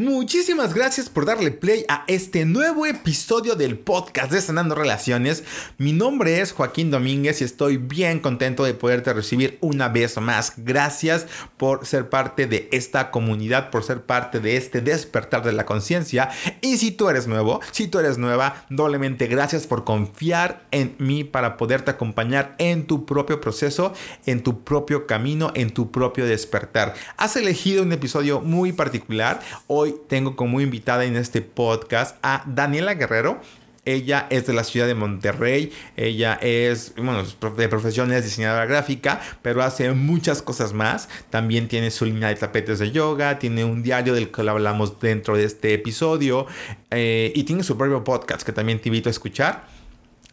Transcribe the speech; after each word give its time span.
Muchísimas 0.00 0.72
gracias 0.72 1.10
por 1.10 1.26
darle 1.26 1.50
play 1.50 1.84
a 1.86 2.04
este 2.06 2.46
nuevo 2.46 2.86
episodio 2.86 3.54
del 3.54 3.78
podcast 3.78 4.32
de 4.32 4.40
Sanando 4.40 4.74
Relaciones. 4.74 5.44
Mi 5.76 5.92
nombre 5.92 6.40
es 6.40 6.52
Joaquín 6.52 6.90
Domínguez 6.90 7.42
y 7.42 7.44
estoy 7.44 7.76
bien 7.76 8.20
contento 8.20 8.64
de 8.64 8.72
poderte 8.72 9.12
recibir 9.12 9.58
una 9.60 9.90
vez 9.90 10.16
más. 10.16 10.54
Gracias 10.56 11.26
por 11.58 11.84
ser 11.84 12.08
parte 12.08 12.46
de 12.46 12.70
esta 12.72 13.10
comunidad, 13.10 13.68
por 13.68 13.84
ser 13.84 14.00
parte 14.00 14.40
de 14.40 14.56
este 14.56 14.80
despertar 14.80 15.44
de 15.44 15.52
la 15.52 15.66
conciencia. 15.66 16.30
Y 16.62 16.78
si 16.78 16.92
tú 16.92 17.10
eres 17.10 17.26
nuevo, 17.26 17.60
si 17.70 17.86
tú 17.86 17.98
eres 17.98 18.16
nueva, 18.16 18.64
doblemente 18.70 19.26
gracias 19.26 19.66
por 19.66 19.84
confiar 19.84 20.62
en 20.70 20.94
mí 20.96 21.24
para 21.24 21.58
poderte 21.58 21.90
acompañar 21.90 22.54
en 22.56 22.86
tu 22.86 23.04
propio 23.04 23.42
proceso, 23.42 23.92
en 24.24 24.42
tu 24.42 24.64
propio 24.64 25.06
camino, 25.06 25.52
en 25.54 25.74
tu 25.74 25.90
propio 25.90 26.24
despertar. 26.24 26.94
Has 27.18 27.36
elegido 27.36 27.82
un 27.82 27.92
episodio 27.92 28.40
muy 28.40 28.72
particular. 28.72 29.42
Hoy 29.66 29.89
tengo 30.08 30.36
como 30.36 30.60
invitada 30.60 31.04
en 31.04 31.16
este 31.16 31.42
podcast 31.42 32.16
a 32.22 32.44
Daniela 32.46 32.94
Guerrero. 32.94 33.40
Ella 33.86 34.26
es 34.30 34.46
de 34.46 34.52
la 34.52 34.64
ciudad 34.64 34.86
de 34.86 34.94
Monterrey. 34.94 35.72
Ella 35.96 36.38
es, 36.42 36.94
bueno, 36.96 37.24
de 37.24 37.68
profesión 37.68 38.12
es 38.12 38.24
diseñadora 38.24 38.66
gráfica, 38.66 39.20
pero 39.42 39.62
hace 39.62 39.90
muchas 39.92 40.42
cosas 40.42 40.72
más. 40.72 41.08
También 41.30 41.66
tiene 41.66 41.90
su 41.90 42.04
línea 42.04 42.28
de 42.28 42.34
tapetes 42.34 42.78
de 42.78 42.90
yoga, 42.90 43.38
tiene 43.38 43.64
un 43.64 43.82
diario 43.82 44.12
del 44.12 44.30
que 44.30 44.42
hablamos 44.42 45.00
dentro 45.00 45.36
de 45.36 45.44
este 45.44 45.72
episodio 45.72 46.46
eh, 46.90 47.32
y 47.34 47.44
tiene 47.44 47.62
su 47.62 47.76
propio 47.78 48.04
podcast 48.04 48.42
que 48.42 48.52
también 48.52 48.80
te 48.80 48.90
invito 48.90 49.08
a 49.08 49.12
escuchar. 49.12 49.69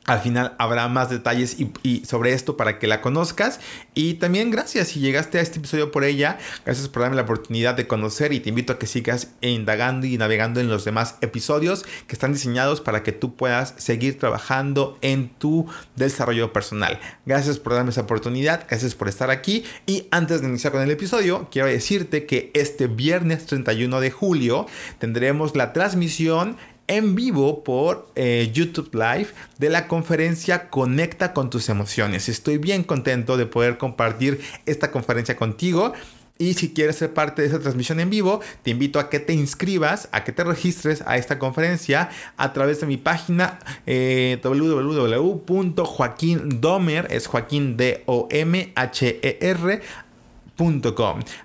Al 0.08 0.22
final 0.22 0.56
habrá 0.58 0.88
más 0.88 1.10
detalles 1.10 1.58
y, 1.60 2.06
sobre 2.06 2.32
esto 2.32 2.56
para 2.56 2.80
que 2.80 2.88
la 2.88 3.02
conozcas. 3.02 3.60
Y 3.94 4.16
también 4.16 4.52
gracias 4.52 4.88
si 4.88 5.02
llegaste 5.02 5.38
a 5.38 5.42
este 5.42 5.60
episodio 5.60 5.92
por 5.92 6.06
ella. 6.06 6.38
Gracias 6.66 6.88
por 6.88 7.02
darme 7.02 7.18
la 7.18 7.24
oportunidad 7.24 7.76
de 7.76 7.88
conocer 7.88 8.32
y 8.32 8.40
te 8.40 8.48
invito 8.48 8.72
a 8.72 8.80
que 8.80 8.88
sigas 8.88 9.32
indagando 9.42 10.08
y 10.08 10.18
navegando 10.18 10.62
en 10.62 10.70
los 10.70 10.86
demás 10.86 11.16
episodios 11.20 11.84
que 12.08 12.14
están 12.14 12.32
diseñados 12.32 12.80
para 12.80 13.04
que 13.04 13.12
tú 13.12 13.36
puedas 13.36 13.74
seguir 13.78 14.18
trabajando 14.18 14.98
en 15.02 15.28
tu 15.28 15.68
desarrollo 15.98 16.54
personal. 16.54 17.02
Gracias 17.26 17.60
por 17.60 17.74
darme 17.74 17.90
esa 17.90 18.02
oportunidad. 18.02 18.66
Gracias 18.70 18.96
por 18.96 19.10
estar 19.10 19.30
aquí. 19.30 19.66
Y 19.86 20.08
antes 20.12 20.42
de 20.42 20.48
iniciar 20.48 20.72
con 20.72 20.82
el 20.82 20.92
episodio, 20.92 21.50
quiero 21.52 21.68
decirte 21.68 22.26
que 22.26 22.50
este 22.54 22.88
viernes 22.88 23.46
31 23.46 24.00
de 24.00 24.12
julio 24.12 24.68
tendremos 25.00 25.54
la 25.58 25.74
transmisión 25.74 26.56
en 26.88 27.16
vivo 27.16 27.64
por 27.64 28.10
eh, 28.16 28.50
YouTube 28.54 28.94
Live 28.94 29.30
de 29.58 29.70
la 29.70 29.88
conferencia 29.88 30.70
Conecta 30.70 31.34
con 31.34 31.50
tus 31.50 31.70
emociones. 31.70 32.30
Estoy 32.30 32.58
bien 32.58 32.84
contento 32.84 33.38
de 33.38 33.46
poder 33.46 33.78
compartir 33.78 34.40
esta 34.66 34.92
conferencia 34.92 35.36
contigo. 35.36 35.94
Y 36.40 36.54
si 36.54 36.72
quieres 36.74 36.98
ser 36.98 37.14
parte 37.14 37.42
de 37.42 37.48
esa 37.48 37.60
transmisión 37.60 38.00
en 38.00 38.12
vivo, 38.12 38.42
te 38.62 38.70
invito 38.72 39.00
a 39.00 39.10
que 39.10 39.20
te 39.20 39.34
inscribas, 39.34 40.08
a 40.12 40.24
que 40.24 40.32
te 40.32 40.44
registres 40.44 41.02
a 41.08 41.18
esta 41.18 41.40
conferencia 41.40 42.12
a 42.38 42.54
través 42.54 42.80
de 42.80 42.86
mi 42.86 42.98
página 42.98 43.58
eh, 43.88 44.40
www.joaquindomer, 44.44 47.08
es 47.10 47.26
Joaquín 47.26 47.76
D-O-M-H-E-R, 47.76 49.82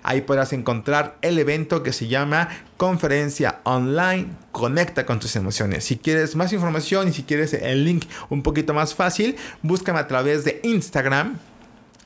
Ahí 0.01 0.21
podrás 0.21 0.53
encontrar 0.53 1.17
el 1.21 1.37
evento 1.37 1.83
que 1.83 1.93
se 1.93 2.07
llama 2.07 2.49
Conferencia 2.77 3.59
Online 3.63 4.27
Conecta 4.51 5.05
con 5.05 5.19
tus 5.19 5.35
emociones. 5.35 5.83
Si 5.83 5.97
quieres 5.97 6.35
más 6.35 6.51
información 6.51 7.07
y 7.07 7.13
si 7.13 7.23
quieres 7.23 7.53
el 7.53 7.85
link 7.85 8.05
un 8.29 8.41
poquito 8.41 8.73
más 8.73 8.95
fácil, 8.95 9.35
búscame 9.61 9.99
a 9.99 10.07
través 10.07 10.43
de 10.43 10.59
Instagram 10.63 11.37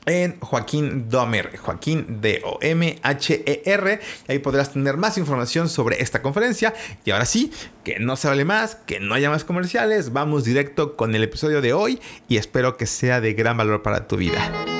en 0.06 0.38
Joaquín 0.40 1.08
Domer, 1.08 1.56
Joaquín 1.58 2.20
D-O-M-H-E-R. 2.20 4.00
Ahí 4.28 4.38
podrás 4.38 4.72
tener 4.72 4.96
más 4.96 5.18
información 5.18 5.68
sobre 5.68 6.02
esta 6.02 6.22
conferencia. 6.22 6.74
Y 7.04 7.10
ahora 7.10 7.26
sí, 7.26 7.52
que 7.84 7.98
no 7.98 8.16
se 8.16 8.28
hable 8.28 8.44
más, 8.44 8.74
que 8.74 9.00
no 9.00 9.14
haya 9.14 9.30
más 9.30 9.44
comerciales. 9.44 10.12
Vamos 10.12 10.44
directo 10.44 10.96
con 10.96 11.14
el 11.14 11.22
episodio 11.22 11.60
de 11.60 11.72
hoy 11.72 12.00
y 12.28 12.36
espero 12.36 12.76
que 12.76 12.86
sea 12.86 13.20
de 13.20 13.34
gran 13.34 13.56
valor 13.56 13.82
para 13.82 14.08
tu 14.08 14.16
vida. 14.16 14.77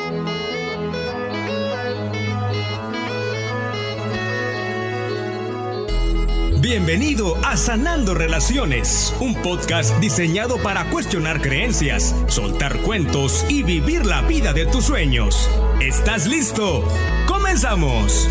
Bienvenido 6.71 7.35
a 7.47 7.57
Sanando 7.57 8.13
Relaciones, 8.13 9.15
un 9.21 9.35
podcast 9.37 9.97
diseñado 10.01 10.59
para 10.63 10.91
cuestionar 10.91 11.41
creencias, 11.41 12.15
soltar 12.27 12.83
cuentos 12.83 13.47
y 13.49 13.63
vivir 13.63 14.05
la 14.05 14.21
vida 14.21 14.53
de 14.53 14.67
tus 14.67 14.85
sueños. 14.85 15.49
¿Estás 15.81 16.27
listo? 16.27 16.87
¡Comenzamos! 17.27 18.29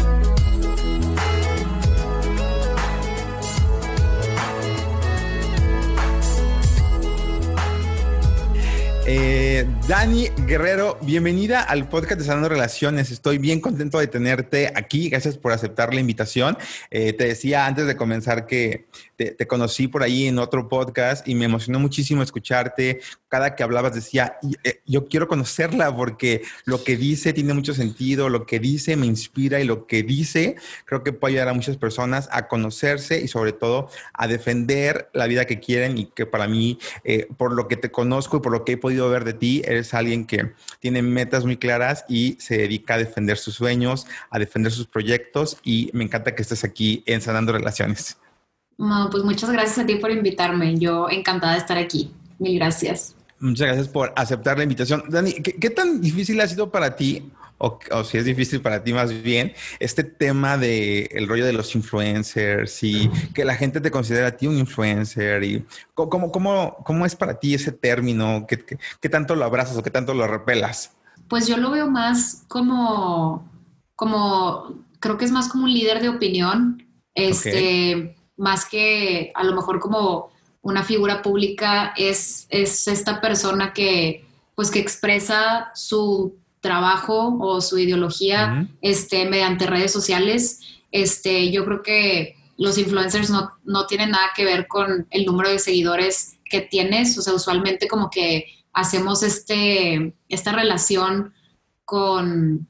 Eh, 9.09 9.65
Dani 9.87 10.27
Guerrero, 10.45 10.97
bienvenida 11.01 11.61
al 11.61 11.87
podcast 11.87 12.19
de 12.19 12.25
Sanando 12.25 12.49
Relaciones. 12.49 13.09
Estoy 13.09 13.37
bien 13.37 13.61
contento 13.61 13.99
de 13.99 14.07
tenerte 14.07 14.73
aquí. 14.75 15.07
Gracias 15.07 15.37
por 15.37 15.53
aceptar 15.53 15.93
la 15.93 16.01
invitación. 16.01 16.57
Eh, 16.91 17.13
te 17.13 17.23
decía 17.23 17.65
antes 17.65 17.87
de 17.87 17.95
comenzar 17.95 18.47
que 18.47 18.87
te, 19.15 19.47
conocí 19.47 19.87
por 19.87 20.03
ahí 20.03 20.27
en 20.27 20.37
otro 20.39 20.67
podcast 20.67 21.25
y 21.25 21.35
me 21.35 21.45
emocionó 21.45 21.79
muchísimo 21.79 22.21
escucharte. 22.21 22.99
Cada 23.29 23.55
que 23.55 23.63
hablabas 23.63 23.95
decía, 23.95 24.39
eh, 24.65 24.81
yo 24.85 25.07
quiero 25.07 25.29
conocerla 25.29 25.95
porque 25.95 26.41
lo 26.65 26.83
que 26.83 26.97
dice 26.97 27.31
tiene 27.31 27.53
mucho 27.53 27.73
sentido, 27.73 28.27
lo 28.27 28.45
que 28.45 28.59
dice 28.59 28.97
me 28.97 29.05
inspira 29.05 29.61
y 29.61 29.63
lo 29.63 29.87
que 29.87 30.03
dice 30.03 30.57
creo 30.83 31.03
que 31.03 31.13
puede 31.13 31.35
ayudar 31.35 31.49
a 31.49 31.53
muchas 31.53 31.77
personas 31.77 32.27
a 32.31 32.49
conocerse 32.49 33.21
y 33.21 33.29
sobre 33.29 33.53
todo 33.53 33.89
a 34.13 34.27
defender 34.27 35.09
la 35.13 35.27
vida 35.27 35.45
que 35.45 35.61
quieren 35.61 35.97
y 35.97 36.07
que 36.07 36.25
para 36.25 36.47
mí, 36.47 36.77
por 37.37 37.53
lo 37.53 37.69
que 37.69 37.77
te 37.77 37.89
conozco 37.89 38.37
y 38.37 38.39
por 38.41 38.51
lo 38.51 38.65
que 38.65 38.73
he 38.73 38.77
podido 38.77 38.96
ver 39.05 39.23
de 39.23 39.33
ti, 39.33 39.61
eres 39.65 39.93
alguien 39.93 40.25
que 40.25 40.53
tiene 40.79 41.01
metas 41.01 41.45
muy 41.45 41.57
claras 41.57 42.05
y 42.09 42.35
se 42.39 42.57
dedica 42.57 42.95
a 42.95 42.97
defender 42.97 43.37
sus 43.37 43.55
sueños, 43.55 44.07
a 44.29 44.39
defender 44.39 44.71
sus 44.71 44.87
proyectos 44.87 45.57
y 45.63 45.89
me 45.93 46.03
encanta 46.03 46.35
que 46.35 46.41
estés 46.41 46.63
aquí 46.63 47.03
en 47.05 47.21
Sanando 47.21 47.53
Relaciones. 47.53 48.17
No, 48.77 49.09
pues 49.11 49.23
muchas 49.23 49.51
gracias 49.51 49.79
a 49.79 49.85
ti 49.85 49.95
por 49.95 50.11
invitarme. 50.11 50.77
Yo 50.77 51.09
encantada 51.09 51.53
de 51.53 51.59
estar 51.59 51.77
aquí. 51.77 52.11
Mil 52.39 52.57
gracias. 52.57 53.15
Muchas 53.39 53.67
gracias 53.67 53.87
por 53.87 54.13
aceptar 54.15 54.57
la 54.57 54.63
invitación. 54.63 55.03
Dani, 55.09 55.33
qué 55.33 55.69
tan 55.69 56.01
difícil 56.01 56.39
ha 56.41 56.47
sido 56.47 56.71
para 56.71 56.95
ti 56.95 57.31
o, 57.57 58.03
si 58.03 58.17
es 58.17 58.25
difícil 58.25 58.61
para 58.61 58.83
ti 58.83 58.93
más 58.93 59.21
bien, 59.21 59.53
este 59.79 60.03
tema 60.03 60.57
de 60.57 61.09
el 61.11 61.27
rollo 61.27 61.45
de 61.45 61.53
los 61.53 61.75
influencers 61.75 62.83
y 62.83 63.09
que 63.33 63.45
la 63.45 63.55
gente 63.55 63.81
te 63.81 63.91
considera 63.91 64.27
a 64.27 64.37
ti 64.37 64.47
un 64.47 64.57
influencer 64.57 65.43
y 65.43 65.65
cómo, 65.93 66.31
cómo, 66.31 66.77
cómo 66.83 67.05
es 67.05 67.15
para 67.15 67.39
ti 67.39 67.55
ese 67.55 67.71
término, 67.71 68.45
¿Qué, 68.47 68.63
¿Qué, 69.01 69.09
tanto 69.09 69.35
lo 69.35 69.45
abrazas 69.45 69.77
o 69.77 69.83
qué 69.83 69.89
tanto 69.89 70.13
lo 70.13 70.27
repelas? 70.27 70.91
Pues 71.27 71.47
yo 71.47 71.57
lo 71.57 71.71
veo 71.71 71.89
más 71.89 72.43
como, 72.47 73.49
como, 73.95 74.75
creo 74.99 75.17
que 75.17 75.25
es 75.25 75.31
más 75.31 75.49
como 75.49 75.63
un 75.63 75.73
líder 75.73 76.01
de 76.01 76.09
opinión, 76.09 76.85
este, 77.15 78.15
más 78.37 78.65
que 78.65 79.31
a 79.33 79.43
lo 79.43 79.55
mejor 79.55 79.79
como 79.79 80.29
una 80.61 80.83
figura 80.83 81.21
pública, 81.21 81.93
es, 81.97 82.45
es 82.49 82.87
esta 82.87 83.19
persona 83.19 83.73
que, 83.73 84.25
pues 84.53 84.69
que 84.69 84.79
expresa 84.79 85.71
su 85.73 86.35
trabajo 86.67 87.37
o 87.39 87.61
su 87.61 87.77
ideología 87.77 88.67
este, 88.81 89.25
mediante 89.25 89.65
redes 89.65 89.93
sociales. 89.93 90.59
Este, 90.91 91.49
yo 91.49 91.63
creo 91.63 91.81
que 91.81 92.35
los 92.57 92.77
influencers 92.77 93.29
no, 93.29 93.53
no, 93.63 93.87
tienen 93.87 94.11
nada 94.11 94.31
que 94.35 94.43
ver 94.43 94.67
con 94.67 95.07
el 95.09 95.25
número 95.25 95.49
de 95.49 95.59
seguidores 95.59 96.37
que 96.43 96.59
tienes. 96.59 97.17
O 97.17 97.21
sea, 97.21 97.33
usualmente 97.33 97.87
como 97.87 98.09
que 98.09 98.47
hacemos 98.73 99.23
este, 99.23 100.13
esta 100.27 100.51
relación 100.51 101.33
con, 101.85 102.67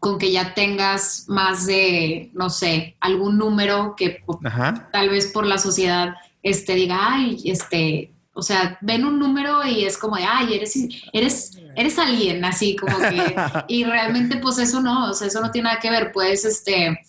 con 0.00 0.18
que 0.18 0.32
ya 0.32 0.54
tengas 0.54 1.26
más 1.28 1.66
de, 1.66 2.30
no 2.32 2.48
sé, 2.48 2.96
algún 3.00 3.36
número 3.36 3.94
que 3.98 4.22
tal 4.92 5.10
vez 5.10 5.26
por 5.26 5.46
la 5.46 5.58
sociedad 5.58 6.14
este, 6.42 6.74
diga, 6.74 6.96
ay, 7.00 7.42
este, 7.44 8.15
o 8.36 8.42
sea, 8.42 8.76
ven 8.82 9.06
un 9.06 9.18
número 9.18 9.66
y 9.66 9.84
es 9.84 9.96
como 9.96 10.16
de, 10.16 10.24
ay, 10.24 10.52
eres, 10.52 10.76
eres, 11.10 11.58
eres 11.74 11.98
alguien, 11.98 12.44
así 12.44 12.76
como 12.76 12.98
que, 12.98 13.34
y 13.68 13.84
realmente 13.84 14.36
pues 14.36 14.58
eso 14.58 14.82
no, 14.82 15.10
o 15.10 15.14
sea, 15.14 15.28
eso 15.28 15.40
no 15.40 15.50
tiene 15.50 15.70
nada 15.70 15.80
que 15.80 15.90
ver, 15.90 16.12
pues, 16.12 16.44
este, 16.44 17.00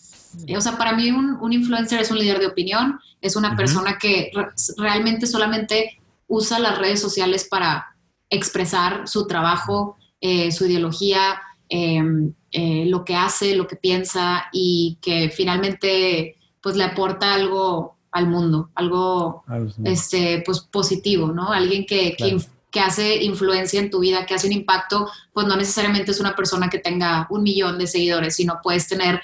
o 0.55 0.61
sea, 0.61 0.77
para 0.77 0.93
mí 0.93 1.11
un, 1.11 1.37
un 1.41 1.51
influencer 1.51 1.99
es 1.99 2.11
un 2.11 2.17
líder 2.17 2.39
de 2.39 2.47
opinión, 2.47 2.97
es 3.19 3.35
una 3.35 3.57
persona 3.57 3.97
que 3.97 4.31
realmente 4.77 5.27
solamente 5.27 5.99
usa 6.27 6.59
las 6.59 6.77
redes 6.77 7.01
sociales 7.01 7.45
para 7.49 7.97
expresar 8.29 9.05
su 9.05 9.27
trabajo, 9.27 9.97
eh, 10.21 10.53
su 10.53 10.65
ideología, 10.65 11.41
em, 11.67 12.33
eh, 12.51 12.85
lo 12.85 13.03
que 13.03 13.15
hace, 13.15 13.55
lo 13.55 13.67
que 13.67 13.75
piensa 13.75 14.45
y 14.53 14.97
que 15.01 15.29
finalmente 15.29 16.37
pues 16.61 16.77
le 16.77 16.85
aporta 16.85 17.33
algo 17.33 17.96
al 18.17 18.27
mundo, 18.27 18.71
algo 18.75 19.43
este, 19.83 20.41
pues, 20.45 20.61
positivo, 20.61 21.27
¿no? 21.31 21.51
Alguien 21.51 21.85
que, 21.85 22.15
que, 22.17 22.79
hace 22.79 23.23
influencia 23.23 23.79
en 23.79 23.89
tu 23.89 23.99
vida, 23.99 24.25
que 24.27 24.35
hace 24.35 24.45
un 24.45 24.53
impacto, 24.53 25.09
pues 25.33 25.47
no 25.47 25.55
necesariamente 25.55 26.11
es 26.11 26.19
una 26.19 26.35
persona 26.35 26.69
que 26.69 26.77
tenga 26.77 27.25
un 27.31 27.41
millón 27.41 27.79
de 27.79 27.87
seguidores, 27.87 28.35
sino 28.35 28.59
puedes 28.61 28.87
tener 28.87 29.19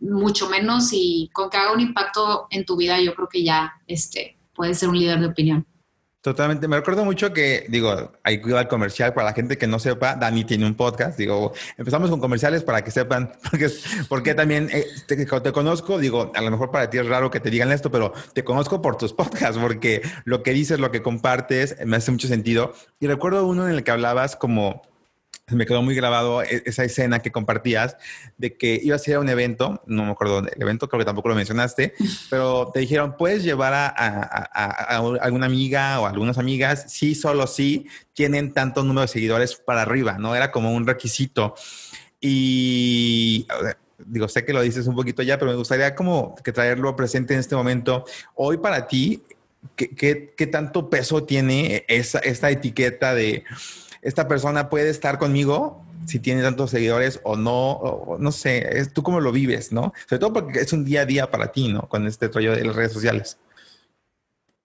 mucho 0.00 0.48
menos 0.48 0.88
y 0.92 1.30
con 1.32 1.48
que 1.48 1.56
haga 1.56 1.72
un 1.72 1.80
impacto 1.80 2.48
en 2.50 2.64
tu 2.64 2.76
vida, 2.76 3.00
yo 3.00 3.14
creo 3.14 3.28
que 3.28 3.44
ya 3.44 3.72
este, 3.86 4.36
puede 4.52 4.74
ser 4.74 4.88
un 4.88 4.98
líder 4.98 5.20
de 5.20 5.26
opinión. 5.26 5.66
Totalmente. 6.20 6.66
Me 6.66 6.76
recuerdo 6.76 7.04
mucho 7.04 7.32
que, 7.32 7.66
digo, 7.68 8.12
hay 8.24 8.42
ir 8.44 8.54
al 8.56 8.66
comercial 8.66 9.14
para 9.14 9.28
la 9.28 9.34
gente 9.34 9.56
que 9.56 9.68
no 9.68 9.78
sepa. 9.78 10.16
Dani 10.16 10.44
tiene 10.44 10.66
un 10.66 10.74
podcast. 10.74 11.16
Digo, 11.16 11.52
empezamos 11.76 12.10
con 12.10 12.18
comerciales 12.18 12.64
para 12.64 12.82
que 12.82 12.90
sepan, 12.90 13.32
porque, 13.50 13.70
porque 14.08 14.34
también 14.34 14.68
eh, 14.72 14.84
te, 15.06 15.52
conozco. 15.52 15.96
Digo, 15.98 16.32
a 16.34 16.42
lo 16.42 16.50
mejor 16.50 16.72
para 16.72 16.90
ti 16.90 16.98
es 16.98 17.06
raro 17.06 17.30
que 17.30 17.38
te 17.38 17.50
digan 17.50 17.70
esto, 17.70 17.92
pero 17.92 18.12
te 18.32 18.42
conozco 18.42 18.82
por 18.82 18.96
tus 18.96 19.12
podcasts, 19.14 19.58
porque 19.58 20.02
lo 20.24 20.42
que 20.42 20.52
dices, 20.52 20.80
lo 20.80 20.90
que 20.90 21.02
compartes, 21.02 21.76
me 21.86 21.96
hace 21.96 22.10
mucho 22.10 22.26
sentido. 22.26 22.72
Y 22.98 23.06
recuerdo 23.06 23.46
uno 23.46 23.68
en 23.68 23.74
el 23.74 23.84
que 23.84 23.92
hablabas 23.92 24.34
como 24.34 24.82
me 25.50 25.66
quedó 25.66 25.82
muy 25.82 25.94
grabado 25.94 26.42
e-, 26.42 26.62
esa 26.66 26.84
escena 26.84 27.20
que 27.20 27.32
compartías 27.32 27.96
de 28.36 28.56
que 28.56 28.80
ibas 28.82 29.06
a 29.06 29.10
ir 29.10 29.16
a 29.16 29.20
un 29.20 29.28
evento, 29.28 29.82
no 29.86 30.04
me 30.04 30.12
acuerdo 30.12 30.42
del 30.42 30.60
evento, 30.60 30.88
creo 30.88 31.00
que 31.00 31.04
tampoco 31.04 31.28
lo 31.28 31.34
mencionaste, 31.34 31.94
pero 32.30 32.70
te 32.72 32.80
dijeron, 32.80 33.16
puedes 33.16 33.42
llevar 33.42 33.72
a, 33.74 33.88
alguna 35.20 35.46
amiga 35.46 36.00
o 36.00 36.06
algunas 36.06 36.38
amigas, 36.38 36.86
sí, 36.88 37.14
solo 37.14 37.46
sí, 37.46 37.86
tienen 38.12 38.52
tanto 38.52 38.82
número 38.82 39.02
de 39.02 39.08
seguidores 39.08 39.56
para 39.56 39.82
arriba, 39.82 40.18
¿no? 40.18 40.34
Era 40.34 40.50
como 40.50 40.72
un 40.72 40.86
requisito. 40.86 41.54
Y 42.20 43.46
digo, 43.98 44.28
sé 44.28 44.44
que 44.44 44.52
lo 44.52 44.60
dices 44.62 44.86
un 44.86 44.94
poquito 44.94 45.22
ya, 45.22 45.38
pero 45.38 45.50
me 45.50 45.56
gustaría 45.56 45.94
como 45.94 46.34
que 46.36 46.52
traerlo 46.52 46.96
presente 46.96 47.34
en 47.34 47.40
este 47.40 47.54
momento. 47.54 48.04
Hoy 48.34 48.58
para 48.58 48.86
ti, 48.86 49.22
¿qué, 49.76 50.34
qué, 50.36 50.46
tanto 50.46 50.90
peso 50.90 51.24
tiene 51.24 51.84
esa, 51.88 52.18
esta 52.20 52.50
etiqueta 52.50 53.14
de 53.14 53.44
esta 54.02 54.28
persona 54.28 54.68
puede 54.68 54.90
estar 54.90 55.18
conmigo 55.18 55.84
si 56.06 56.18
tiene 56.18 56.42
tantos 56.42 56.70
seguidores 56.70 57.20
o 57.22 57.36
no, 57.36 58.16
no 58.18 58.32
sé, 58.32 58.78
es, 58.78 58.92
tú 58.92 59.02
cómo 59.02 59.20
lo 59.20 59.30
vives, 59.30 59.72
¿no? 59.72 59.92
Sobre 60.08 60.20
todo 60.20 60.32
porque 60.32 60.60
es 60.60 60.72
un 60.72 60.84
día 60.84 61.02
a 61.02 61.06
día 61.06 61.30
para 61.30 61.52
ti, 61.52 61.68
¿no? 61.72 61.82
Con 61.82 62.06
este 62.06 62.28
rollo 62.28 62.52
de 62.56 62.64
las 62.64 62.74
redes 62.74 62.92
sociales. 62.92 63.38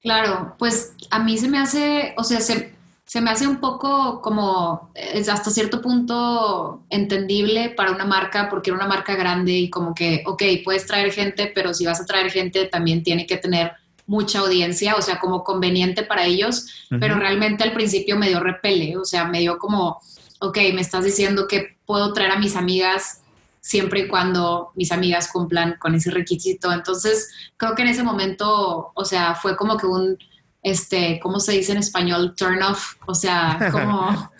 Claro, 0.01 0.55
pues 0.57 0.93
a 1.09 1.19
mí 1.19 1.37
se 1.37 1.47
me 1.49 1.59
hace, 1.59 2.13
o 2.17 2.23
sea, 2.23 2.39
se, 2.39 2.73
se 3.05 3.21
me 3.21 3.29
hace 3.29 3.47
un 3.47 3.57
poco 3.57 4.21
como 4.21 4.91
es 4.95 5.29
hasta 5.29 5.49
cierto 5.49 5.81
punto 5.81 6.83
entendible 6.89 7.69
para 7.69 7.91
una 7.91 8.05
marca, 8.05 8.49
porque 8.49 8.69
era 8.69 8.77
una 8.77 8.87
marca 8.87 9.15
grande 9.15 9.51
y 9.51 9.69
como 9.69 9.93
que, 9.93 10.23
ok, 10.25 10.43
puedes 10.63 10.85
traer 10.85 11.11
gente, 11.11 11.51
pero 11.53 11.73
si 11.73 11.85
vas 11.85 11.99
a 11.99 12.05
traer 12.05 12.31
gente 12.31 12.65
también 12.65 13.03
tiene 13.03 13.25
que 13.25 13.37
tener 13.37 13.73
mucha 14.05 14.39
audiencia, 14.39 14.95
o 14.95 15.01
sea, 15.01 15.19
como 15.19 15.43
conveniente 15.43 16.03
para 16.03 16.25
ellos, 16.25 16.87
pero 16.99 17.15
realmente 17.15 17.63
al 17.63 17.73
principio 17.73 18.17
me 18.17 18.27
dio 18.27 18.39
repele, 18.39 18.97
o 18.97 19.05
sea, 19.05 19.25
me 19.25 19.39
dio 19.39 19.57
como, 19.57 20.01
ok, 20.39 20.57
me 20.73 20.81
estás 20.81 21.05
diciendo 21.05 21.47
que 21.47 21.77
puedo 21.85 22.13
traer 22.13 22.31
a 22.31 22.39
mis 22.39 22.55
amigas 22.55 23.21
siempre 23.61 24.01
y 24.01 24.07
cuando 24.07 24.71
mis 24.75 24.91
amigas 24.91 25.29
cumplan 25.31 25.77
con 25.79 25.95
ese 25.95 26.11
requisito. 26.11 26.71
Entonces, 26.73 27.31
creo 27.55 27.75
que 27.75 27.83
en 27.83 27.87
ese 27.87 28.03
momento, 28.03 28.91
o 28.93 29.05
sea, 29.05 29.35
fue 29.35 29.55
como 29.55 29.77
que 29.77 29.87
un, 29.87 30.17
este, 30.61 31.19
¿cómo 31.21 31.39
se 31.39 31.53
dice 31.53 31.71
en 31.71 31.77
español? 31.77 32.35
Turn 32.35 32.61
off, 32.61 32.95
o 33.05 33.15
sea, 33.15 33.57
como... 33.71 34.31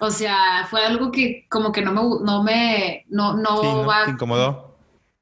O 0.00 0.10
sea, 0.10 0.66
fue 0.70 0.84
algo 0.84 1.10
que 1.10 1.46
como 1.48 1.72
que 1.72 1.82
no 1.82 1.92
me, 1.92 2.24
no 2.24 2.42
me, 2.42 3.04
no, 3.08 3.34
no, 3.34 3.84
va. 3.84 4.08
incomodó. 4.08 4.76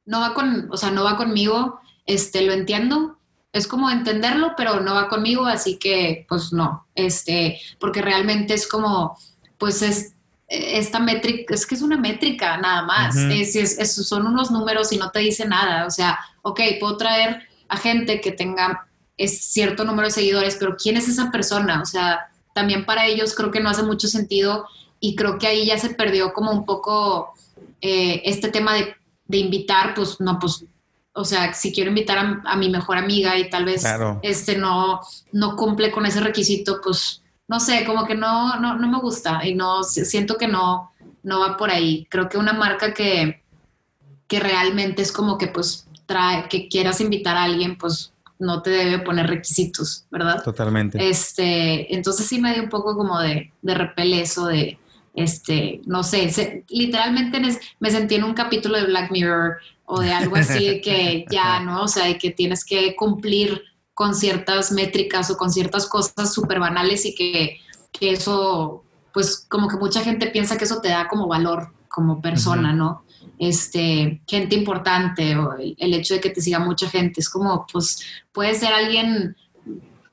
No 0.04 0.20
va 0.20 0.34
con, 0.34 0.68
o 0.70 0.76
sea, 0.76 0.90
no 0.90 1.04
va 1.04 1.16
conmigo. 1.16 1.80
Este, 2.04 2.42
lo 2.42 2.52
entiendo, 2.52 3.15
es 3.56 3.66
como 3.66 3.90
entenderlo, 3.90 4.52
pero 4.56 4.80
no 4.80 4.94
va 4.94 5.08
conmigo, 5.08 5.46
así 5.46 5.76
que 5.76 6.26
pues 6.28 6.52
no, 6.52 6.86
este, 6.94 7.60
porque 7.78 8.02
realmente 8.02 8.54
es 8.54 8.66
como, 8.68 9.18
pues 9.58 9.82
es 9.82 10.12
esta 10.48 11.00
métrica, 11.00 11.54
es 11.54 11.66
que 11.66 11.74
es 11.74 11.82
una 11.82 11.96
métrica 11.96 12.56
nada 12.58 12.82
más, 12.82 13.16
es, 13.16 13.94
son 13.94 14.26
unos 14.26 14.50
números 14.50 14.92
y 14.92 14.98
no 14.98 15.10
te 15.10 15.20
dice 15.20 15.46
nada, 15.46 15.86
o 15.86 15.90
sea, 15.90 16.18
ok, 16.42 16.60
puedo 16.78 16.96
traer 16.96 17.48
a 17.68 17.76
gente 17.76 18.20
que 18.20 18.32
tenga 18.32 18.86
es 19.16 19.46
cierto 19.46 19.84
número 19.84 20.08
de 20.08 20.12
seguidores, 20.12 20.56
pero 20.60 20.76
¿quién 20.76 20.96
es 20.98 21.08
esa 21.08 21.30
persona? 21.30 21.80
O 21.80 21.86
sea, 21.86 22.28
también 22.52 22.84
para 22.84 23.06
ellos 23.06 23.34
creo 23.34 23.50
que 23.50 23.60
no 23.60 23.70
hace 23.70 23.82
mucho 23.82 24.08
sentido 24.08 24.66
y 25.00 25.16
creo 25.16 25.38
que 25.38 25.46
ahí 25.46 25.66
ya 25.66 25.78
se 25.78 25.90
perdió 25.90 26.32
como 26.34 26.52
un 26.52 26.66
poco 26.66 27.32
eh, 27.80 28.20
este 28.24 28.48
tema 28.48 28.74
de, 28.74 28.94
de 29.26 29.38
invitar, 29.38 29.94
pues 29.94 30.20
no, 30.20 30.38
pues 30.38 30.64
o 31.16 31.24
sea, 31.24 31.54
si 31.54 31.72
quiero 31.72 31.88
invitar 31.88 32.42
a, 32.44 32.56
mi 32.56 32.68
mejor 32.68 32.98
amiga 32.98 33.38
y 33.38 33.48
tal 33.48 33.64
vez 33.64 33.84
este 34.22 34.56
no, 34.56 35.00
no 35.32 35.56
cumple 35.56 35.90
con 35.90 36.04
ese 36.04 36.20
requisito, 36.20 36.80
pues 36.82 37.22
no 37.48 37.58
sé, 37.58 37.84
como 37.86 38.06
que 38.06 38.14
no, 38.14 38.60
no, 38.60 38.76
no 38.76 38.86
me 38.86 38.98
gusta 38.98 39.46
y 39.46 39.54
no 39.54 39.82
siento 39.82 40.36
que 40.36 40.46
no, 40.46 40.92
no 41.22 41.40
va 41.40 41.56
por 41.56 41.70
ahí. 41.70 42.06
Creo 42.10 42.28
que 42.28 42.36
una 42.36 42.52
marca 42.52 42.92
que, 42.92 43.42
que 44.28 44.40
realmente 44.40 45.00
es 45.00 45.10
como 45.10 45.38
que 45.38 45.46
pues 45.46 45.88
trae, 46.04 46.48
que 46.48 46.68
quieras 46.68 47.00
invitar 47.00 47.36
a 47.36 47.44
alguien, 47.44 47.78
pues 47.78 48.12
no 48.38 48.60
te 48.60 48.68
debe 48.68 48.98
poner 48.98 49.26
requisitos, 49.26 50.04
¿verdad? 50.10 50.42
Totalmente. 50.42 51.08
Este, 51.08 51.94
entonces 51.94 52.26
sí 52.26 52.38
me 52.38 52.52
dio 52.52 52.62
un 52.62 52.68
poco 52.68 52.94
como 52.94 53.18
de, 53.20 53.52
de 53.62 53.74
repel 53.74 54.12
eso 54.12 54.46
de, 54.46 54.78
este, 55.16 55.80
no 55.86 56.02
sé, 56.02 56.64
literalmente 56.68 57.40
me 57.80 57.90
sentí 57.90 58.16
en 58.16 58.24
un 58.24 58.34
capítulo 58.34 58.76
de 58.76 58.84
Black 58.84 59.10
Mirror 59.10 59.56
o 59.86 60.00
de 60.00 60.12
algo 60.12 60.36
así 60.36 60.82
que 60.82 61.24
ya, 61.30 61.60
¿no? 61.60 61.82
O 61.82 61.88
sea, 61.88 62.16
que 62.18 62.30
tienes 62.30 62.64
que 62.64 62.94
cumplir 62.94 63.62
con 63.94 64.14
ciertas 64.14 64.72
métricas 64.72 65.30
o 65.30 65.38
con 65.38 65.50
ciertas 65.50 65.86
cosas 65.86 66.34
súper 66.34 66.60
banales 66.60 67.06
y 67.06 67.14
que, 67.14 67.60
que, 67.90 68.10
eso, 68.10 68.84
pues 69.14 69.46
como 69.48 69.68
que 69.68 69.78
mucha 69.78 70.02
gente 70.02 70.26
piensa 70.26 70.58
que 70.58 70.64
eso 70.64 70.82
te 70.82 70.90
da 70.90 71.08
como 71.08 71.26
valor 71.26 71.72
como 71.88 72.20
persona, 72.20 72.74
¿no? 72.74 73.04
Este, 73.38 74.20
gente 74.26 74.54
importante 74.54 75.34
o 75.36 75.54
el, 75.54 75.94
hecho 75.94 76.12
de 76.12 76.20
que 76.20 76.28
te 76.28 76.42
siga 76.42 76.58
mucha 76.58 76.90
gente, 76.90 77.20
es 77.20 77.30
como, 77.30 77.66
pues 77.72 78.02
puede 78.32 78.54
ser 78.54 78.74
alguien 78.74 79.34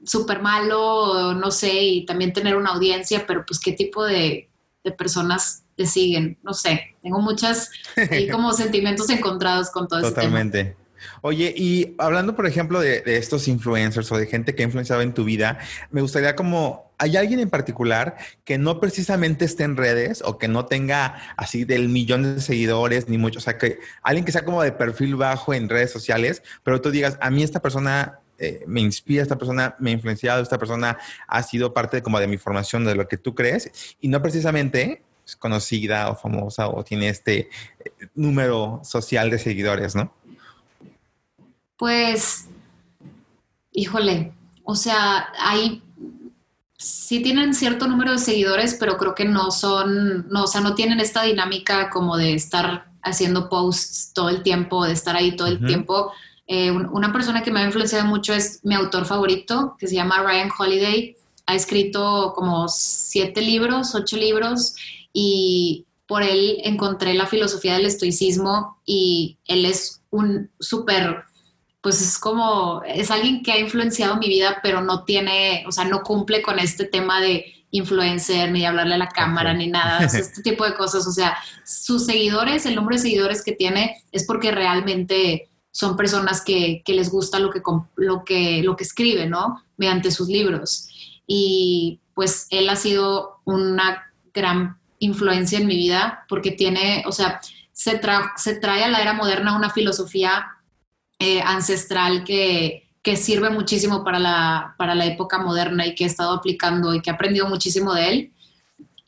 súper 0.05 0.41
malo, 0.41 1.33
no 1.33 1.51
sé, 1.51 1.83
y 1.83 2.05
también 2.05 2.31
tener 2.31 2.55
una 2.55 2.71
audiencia, 2.71 3.25
pero 3.27 3.45
pues 3.45 3.59
qué 3.59 3.73
tipo 3.73 4.05
de, 4.05 4.49
de 4.83 4.91
personas 4.91 5.63
te 5.75 5.85
siguen. 5.85 6.37
No 6.43 6.53
sé, 6.53 6.95
tengo 7.01 7.19
muchas 7.21 7.69
hay 7.95 8.27
como 8.29 8.53
sentimientos 8.53 9.09
encontrados 9.09 9.69
con 9.69 9.87
todo 9.87 10.01
Totalmente. 10.01 10.59
Ese 10.59 10.69
tema. 10.69 10.83
Oye, 11.21 11.53
y 11.55 11.95
hablando, 11.97 12.35
por 12.35 12.47
ejemplo, 12.47 12.79
de, 12.79 13.03
estos 13.05 13.47
influencers 13.47 14.11
o 14.11 14.17
de 14.17 14.27
gente 14.27 14.55
que 14.55 14.63
ha 14.63 14.65
influenciado 14.65 15.01
en 15.01 15.13
tu 15.13 15.23
vida, 15.23 15.59
me 15.91 16.01
gustaría 16.01 16.35
como, 16.35 16.93
¿hay 16.97 17.17
alguien 17.17 17.39
en 17.39 17.49
particular 17.49 18.15
que 18.43 18.57
no 18.57 18.79
precisamente 18.79 19.45
esté 19.45 19.63
en 19.63 19.77
redes 19.77 20.21
o 20.25 20.37
que 20.37 20.47
no 20.47 20.65
tenga 20.65 21.33
así 21.37 21.65
del 21.65 21.89
millón 21.89 22.35
de 22.35 22.41
seguidores 22.41 23.09
ni 23.09 23.17
mucho? 23.17 23.39
O 23.39 23.41
sea, 23.41 23.57
que 23.57 23.79
alguien 24.01 24.25
que 24.25 24.31
sea 24.31 24.45
como 24.45 24.63
de 24.63 24.71
perfil 24.71 25.15
bajo 25.15 25.53
en 25.53 25.69
redes 25.69 25.91
sociales, 25.91 26.43
pero 26.63 26.81
tú 26.81 26.91
digas, 26.91 27.17
a 27.21 27.29
mí 27.29 27.43
esta 27.43 27.61
persona 27.61 28.19
eh, 28.37 28.63
me 28.67 28.81
inspira, 28.81 29.21
esta 29.21 29.37
persona 29.37 29.75
me 29.79 29.91
ha 29.91 29.93
influenciado, 29.93 30.41
esta 30.41 30.57
persona 30.57 30.97
ha 31.27 31.43
sido 31.43 31.73
parte 31.73 32.01
como 32.01 32.19
de 32.19 32.27
mi 32.27 32.37
formación, 32.37 32.85
de 32.85 32.95
lo 32.95 33.07
que 33.07 33.17
tú 33.17 33.35
crees, 33.35 33.95
y 34.01 34.07
no 34.07 34.21
precisamente 34.21 35.03
es 35.25 35.35
conocida 35.35 36.09
o 36.09 36.15
famosa 36.15 36.67
o 36.67 36.83
tiene 36.83 37.09
este 37.09 37.39
eh, 37.39 37.91
número 38.15 38.81
social 38.83 39.29
de 39.29 39.39
seguidores, 39.39 39.95
¿no? 39.95 40.13
Pues, 41.77 42.47
híjole, 43.71 44.33
o 44.63 44.75
sea, 44.75 45.27
hay, 45.37 45.83
sí 46.77 47.21
tienen 47.21 47.53
cierto 47.53 47.87
número 47.87 48.11
de 48.13 48.17
seguidores, 48.17 48.75
pero 48.75 48.97
creo 48.97 49.15
que 49.15 49.25
no 49.25 49.51
son, 49.51 50.27
no, 50.29 50.43
o 50.43 50.47
sea, 50.47 50.61
no 50.61 50.75
tienen 50.75 50.99
esta 50.99 51.23
dinámica 51.23 51.89
como 51.89 52.17
de 52.17 52.33
estar 52.33 52.91
haciendo 53.01 53.49
posts 53.49 54.11
todo 54.13 54.29
el 54.29 54.43
tiempo, 54.43 54.85
de 54.85 54.93
estar 54.93 55.15
ahí 55.15 55.35
todo 55.35 55.47
el 55.47 55.65
tiempo. 55.65 56.11
Eh, 56.47 56.71
una 56.71 57.13
persona 57.13 57.41
que 57.41 57.51
me 57.51 57.61
ha 57.61 57.65
influenciado 57.65 58.05
mucho 58.05 58.33
es 58.33 58.59
mi 58.63 58.75
autor 58.75 59.05
favorito, 59.05 59.75
que 59.79 59.87
se 59.87 59.95
llama 59.95 60.21
Ryan 60.23 60.49
Holiday. 60.57 61.15
Ha 61.45 61.55
escrito 61.55 62.33
como 62.35 62.67
siete 62.67 63.41
libros, 63.41 63.95
ocho 63.95 64.17
libros, 64.17 64.75
y 65.11 65.85
por 66.07 66.23
él 66.23 66.57
encontré 66.63 67.13
la 67.13 67.27
filosofía 67.27 67.73
del 67.73 67.85
estoicismo 67.85 68.77
y 68.85 69.37
él 69.45 69.65
es 69.65 70.01
un 70.09 70.51
súper, 70.59 71.23
pues 71.81 72.01
es 72.01 72.19
como, 72.19 72.81
es 72.85 73.09
alguien 73.09 73.41
que 73.41 73.51
ha 73.51 73.59
influenciado 73.59 74.17
mi 74.17 74.27
vida, 74.27 74.59
pero 74.61 74.81
no 74.81 75.05
tiene, 75.05 75.63
o 75.67 75.71
sea, 75.71 75.85
no 75.85 76.03
cumple 76.03 76.41
con 76.41 76.59
este 76.59 76.85
tema 76.85 77.21
de 77.21 77.65
influencer, 77.71 78.51
ni 78.51 78.65
hablarle 78.65 78.95
a 78.95 78.99
la 78.99 79.09
cámara, 79.09 79.53
ni 79.53 79.67
nada, 79.67 79.99
este 80.05 80.41
tipo 80.41 80.65
de 80.65 80.75
cosas. 80.75 81.07
O 81.07 81.11
sea, 81.11 81.37
sus 81.65 82.05
seguidores, 82.05 82.65
el 82.65 82.75
número 82.75 82.95
de 82.95 83.01
seguidores 83.01 83.43
que 83.43 83.53
tiene 83.53 84.03
es 84.11 84.25
porque 84.25 84.51
realmente 84.51 85.49
son 85.73 85.97
personas 85.97 86.41
que, 86.41 86.83
que 86.85 86.93
les 86.93 87.09
gusta 87.09 87.39
lo 87.39 87.49
que, 87.49 87.61
lo, 87.95 88.23
que, 88.23 88.61
lo 88.61 88.75
que 88.75 88.83
escribe, 88.83 89.25
¿no? 89.27 89.63
Mediante 89.75 90.11
sus 90.11 90.27
libros. 90.27 90.87
Y 91.25 91.99
pues 92.13 92.45
él 92.51 92.69
ha 92.69 92.75
sido 92.75 93.39
una 93.43 94.13
gran 94.35 94.77
influencia 94.99 95.57
en 95.57 95.65
mi 95.65 95.75
vida 95.75 96.25
porque 96.29 96.51
tiene, 96.51 97.03
o 97.07 97.11
sea, 97.11 97.41
se, 97.71 97.99
se 98.37 98.55
trae 98.59 98.83
a 98.83 98.87
la 98.87 99.01
era 99.01 99.13
moderna 99.13 99.57
una 99.57 99.71
filosofía 99.71 100.45
eh, 101.17 101.41
ancestral 101.41 102.23
que, 102.23 102.87
que, 103.01 103.17
sirve 103.17 103.49
muchísimo 103.49 104.03
para 104.03 104.19
la, 104.19 104.75
para 104.77 104.93
la 104.93 105.07
época 105.07 105.39
moderna 105.39 105.87
y 105.87 105.95
que 105.95 106.03
he 106.03 106.07
estado 106.07 106.33
aplicando 106.33 106.93
y 106.93 107.01
que 107.01 107.09
he 107.09 107.13
aprendido 107.13 107.47
muchísimo 107.49 107.95
de 107.95 108.09
él. 108.09 108.33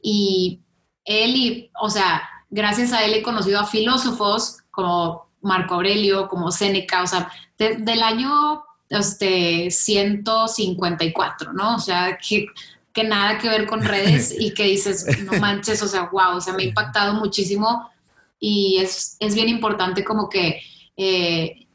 Y 0.02 0.62
él, 1.04 1.36
y, 1.36 1.72
o 1.80 1.92
sea, 1.92 2.24
gracias 2.50 2.92
a 2.92 3.06
él 3.06 3.14
he 3.14 3.22
conocido 3.22 3.60
a 3.60 3.68
filósofos 3.68 4.58
como 4.72 5.25
Marco 5.46 5.76
Aurelio, 5.76 6.28
como 6.28 6.52
Séneca, 6.52 7.04
o 7.04 7.08
sea, 7.08 7.32
del 7.58 8.04
año 8.04 8.64
este, 8.90 9.72
154, 9.72 11.54
¿no? 11.54 11.76
O 11.76 11.80
sea, 11.80 12.18
que, 12.18 12.48
que 12.92 13.04
nada 13.04 13.38
que 13.38 13.50
ver 13.50 13.66
con 13.66 13.84
redes 13.84 14.36
y 14.38 14.54
que 14.54 14.64
dices, 14.66 15.06
no 15.24 15.34
manches, 15.40 15.82
o 15.82 15.88
sea, 15.88 16.10
wow, 16.12 16.38
o 16.38 16.42
sea, 16.42 16.54
me 16.54 16.64
ha 16.64 16.68
impactado 16.68 17.14
muchísimo 17.14 17.90
y 18.40 18.78
es, 18.80 19.18
es 19.20 19.36
bien 19.36 19.50
importante 19.50 20.04
como 20.04 20.30
que 20.30 20.62
eh, 20.98 21.68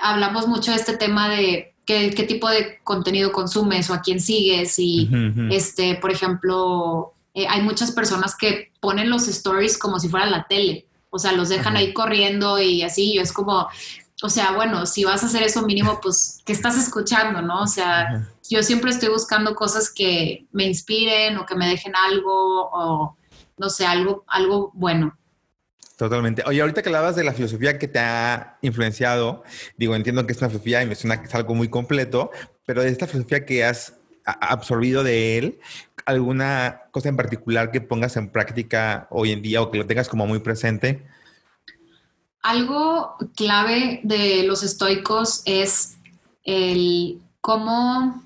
hablamos 0.00 0.46
mucho 0.46 0.70
de 0.70 0.76
este 0.76 0.96
tema 0.96 1.28
de 1.28 1.74
qué, 1.84 2.10
qué, 2.14 2.22
tipo 2.24 2.48
de 2.48 2.78
contenido 2.82 3.32
consumes 3.32 3.90
o 3.90 3.94
a 3.94 4.00
quién 4.00 4.20
sigues 4.20 4.78
y, 4.78 5.10
este, 5.50 5.96
por 5.96 6.10
ejemplo, 6.10 7.14
eh, 7.34 7.46
hay 7.48 7.62
muchas 7.62 7.90
personas 7.90 8.36
que 8.36 8.72
ponen 8.80 9.10
los 9.10 9.28
stories 9.28 9.76
como 9.76 9.98
si 9.98 10.08
fuera 10.08 10.26
la 10.26 10.46
tele, 10.48 10.86
o 11.14 11.18
sea, 11.20 11.30
los 11.30 11.48
dejan 11.48 11.76
ahí 11.76 11.92
corriendo 11.92 12.60
y 12.60 12.82
así, 12.82 13.14
yo 13.14 13.22
es 13.22 13.32
como, 13.32 13.68
o 14.20 14.28
sea, 14.28 14.50
bueno, 14.50 14.84
si 14.84 15.04
vas 15.04 15.22
a 15.22 15.26
hacer 15.26 15.44
eso 15.44 15.62
mínimo, 15.62 16.00
pues, 16.02 16.40
¿qué 16.44 16.52
estás 16.52 16.76
escuchando, 16.76 17.40
no? 17.40 17.62
O 17.62 17.66
sea, 17.68 18.26
yo 18.50 18.64
siempre 18.64 18.90
estoy 18.90 19.10
buscando 19.10 19.54
cosas 19.54 19.90
que 19.90 20.46
me 20.50 20.64
inspiren 20.64 21.38
o 21.38 21.46
que 21.46 21.54
me 21.54 21.68
dejen 21.68 21.94
algo 21.94 22.68
o, 22.72 23.16
no 23.56 23.70
sé, 23.70 23.86
algo, 23.86 24.24
algo 24.26 24.72
bueno. 24.74 25.16
Totalmente. 25.96 26.42
Oye, 26.46 26.60
ahorita 26.60 26.82
que 26.82 26.88
hablabas 26.88 27.14
de 27.14 27.22
la 27.22 27.32
filosofía 27.32 27.78
que 27.78 27.86
te 27.86 28.00
ha 28.00 28.58
influenciado, 28.60 29.44
digo, 29.76 29.94
entiendo 29.94 30.26
que 30.26 30.32
es 30.32 30.38
una 30.38 30.48
filosofía 30.48 30.82
y 30.82 30.86
me 30.86 30.96
suena 30.96 31.20
que 31.20 31.28
es 31.28 31.34
algo 31.36 31.54
muy 31.54 31.68
completo, 31.68 32.32
pero 32.66 32.82
de 32.82 32.88
esta 32.88 33.06
filosofía 33.06 33.46
que 33.46 33.64
has 33.64 33.94
absorbido 34.24 35.02
de 35.02 35.38
él, 35.38 35.60
¿alguna 36.06 36.82
cosa 36.90 37.08
en 37.08 37.16
particular 37.16 37.70
que 37.70 37.80
pongas 37.80 38.16
en 38.16 38.30
práctica 38.30 39.06
hoy 39.10 39.32
en 39.32 39.42
día 39.42 39.62
o 39.62 39.70
que 39.70 39.78
lo 39.78 39.86
tengas 39.86 40.08
como 40.08 40.26
muy 40.26 40.38
presente? 40.40 41.06
Algo 42.42 43.16
clave 43.36 44.00
de 44.02 44.42
los 44.44 44.62
estoicos 44.62 45.42
es 45.46 45.96
el 46.44 47.20
cómo 47.40 48.22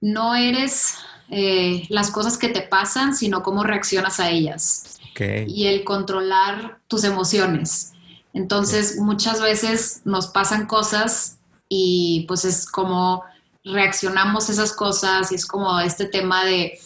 no 0.00 0.34
eres 0.34 0.96
eh, 1.30 1.86
las 1.88 2.10
cosas 2.10 2.36
que 2.36 2.48
te 2.48 2.60
pasan, 2.60 3.16
sino 3.16 3.42
cómo 3.42 3.64
reaccionas 3.64 4.20
a 4.20 4.30
ellas 4.30 5.00
y 5.46 5.66
el 5.66 5.84
controlar 5.84 6.80
tus 6.88 7.04
emociones. 7.04 7.92
Entonces, 8.32 8.98
muchas 8.98 9.40
veces 9.40 10.02
nos 10.04 10.26
pasan 10.26 10.66
cosas 10.66 11.38
y 11.68 12.24
pues 12.26 12.44
es 12.44 12.66
como 12.66 13.22
reaccionamos 13.64 14.50
esas 14.50 14.72
cosas 14.72 15.32
y 15.32 15.36
es 15.36 15.46
como 15.46 15.80
este 15.80 16.06
tema 16.06 16.44
de, 16.44 16.78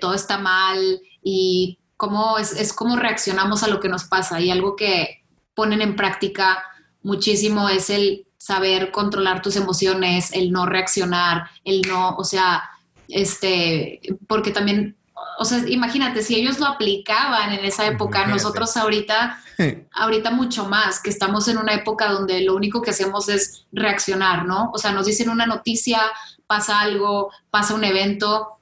todo 0.00 0.14
está 0.14 0.38
mal 0.38 1.00
y 1.22 1.78
cómo 1.96 2.38
es, 2.38 2.52
es 2.52 2.72
cómo 2.72 2.96
reaccionamos 2.96 3.62
a 3.62 3.68
lo 3.68 3.80
que 3.80 3.88
nos 3.88 4.04
pasa. 4.04 4.40
Y 4.40 4.50
algo 4.50 4.76
que 4.76 5.24
ponen 5.54 5.80
en 5.80 5.96
práctica 5.96 6.62
muchísimo 7.02 7.68
es 7.68 7.90
el 7.90 8.26
saber 8.36 8.90
controlar 8.90 9.40
tus 9.40 9.56
emociones, 9.56 10.32
el 10.32 10.50
no 10.50 10.66
reaccionar, 10.66 11.50
el 11.64 11.82
no, 11.82 12.16
o 12.16 12.24
sea, 12.24 12.64
este, 13.08 14.00
porque 14.26 14.50
también 14.50 14.96
o 15.38 15.44
sea, 15.44 15.58
imagínate, 15.68 16.22
si 16.22 16.36
ellos 16.36 16.58
lo 16.58 16.66
aplicaban 16.66 17.52
en 17.52 17.64
esa 17.64 17.86
época, 17.86 18.26
nosotros 18.26 18.76
ahorita, 18.76 19.38
ahorita 19.92 20.30
mucho 20.30 20.66
más, 20.66 21.00
que 21.00 21.10
estamos 21.10 21.48
en 21.48 21.58
una 21.58 21.74
época 21.74 22.10
donde 22.10 22.40
lo 22.42 22.54
único 22.54 22.82
que 22.82 22.90
hacemos 22.90 23.28
es 23.28 23.66
reaccionar, 23.72 24.46
¿no? 24.46 24.70
O 24.72 24.78
sea, 24.78 24.92
nos 24.92 25.06
dicen 25.06 25.28
una 25.28 25.46
noticia, 25.46 26.00
pasa 26.46 26.80
algo, 26.80 27.30
pasa 27.50 27.74
un 27.74 27.84
evento 27.84 28.58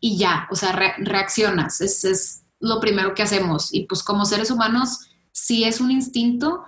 y 0.00 0.18
ya, 0.18 0.46
o 0.50 0.56
sea, 0.56 0.72
reaccionas, 0.72 1.80
es, 1.80 2.04
es 2.04 2.42
lo 2.60 2.80
primero 2.80 3.14
que 3.14 3.22
hacemos. 3.22 3.72
Y 3.72 3.84
pues 3.84 4.02
como 4.02 4.24
seres 4.24 4.50
humanos, 4.50 5.08
sí 5.32 5.64
es 5.64 5.80
un 5.80 5.90
instinto, 5.90 6.64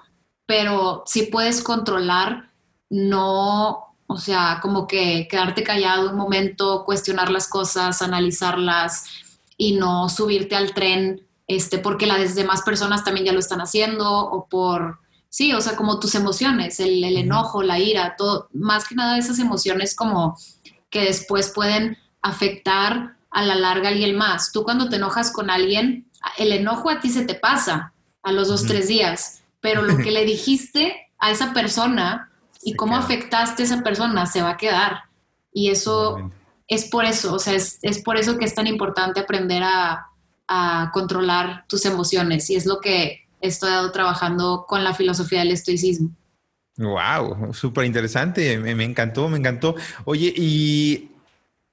pero 0.47 1.04
sí 1.07 1.25
puedes 1.25 1.62
controlar, 1.62 2.50
no 2.90 3.88
o 4.11 4.16
sea, 4.16 4.59
como 4.62 4.87
que 4.87 5.28
quedarte 5.30 5.62
callado 5.62 6.11
un 6.11 6.16
momento, 6.16 6.85
cuestionar 6.87 7.30
las 7.30 7.47
cosas, 7.47 8.00
analizarlas 8.00 9.04
y 9.59 9.73
no 9.73 10.09
subirte 10.09 10.57
al 10.57 10.73
tren, 10.73 11.27
este, 11.49 11.79
porque 11.79 12.07
las 12.07 12.35
demás 12.35 12.62
personas 12.62 13.05
también 13.05 13.27
ya 13.27 13.33
lo 13.33 13.41
están 13.41 13.61
haciendo 13.61 14.09
o 14.09 14.47
por, 14.49 15.00
sí, 15.29 15.53
o 15.53 15.61
sea, 15.61 15.77
como 15.77 15.99
tus 15.99 16.15
emociones, 16.15 16.81
el, 16.81 17.05
enojo, 17.05 17.62
la 17.62 17.79
ira, 17.79 18.15
todo, 18.17 18.49
más 18.55 18.88
que 18.88 18.95
nada 18.95 19.19
esas 19.19 19.38
emociones 19.41 19.95
como 19.95 20.38
que 20.88 21.05
después 21.05 21.50
pueden 21.50 21.99
afectar 22.23 23.17
a 23.31 23.43
la 23.43 23.57
larga 23.57 23.88
a 23.88 23.93
alguien 23.93 24.17
más. 24.17 24.53
Tú 24.53 24.62
cuando 24.62 24.88
te 24.88 24.97
enojas 24.97 25.33
con 25.33 25.50
alguien, 25.50 26.07
el 26.38 26.53
enojo 26.53 26.88
a 26.88 27.00
ti 27.00 27.11
se 27.11 27.25
te 27.25 27.35
pasa 27.35 27.93
a 28.23 28.33
los 28.33 28.49
dos, 28.49 28.65
tres 28.65 28.88
días, 28.88 29.43
pero 29.61 29.83
lo 29.83 29.99
que 29.99 30.12
le 30.12 30.25
dijiste 30.25 31.11
a 31.19 31.31
esa 31.31 31.53
persona 31.53 32.31
y 32.62 32.75
cómo 32.75 32.97
afectaste 32.97 33.62
a 33.62 33.67
esa 33.67 33.83
persona 33.83 34.27
se 34.27 34.43
va 34.43 34.50
a 34.50 34.57
quedar. 34.57 35.03
Y 35.53 35.71
eso 35.71 36.31
es 36.68 36.84
por 36.84 37.04
eso, 37.06 37.34
o 37.34 37.38
sea, 37.38 37.54
es, 37.54 37.98
por 38.04 38.18
eso 38.18 38.38
que 38.38 38.44
es 38.44 38.54
tan 38.54 38.66
importante 38.66 39.20
aprender 39.20 39.62
a, 39.64 40.04
controlar 40.94 41.66
tus 41.68 41.84
emociones 41.84 42.48
y 42.48 42.56
es 42.56 42.64
lo 42.64 42.80
que 42.80 43.28
he 43.42 43.48
estado 43.48 43.92
trabajando 43.92 44.64
con 44.66 44.82
la 44.82 44.94
filosofía 44.94 45.40
del 45.40 45.52
estoicismo. 45.52 46.08
Wow, 46.78 47.52
súper 47.52 47.84
interesante, 47.84 48.56
me, 48.56 48.82
encantó, 48.82 49.28
me 49.28 49.37
encantó. 49.37 49.75
Oye, 50.06 50.32
y 50.34 51.10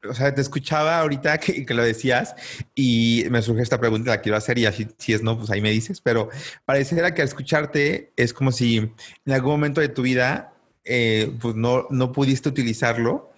o 0.05 0.13
sea, 0.13 0.35
te 0.35 0.41
escuchaba 0.41 0.99
ahorita 0.99 1.37
que, 1.37 1.65
que, 1.65 1.73
lo 1.73 1.83
decías 1.83 2.35
y 2.75 3.23
me 3.29 3.41
surge 3.41 3.61
esta 3.61 3.79
pregunta, 3.79 4.11
la 4.11 4.19
quiero 4.19 4.37
hacer 4.37 4.57
y 4.57 4.65
así, 4.65 4.89
si 4.97 5.13
es 5.13 5.23
no, 5.23 5.37
pues 5.37 5.49
ahí 5.51 5.61
me 5.61 5.71
dices, 5.71 6.01
pero 6.01 6.27
pareciera 6.65 7.13
que 7.13 7.21
al 7.21 7.29
escucharte 7.29 8.11
es 8.17 8.33
como 8.33 8.51
si 8.51 8.77
en 8.77 9.33
algún 9.33 9.51
momento 9.51 9.79
de 9.79 9.87
tu 9.87 10.01
vida 10.01 10.53
eh, 10.83 11.33
pues 11.39 11.55
no, 11.55 11.87
no 11.89 12.11
pudiste 12.11 12.49
utilizarlo. 12.49 13.31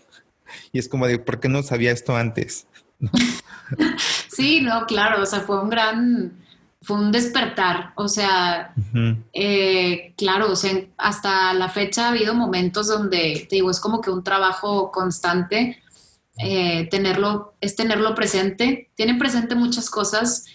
Y 0.71 0.79
es 0.79 0.89
como 0.89 1.07
de, 1.07 1.19
¿por 1.19 1.39
qué 1.39 1.49
no 1.49 1.63
sabía 1.63 1.91
esto 1.91 2.15
antes? 2.15 2.67
sí, 4.29 4.61
no, 4.61 4.85
claro, 4.85 5.21
o 5.21 5.25
sea, 5.25 5.41
fue 5.41 5.61
un 5.61 5.69
gran, 5.69 6.33
fue 6.81 6.97
un 6.97 7.11
despertar, 7.11 7.93
o 7.95 8.07
sea, 8.07 8.73
eh, 9.33 10.13
claro, 10.17 10.51
o 10.51 10.55
sea, 10.55 10.85
hasta 10.97 11.53
la 11.53 11.69
fecha 11.69 12.05
ha 12.05 12.09
habido 12.09 12.33
momentos 12.33 12.87
donde, 12.87 13.45
te 13.49 13.57
digo, 13.57 13.69
es 13.69 13.79
como 13.79 14.01
que 14.01 14.09
un 14.09 14.23
trabajo 14.23 14.91
constante, 14.91 15.81
eh, 16.39 16.87
tenerlo, 16.89 17.55
es 17.61 17.75
tenerlo 17.75 18.15
presente, 18.15 18.89
tienen 18.95 19.17
presente 19.17 19.55
muchas 19.55 19.89
cosas, 19.89 20.45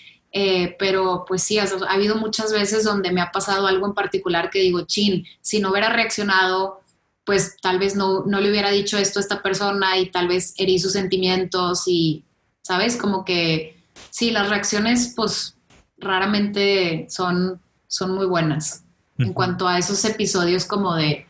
pero 0.79 1.27
pues 1.29 1.43
sí, 1.43 1.59
ha 1.59 1.67
habido 1.91 2.17
muchas 2.17 2.53
veces 2.53 2.85
donde 2.85 3.13
me 3.13 3.21
ha 3.21 3.31
pasado 3.31 3.67
algo 3.67 3.87
en 3.87 3.93
particular 3.93 4.49
que 4.49 4.61
digo, 4.61 4.83
chin, 4.87 5.27
si 5.43 5.61
no 5.61 5.71
hubiera 5.71 5.91
reaccionado 5.91 6.82
pues 7.25 7.57
tal 7.61 7.79
vez 7.79 7.95
no, 7.95 8.25
no 8.27 8.41
le 8.41 8.51
hubiera 8.51 8.71
dicho 8.71 8.99
esto 8.99 9.19
a 9.19 9.23
esta 9.23 9.43
persona 9.43 9.99
y 9.99 10.11
tal 10.11 10.29
vez 10.29 10.55
herí 10.57 10.79
sus 10.79 10.93
sentimientos 10.93 11.85
y, 11.87 12.25
¿sabes? 12.63 12.97
Como 12.97 13.25
que 13.25 13.83
sí, 14.11 14.31
las 14.31 14.49
reacciones 14.49 15.13
pues 15.15 15.57
raramente 15.99 17.07
son, 17.09 17.61
son 17.87 18.15
muy 18.15 18.27
buenas 18.27 18.85
en 19.19 19.33
cuanto 19.33 19.69
a 19.69 19.79
esos 19.79 20.05
episodios 20.05 20.65
como 20.65 20.97
de, 20.97 21.27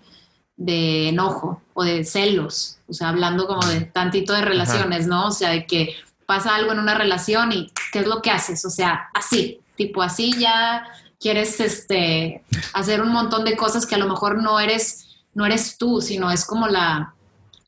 de, 0.56 1.10
enojo 1.10 1.60
o 1.74 1.84
de 1.84 2.04
celos, 2.04 2.78
o 2.88 2.94
sea, 2.94 3.10
hablando 3.10 3.46
como 3.46 3.66
de 3.66 3.82
tantito 3.82 4.32
de 4.32 4.40
relaciones, 4.40 5.06
¿no? 5.06 5.26
O 5.26 5.30
sea, 5.30 5.50
de 5.50 5.66
que 5.66 5.94
pasa 6.24 6.54
algo 6.54 6.72
en 6.72 6.78
una 6.78 6.94
relación 6.94 7.52
y 7.52 7.70
¿qué 7.92 7.98
es 7.98 8.06
lo 8.06 8.22
que 8.22 8.30
haces? 8.30 8.64
O 8.64 8.70
sea, 8.70 9.10
así, 9.12 9.60
tipo 9.76 10.00
así 10.00 10.32
ya 10.38 10.86
quieres 11.20 11.60
este, 11.60 12.42
hacer 12.72 13.02
un 13.02 13.10
montón 13.10 13.44
de 13.44 13.56
cosas 13.56 13.84
que 13.84 13.94
a 13.94 13.98
lo 13.98 14.08
mejor 14.08 14.42
no 14.42 14.58
eres 14.58 15.11
no 15.34 15.46
eres 15.46 15.76
tú, 15.78 16.00
sino 16.00 16.30
es 16.30 16.44
como 16.44 16.68
la, 16.68 17.14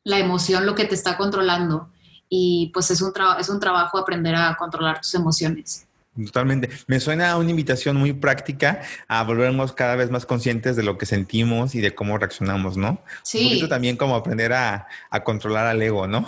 emoción 0.05 0.67
lo 0.67 0.75
que 0.75 0.85
te 0.85 0.95
está 0.95 1.17
controlando. 1.17 1.89
Y 2.29 2.71
pues 2.75 2.91
es 2.91 3.01
un, 3.01 3.13
es 3.39 3.49
un 3.49 3.61
trabajo 3.61 3.99
aprender 3.99 4.35
a 4.35 4.57
controlar 4.57 5.01
tus 5.01 5.15
emociones. 5.15 5.87
Totalmente. 6.17 6.71
Me 6.87 7.01
suena 7.01 7.33
a 7.33 7.37
una 7.37 7.51
invitación 7.51 7.97
muy 7.97 8.13
práctica 8.13 8.83
a 9.09 9.25
volvernos 9.25 9.73
cada 9.73 9.97
vez 9.97 10.11
más 10.11 10.27
conscientes 10.27 10.77
de 10.77 10.85
lo 10.85 10.97
que 10.97 11.07
sentimos 11.07 11.75
y 11.75 11.81
de 11.81 11.95
cómo 11.95 12.17
reaccionamos, 12.19 12.77
¿no? 12.77 13.03
Sí. 13.23 13.39
Un 13.39 13.49
poquito 13.49 13.69
también 13.69 13.97
como 13.97 14.15
aprender 14.15 14.53
a, 14.53 14.87
controlar 15.25 15.67
al 15.67 15.83
ego, 15.83 16.07
¿no? 16.07 16.27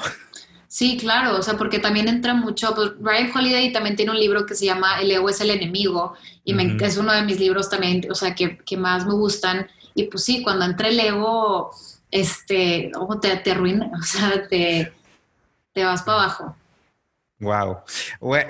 Sí, 0.68 0.96
claro, 0.96 1.38
o 1.38 1.42
sea, 1.42 1.56
porque 1.56 1.78
también 1.78 2.08
entra 2.08 2.34
mucho, 2.34 2.74
pues 2.74 2.90
Ryan 3.00 3.30
Holiday 3.34 3.72
también 3.72 3.94
tiene 3.94 4.10
un 4.10 4.18
libro 4.18 4.44
que 4.44 4.56
se 4.56 4.66
llama 4.66 5.00
El 5.00 5.10
ego 5.10 5.30
es 5.30 5.40
el 5.40 5.50
enemigo 5.50 6.14
y 6.44 6.54
es 6.84 6.96
uno 6.98 7.12
de 7.12 7.22
mis 7.22 7.38
libros 7.38 7.70
también, 7.70 8.06
o 8.10 8.14
sea, 8.14 8.34
que, 8.34 8.58
que 8.58 8.76
más 8.76 9.06
me 9.06 9.14
gustan 9.14 9.68
y 9.96 10.04
pues 10.04 10.24
sí, 10.24 10.42
cuando 10.42 10.66
entra 10.66 10.88
el 10.88 11.00
ego, 11.00 11.70
este, 12.10 12.92
te, 13.22 13.36
te 13.38 13.50
arruina, 13.50 13.90
o 13.98 14.02
sea, 14.02 14.46
te, 14.46 14.92
te 15.72 15.84
vas 15.84 16.02
para 16.02 16.18
abajo. 16.24 16.56
Wow. 17.38 17.78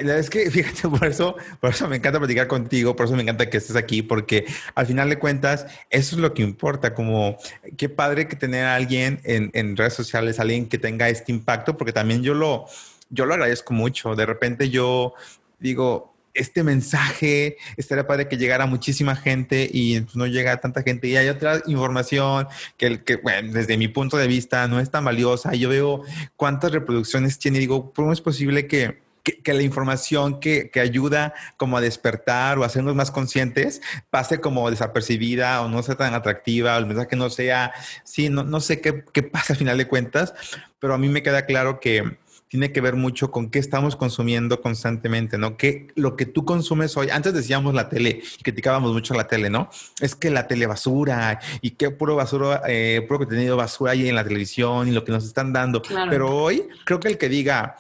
es 0.00 0.28
que 0.28 0.50
fíjate, 0.50 0.88
por 0.88 1.06
eso, 1.06 1.36
por 1.60 1.70
eso 1.70 1.88
me 1.88 1.96
encanta 1.96 2.18
platicar 2.18 2.48
contigo, 2.48 2.96
por 2.96 3.06
eso 3.06 3.14
me 3.14 3.22
encanta 3.22 3.48
que 3.48 3.58
estés 3.58 3.76
aquí, 3.76 4.02
porque 4.02 4.44
al 4.74 4.86
final 4.86 5.08
de 5.08 5.20
cuentas, 5.20 5.66
eso 5.88 6.16
es 6.16 6.20
lo 6.20 6.34
que 6.34 6.42
importa, 6.42 6.94
como 6.94 7.38
qué 7.76 7.88
padre 7.88 8.26
que 8.26 8.34
tener 8.34 8.64
a 8.64 8.74
alguien 8.74 9.20
en, 9.22 9.50
en 9.54 9.76
redes 9.76 9.94
sociales, 9.94 10.40
alguien 10.40 10.68
que 10.68 10.78
tenga 10.78 11.08
este 11.08 11.30
impacto, 11.30 11.76
porque 11.76 11.92
también 11.92 12.24
yo 12.24 12.34
lo, 12.34 12.66
yo 13.08 13.24
lo 13.24 13.34
agradezco 13.34 13.72
mucho. 13.72 14.16
De 14.16 14.26
repente 14.26 14.68
yo 14.68 15.14
digo, 15.60 16.15
este 16.36 16.62
mensaje, 16.62 17.56
estaría 17.76 18.06
padre 18.06 18.28
que 18.28 18.36
llegara 18.36 18.66
muchísima 18.66 19.16
gente 19.16 19.68
y 19.72 20.00
pues, 20.00 20.16
no 20.16 20.26
llega 20.26 20.56
tanta 20.58 20.82
gente. 20.82 21.08
Y 21.08 21.16
hay 21.16 21.28
otra 21.28 21.62
información 21.66 22.46
que, 22.76 23.02
que 23.02 23.16
bueno, 23.16 23.52
desde 23.52 23.76
mi 23.76 23.88
punto 23.88 24.16
de 24.16 24.26
vista 24.26 24.66
no 24.68 24.80
es 24.80 24.90
tan 24.90 25.04
valiosa. 25.04 25.54
Yo 25.54 25.68
veo 25.68 26.02
cuántas 26.36 26.72
reproducciones 26.72 27.38
tiene 27.38 27.58
y 27.58 27.60
digo, 27.60 27.92
¿cómo 27.92 28.12
es 28.12 28.20
posible 28.20 28.66
que 28.66 29.06
que, 29.42 29.54
la 29.54 29.62
información 29.62 30.40
que, 30.40 30.70
que, 30.70 30.80
ayuda 30.80 31.34
como 31.56 31.76
a 31.76 31.80
despertar 31.80 32.58
o 32.58 32.62
a 32.62 32.66
hacernos 32.66 32.94
más 32.94 33.10
conscientes 33.10 33.82
pase 34.10 34.40
como 34.40 34.70
desapercibida 34.70 35.62
o 35.62 35.68
no 35.68 35.82
sea 35.82 35.96
tan 35.96 36.14
atractiva 36.14 36.76
o 36.76 36.78
el 36.78 36.86
mensaje 36.86 37.16
no 37.16 37.30
sea, 37.30 37.72
sí, 38.04 38.28
no, 38.28 38.44
no 38.44 38.60
sé 38.60 38.80
qué, 38.80 39.04
qué 39.12 39.22
pasa 39.22 39.54
al 39.54 39.58
final 39.58 39.78
de 39.78 39.88
cuentas, 39.88 40.34
pero 40.78 40.94
a 40.94 40.98
mí 40.98 41.08
me 41.08 41.22
queda 41.22 41.46
claro 41.46 41.80
que 41.80 42.18
tiene 42.48 42.72
que 42.72 42.80
ver 42.80 42.94
mucho 42.94 43.30
con 43.30 43.50
qué 43.50 43.58
estamos 43.58 43.96
consumiendo 43.96 44.60
constantemente, 44.60 45.36
¿no? 45.36 45.56
Que 45.56 45.88
lo 45.96 46.16
que 46.16 46.26
tú 46.26 46.44
consumes 46.44 46.96
hoy, 46.96 47.10
antes 47.10 47.34
decíamos 47.34 47.74
la 47.74 47.88
tele 47.88 48.22
y 48.38 48.42
criticábamos 48.42 48.92
mucho 48.92 49.14
la 49.14 49.26
tele, 49.26 49.50
¿no? 49.50 49.68
Es 50.00 50.14
que 50.14 50.30
la 50.30 50.46
tele 50.46 50.66
basura 50.66 51.40
y 51.60 51.72
qué 51.72 51.90
puro 51.90 52.14
basura, 52.14 52.62
eh, 52.68 53.04
puro 53.06 53.20
contenido 53.20 53.56
basura 53.56 53.92
hay 53.92 54.08
en 54.08 54.14
la 54.14 54.24
televisión 54.24 54.88
y 54.88 54.92
lo 54.92 55.04
que 55.04 55.12
nos 55.12 55.24
están 55.24 55.52
dando. 55.52 55.82
Pero 56.08 56.34
hoy 56.36 56.68
creo 56.84 57.00
que 57.00 57.08
el 57.08 57.18
que 57.18 57.28
diga, 57.28 57.76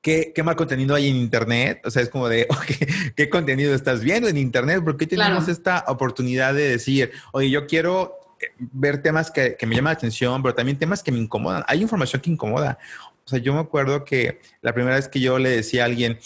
¿Qué, 0.00 0.32
¿qué, 0.34 0.42
mal 0.42 0.56
contenido 0.56 0.96
hay 0.96 1.08
en 1.08 1.14
Internet? 1.14 1.80
O 1.84 1.90
sea, 1.90 2.02
es 2.02 2.08
como 2.08 2.28
de, 2.28 2.48
¿qué 3.16 3.30
contenido 3.30 3.72
estás 3.72 4.00
viendo 4.00 4.28
en 4.28 4.36
Internet? 4.36 4.82
¿Por 4.82 4.96
qué 4.96 5.06
tenemos 5.06 5.46
esta 5.46 5.84
oportunidad 5.86 6.54
de 6.54 6.70
decir, 6.70 7.12
oye, 7.30 7.50
yo 7.50 7.68
quiero 7.68 8.18
eh, 8.40 8.46
ver 8.58 9.00
temas 9.00 9.30
que, 9.30 9.56
que, 9.56 9.64
me 9.64 9.76
llaman 9.76 9.92
la 9.92 9.98
atención, 9.98 10.42
pero 10.42 10.56
también 10.56 10.76
temas 10.76 11.04
que 11.04 11.12
me 11.12 11.18
incomodan? 11.18 11.62
Hay 11.68 11.82
información 11.82 12.20
que 12.20 12.30
incomoda. 12.30 12.80
O 13.24 13.28
sea, 13.28 13.38
yo 13.38 13.52
me 13.54 13.60
acuerdo 13.60 14.04
que 14.04 14.40
la 14.60 14.72
primera 14.74 14.96
vez 14.96 15.08
que 15.08 15.20
yo 15.20 15.38
le 15.38 15.50
decía 15.50 15.82
a 15.82 15.86
alguien, 15.86 16.18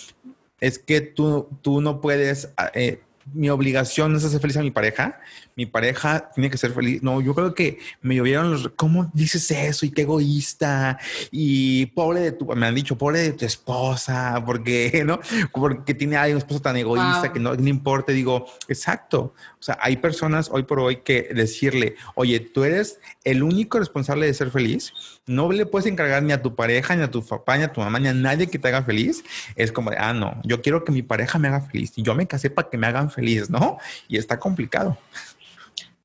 es 0.60 0.78
que 0.78 1.00
tú, 1.00 1.48
tú 1.62 1.80
no 1.80 2.00
puedes, 2.00 2.50
eh, 2.74 3.00
mi 3.32 3.50
obligación 3.50 4.16
es 4.16 4.24
hacer 4.24 4.40
feliz 4.40 4.56
a 4.56 4.62
mi 4.62 4.70
pareja, 4.70 5.20
mi 5.56 5.64
pareja 5.64 6.30
tiene 6.34 6.50
que 6.50 6.58
ser 6.58 6.72
feliz. 6.72 7.02
No, 7.02 7.22
yo 7.22 7.34
creo 7.34 7.54
que 7.54 7.78
me 8.02 8.14
llovieron 8.14 8.52
los, 8.52 8.68
¿cómo 8.76 9.10
dices 9.14 9.50
eso? 9.50 9.86
Y 9.86 9.90
qué 9.90 10.02
egoísta. 10.02 10.98
Y 11.30 11.86
pobre 11.86 12.20
de 12.20 12.32
tu, 12.32 12.44
me 12.44 12.66
han 12.66 12.74
dicho, 12.74 12.98
pobre 12.98 13.20
de 13.20 13.32
tu 13.32 13.46
esposa, 13.46 14.42
porque, 14.44 15.02
¿no? 15.06 15.18
Porque 15.52 15.94
tiene 15.94 16.18
a 16.18 16.26
una 16.26 16.38
esposa 16.38 16.60
tan 16.60 16.76
egoísta 16.76 17.32
que 17.32 17.40
no 17.40 17.54
le 17.54 17.70
importa. 17.70 18.12
Digo, 18.12 18.46
exacto. 18.68 19.34
O 19.58 19.62
sea, 19.62 19.78
hay 19.80 19.96
personas 19.96 20.50
hoy 20.52 20.64
por 20.64 20.78
hoy 20.78 20.96
que 20.96 21.30
decirle, 21.34 21.96
oye, 22.14 22.38
tú 22.38 22.64
eres 22.64 23.00
el 23.24 23.42
único 23.42 23.78
responsable 23.78 24.26
de 24.26 24.34
ser 24.34 24.50
feliz. 24.50 24.92
No 25.24 25.50
le 25.50 25.64
puedes 25.64 25.90
encargar 25.90 26.22
ni 26.22 26.32
a 26.32 26.42
tu 26.42 26.54
pareja, 26.54 26.94
ni 26.94 27.02
a 27.02 27.10
tu 27.10 27.24
papá, 27.24 27.56
ni 27.56 27.64
a 27.64 27.72
tu 27.72 27.80
mamá, 27.80 27.98
ni 27.98 28.08
a 28.08 28.14
nadie 28.14 28.48
que 28.48 28.58
te 28.58 28.68
haga 28.68 28.82
feliz. 28.82 29.24
Es 29.56 29.72
como 29.72 29.90
ah, 29.96 30.12
no, 30.12 30.38
yo 30.44 30.60
quiero 30.60 30.84
que 30.84 30.92
mi 30.92 31.02
pareja 31.02 31.38
me 31.38 31.48
haga 31.48 31.62
feliz. 31.62 31.92
Y 31.96 32.02
yo 32.02 32.14
me 32.14 32.26
casé 32.26 32.50
para 32.50 32.68
que 32.68 32.76
me 32.76 32.86
hagan 32.86 33.10
feliz, 33.10 33.48
¿no? 33.48 33.78
Y 34.06 34.18
está 34.18 34.38
complicado. 34.38 34.98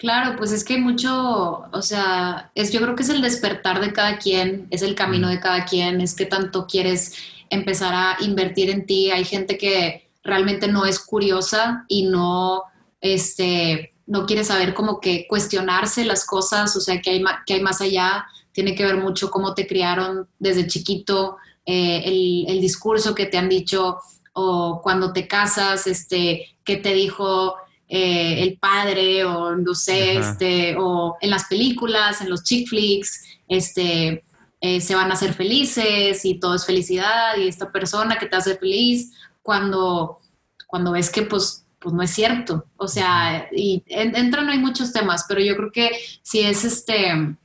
Claro, 0.02 0.36
pues 0.36 0.52
es 0.52 0.64
que 0.64 0.80
mucho, 0.80 1.70
o 1.72 1.82
sea, 1.84 2.50
es, 2.56 2.72
yo 2.72 2.82
creo 2.82 2.96
que 2.96 3.04
es 3.04 3.10
el 3.10 3.22
despertar 3.22 3.80
de 3.80 3.94
cada 3.94 4.18
quien, 4.18 4.66
es 4.72 4.82
el 4.82 4.96
camino 4.96 5.30
de 5.30 5.40
cada 5.40 5.64
quien, 5.66 6.02
es 6.02 6.16
que 6.16 6.26
tanto 6.26 6.66
quieres 6.66 7.14
empezar 7.52 7.94
a 7.94 8.18
invertir 8.22 8.72
en 8.72 8.88
ti. 8.88 9.12
Hay 9.12 9.26
gente 9.26 9.60
que 9.60 10.10
realmente 10.24 10.68
no 10.68 10.88
es 10.88 10.98
curiosa 10.98 11.86
y 11.88 12.08
no, 12.08 12.64
este, 13.00 13.94
no 14.08 14.26
quiere 14.26 14.44
saber 14.44 14.74
como 14.74 15.00
que 15.00 15.28
cuestionarse 15.28 16.04
las 16.04 16.26
cosas, 16.26 16.76
o 16.76 16.82
sea, 16.82 17.00
que 17.00 17.12
hay, 17.12 17.24
que 17.46 17.54
hay 17.54 17.62
más 17.62 17.80
allá. 17.80 18.26
Tiene 18.54 18.74
que 18.74 18.84
ver 18.84 18.98
mucho 18.98 19.30
cómo 19.30 19.54
te 19.54 19.68
criaron 19.68 20.28
desde 20.40 20.66
chiquito, 20.66 21.38
eh, 21.64 22.02
el, 22.06 22.46
el 22.48 22.60
discurso 22.60 23.14
que 23.14 23.28
te 23.28 23.38
han 23.38 23.50
dicho 23.50 24.00
o 24.34 24.82
cuando 24.82 25.14
te 25.14 25.28
casas, 25.28 25.86
este, 25.86 26.58
que 26.64 26.78
te 26.78 26.92
dijo 26.92 27.54
eh, 27.94 28.42
el 28.44 28.58
padre 28.58 29.26
o 29.26 29.54
no 29.54 29.76
sé, 29.76 30.18
este, 30.18 30.78
o 30.78 31.18
en 31.20 31.30
las 31.30 31.44
películas, 31.50 32.22
en 32.22 32.30
los 32.30 32.42
chick 32.42 32.70
flicks, 32.70 33.26
este, 33.50 34.24
eh, 34.62 34.80
se 34.80 34.96
van 34.96 35.12
a 35.12 35.16
hacer 35.16 35.34
felices 35.34 36.24
y 36.24 36.40
todo 36.40 36.56
es 36.56 36.66
felicidad 36.66 37.36
y 37.36 37.50
esta 37.50 37.70
persona 37.70 38.18
que 38.18 38.28
te 38.28 38.38
hace 38.38 38.56
feliz 38.56 39.12
cuando, 39.42 40.20
cuando 40.68 40.94
ves 40.94 41.10
que 41.10 41.24
pues, 41.24 41.66
pues 41.80 41.94
no 41.94 42.02
es 42.02 42.12
cierto. 42.12 42.64
O 42.78 42.88
sea, 42.88 43.50
y 43.52 43.84
entran 43.90 44.48
hay 44.48 44.60
muchos 44.60 44.94
temas, 44.94 45.26
pero 45.28 45.42
yo 45.42 45.58
creo 45.58 45.74
que 45.74 45.92
si 46.22 46.40
es 46.40 46.64
este 46.64 47.36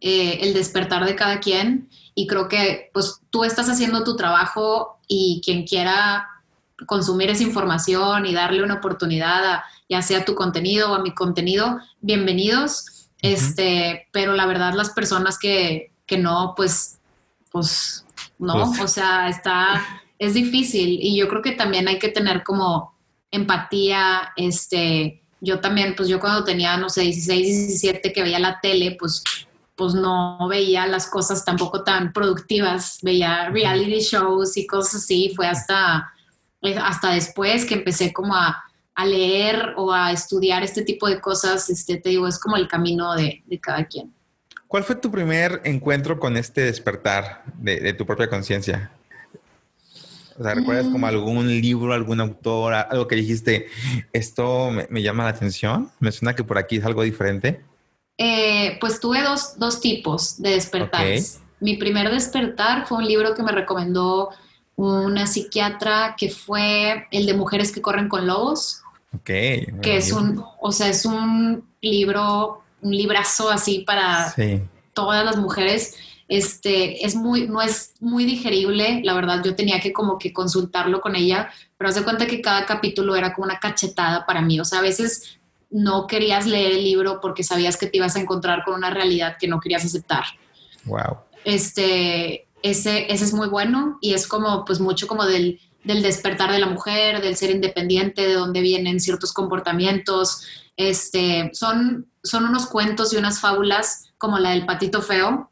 eh, 0.00 0.38
el 0.40 0.52
despertar 0.52 1.04
de 1.04 1.14
cada 1.14 1.38
quien 1.38 1.88
y 2.16 2.26
creo 2.26 2.48
que 2.48 2.90
pues 2.92 3.20
tú 3.30 3.44
estás 3.44 3.68
haciendo 3.68 4.02
tu 4.02 4.16
trabajo 4.16 4.98
y 5.06 5.40
quien 5.44 5.64
quiera 5.64 6.26
consumir 6.86 7.30
esa 7.30 7.42
información 7.42 8.26
y 8.26 8.34
darle 8.34 8.62
una 8.62 8.74
oportunidad 8.74 9.44
a 9.44 9.64
ya 9.88 10.02
sea 10.02 10.24
tu 10.24 10.34
contenido 10.34 10.92
o 10.92 10.94
a 10.94 11.02
mi 11.02 11.14
contenido, 11.14 11.80
bienvenidos. 12.00 13.08
Este, 13.22 14.08
pero 14.12 14.34
la 14.34 14.46
verdad 14.46 14.72
las 14.72 14.90
personas 14.90 15.38
que, 15.38 15.92
que 16.06 16.16
no, 16.16 16.54
pues, 16.56 17.00
pues, 17.50 18.06
no, 18.38 18.68
pues. 18.68 18.80
o 18.80 18.88
sea, 18.88 19.28
está, 19.28 19.84
es 20.18 20.34
difícil. 20.34 20.98
Y 21.00 21.18
yo 21.18 21.28
creo 21.28 21.42
que 21.42 21.52
también 21.52 21.88
hay 21.88 21.98
que 21.98 22.08
tener 22.08 22.44
como 22.44 22.94
empatía, 23.30 24.32
este, 24.36 25.22
yo 25.40 25.60
también, 25.60 25.94
pues 25.96 26.08
yo 26.08 26.20
cuando 26.20 26.44
tenía, 26.44 26.76
no 26.76 26.88
sé, 26.88 27.02
16, 27.02 27.68
17 27.68 28.12
que 28.12 28.22
veía 28.22 28.38
la 28.38 28.60
tele, 28.60 28.96
pues 28.98 29.22
pues 29.80 29.94
no 29.94 30.46
veía 30.46 30.86
las 30.86 31.06
cosas 31.06 31.42
tampoco 31.42 31.82
tan 31.82 32.12
productivas, 32.12 32.98
veía 33.00 33.48
reality 33.48 34.00
shows 34.00 34.58
y 34.58 34.66
cosas 34.66 34.96
así, 34.96 35.32
fue 35.34 35.46
hasta 35.46 36.12
hasta 36.62 37.12
después 37.12 37.64
que 37.64 37.74
empecé 37.74 38.12
como 38.12 38.34
a, 38.34 38.64
leer 39.06 39.72
o 39.78 39.94
a 39.94 40.12
estudiar 40.12 40.62
este 40.62 40.82
tipo 40.82 41.08
de 41.08 41.22
cosas, 41.22 41.70
este, 41.70 41.96
te 41.96 42.10
digo, 42.10 42.28
es 42.28 42.38
como 42.38 42.56
el 42.56 42.68
camino 42.68 43.14
de, 43.14 43.42
cada 43.62 43.86
quien. 43.86 44.12
¿Cuál 44.66 44.84
fue 44.84 44.94
tu 44.94 45.10
primer 45.10 45.62
encuentro 45.64 46.20
con 46.20 46.36
este 46.36 46.60
despertar 46.60 47.42
de, 47.54 47.94
tu 47.94 48.04
propia 48.04 48.28
conciencia? 48.28 48.90
O 50.38 50.42
sea, 50.42 50.52
¿recuerdas 50.52 50.84
como 50.84 50.98
mm. 50.98 51.04
algún 51.04 51.48
libro, 51.62 51.94
algún 51.94 52.20
autor, 52.20 52.74
algo 52.74 53.08
que 53.08 53.16
dijiste, 53.16 53.68
esto 54.12 54.70
me, 54.70 55.02
llama 55.02 55.24
la 55.24 55.30
atención? 55.30 55.90
Me 55.98 56.12
suena 56.12 56.34
que 56.34 56.44
por 56.44 56.58
aquí 56.58 56.76
es 56.76 56.84
algo 56.84 57.02
diferente. 57.02 57.62
Eh, 58.18 58.76
pues 58.82 59.00
tuve 59.00 59.22
dos, 59.22 59.58
dos, 59.58 59.80
tipos 59.80 60.42
de 60.42 60.50
despertares. 60.50 61.40
Mi 61.58 61.78
primer 61.78 62.10
despertar 62.10 62.86
fue 62.86 62.98
un 62.98 63.06
libro 63.06 63.34
que 63.34 63.42
me 63.42 63.52
recomendó 63.52 64.30
una 64.80 65.26
psiquiatra 65.26 66.14
que 66.16 66.30
fue 66.30 67.06
el 67.10 67.26
de 67.26 67.34
Mujeres 67.34 67.70
que 67.70 67.82
corren 67.82 68.08
con 68.08 68.26
lobos. 68.26 68.82
Ok. 69.14 69.26
Que 69.82 69.96
es 69.96 70.12
un, 70.12 70.42
o 70.60 70.72
sea, 70.72 70.88
es 70.88 71.04
un 71.04 71.68
libro, 71.82 72.62
un 72.80 72.92
librazo 72.92 73.50
así 73.50 73.80
para 73.80 74.34
todas 74.94 75.24
las 75.24 75.36
mujeres. 75.36 75.96
Este, 76.28 77.04
es 77.04 77.14
muy, 77.14 77.46
no 77.48 77.60
es 77.60 77.94
muy 78.00 78.24
digerible, 78.24 79.02
la 79.04 79.14
verdad, 79.14 79.42
yo 79.44 79.56
tenía 79.56 79.80
que 79.80 79.92
como 79.92 80.16
que 80.16 80.32
consultarlo 80.32 81.00
con 81.00 81.16
ella, 81.16 81.50
pero 81.76 81.90
hace 81.90 82.04
cuenta 82.04 82.26
que 82.26 82.40
cada 82.40 82.64
capítulo 82.66 83.16
era 83.16 83.34
como 83.34 83.46
una 83.46 83.58
cachetada 83.58 84.24
para 84.26 84.40
mí, 84.40 84.60
o 84.60 84.64
sea, 84.64 84.78
a 84.78 84.82
veces 84.82 85.40
no 85.70 86.06
querías 86.06 86.46
leer 86.46 86.72
el 86.72 86.84
libro 86.84 87.20
porque 87.20 87.42
sabías 87.42 87.76
que 87.76 87.86
te 87.86 87.96
ibas 87.96 88.14
a 88.14 88.20
encontrar 88.20 88.64
con 88.64 88.74
una 88.74 88.90
realidad 88.90 89.36
que 89.40 89.48
no 89.48 89.58
querías 89.58 89.84
aceptar. 89.84 90.24
Wow. 90.84 91.18
Este, 91.44 92.46
ese, 92.62 93.12
ese 93.12 93.24
es 93.24 93.32
muy 93.32 93.48
bueno 93.48 93.98
y 94.00 94.14
es 94.14 94.26
como, 94.26 94.64
pues 94.64 94.80
mucho 94.80 95.06
como 95.06 95.26
del, 95.26 95.60
del 95.84 96.02
despertar 96.02 96.52
de 96.52 96.58
la 96.58 96.66
mujer, 96.66 97.22
del 97.22 97.36
ser 97.36 97.50
independiente, 97.50 98.26
de 98.26 98.34
dónde 98.34 98.60
vienen 98.60 99.00
ciertos 99.00 99.32
comportamientos. 99.32 100.46
Este, 100.76 101.50
son, 101.52 102.06
son 102.22 102.44
unos 102.44 102.66
cuentos 102.66 103.12
y 103.12 103.16
unas 103.16 103.40
fábulas 103.40 104.10
como 104.18 104.38
la 104.38 104.50
del 104.50 104.66
patito 104.66 105.00
feo, 105.02 105.50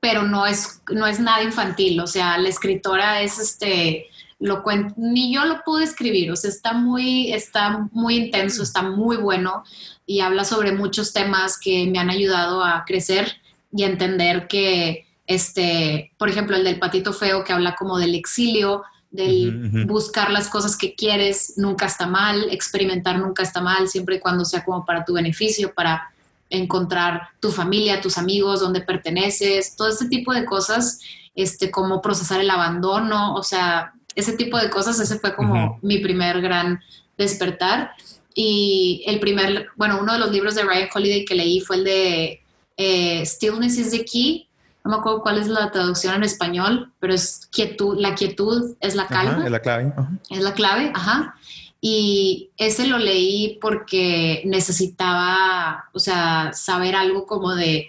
pero 0.00 0.22
no 0.22 0.46
es, 0.46 0.82
no 0.92 1.06
es 1.06 1.20
nada 1.20 1.42
infantil. 1.42 2.00
O 2.00 2.06
sea, 2.06 2.36
la 2.38 2.48
escritora 2.48 3.22
es 3.22 3.38
este, 3.38 4.06
lo 4.38 4.62
ni 4.96 5.32
yo 5.34 5.44
lo 5.46 5.62
pude 5.64 5.84
escribir, 5.84 6.30
o 6.30 6.36
sea, 6.36 6.50
está 6.50 6.74
muy, 6.74 7.32
está 7.32 7.88
muy 7.92 8.16
intenso, 8.16 8.62
está 8.62 8.82
muy 8.82 9.16
bueno 9.16 9.64
y 10.06 10.20
habla 10.20 10.44
sobre 10.44 10.72
muchos 10.72 11.12
temas 11.12 11.58
que 11.58 11.86
me 11.86 11.98
han 11.98 12.10
ayudado 12.10 12.62
a 12.62 12.84
crecer 12.86 13.40
y 13.72 13.84
a 13.84 13.86
entender 13.86 14.46
que 14.46 15.06
este, 15.26 16.12
por 16.18 16.28
ejemplo, 16.28 16.56
el 16.56 16.64
del 16.64 16.78
patito 16.78 17.12
feo 17.12 17.44
que 17.44 17.52
habla 17.52 17.74
como 17.74 17.98
del 17.98 18.14
exilio, 18.14 18.82
del 19.10 19.86
buscar 19.86 20.30
las 20.30 20.48
cosas 20.48 20.76
que 20.76 20.94
quieres, 20.94 21.54
nunca 21.56 21.86
está 21.86 22.06
mal, 22.06 22.48
experimentar 22.50 23.18
nunca 23.18 23.44
está 23.44 23.60
mal, 23.60 23.88
siempre 23.88 24.16
y 24.16 24.20
cuando 24.20 24.44
sea 24.44 24.64
como 24.64 24.84
para 24.84 25.04
tu 25.04 25.14
beneficio, 25.14 25.72
para 25.72 26.10
encontrar 26.50 27.28
tu 27.40 27.52
familia, 27.52 28.00
tus 28.00 28.18
amigos, 28.18 28.60
dónde 28.60 28.80
perteneces, 28.80 29.76
todo 29.76 29.88
este 29.88 30.08
tipo 30.08 30.34
de 30.34 30.44
cosas, 30.44 31.00
este, 31.36 31.70
cómo 31.70 32.02
procesar 32.02 32.40
el 32.40 32.50
abandono, 32.50 33.34
o 33.34 33.42
sea, 33.42 33.92
ese 34.14 34.32
tipo 34.32 34.58
de 34.58 34.70
cosas, 34.70 34.98
ese 35.00 35.18
fue 35.18 35.34
como 35.34 35.78
mi 35.82 35.98
primer 35.98 36.40
gran 36.40 36.80
despertar. 37.16 37.92
Y 38.34 39.04
el 39.06 39.20
primer, 39.20 39.68
bueno, 39.76 39.98
uno 40.00 40.12
de 40.12 40.18
los 40.18 40.32
libros 40.32 40.54
de 40.54 40.64
Ryan 40.64 40.88
Holiday 40.92 41.24
que 41.24 41.34
leí 41.34 41.60
fue 41.60 41.76
el 41.76 41.84
de 41.84 42.42
eh, 42.76 43.24
Stillness 43.24 43.78
is 43.78 43.90
the 43.90 44.04
Key, 44.04 44.48
no 44.84 44.90
me 44.90 44.96
acuerdo 44.98 45.22
cuál 45.22 45.38
es 45.38 45.48
la 45.48 45.70
traducción 45.70 46.14
en 46.14 46.24
español, 46.24 46.92
pero 47.00 47.14
es 47.14 47.48
quietud, 47.50 47.98
la 47.98 48.14
quietud 48.14 48.76
es 48.80 48.94
la 48.94 49.06
calma. 49.06 49.44
es 49.44 49.50
la 49.50 49.60
clave. 49.60 49.92
Es 50.28 50.42
la 50.42 50.52
clave, 50.52 50.92
ajá. 50.94 51.36
Y 51.80 52.50
ese 52.58 52.86
lo 52.86 52.98
leí 52.98 53.58
porque 53.62 54.42
necesitaba, 54.44 55.88
o 55.94 55.98
sea, 55.98 56.52
saber 56.52 56.96
algo 56.96 57.26
como 57.26 57.54
de 57.54 57.88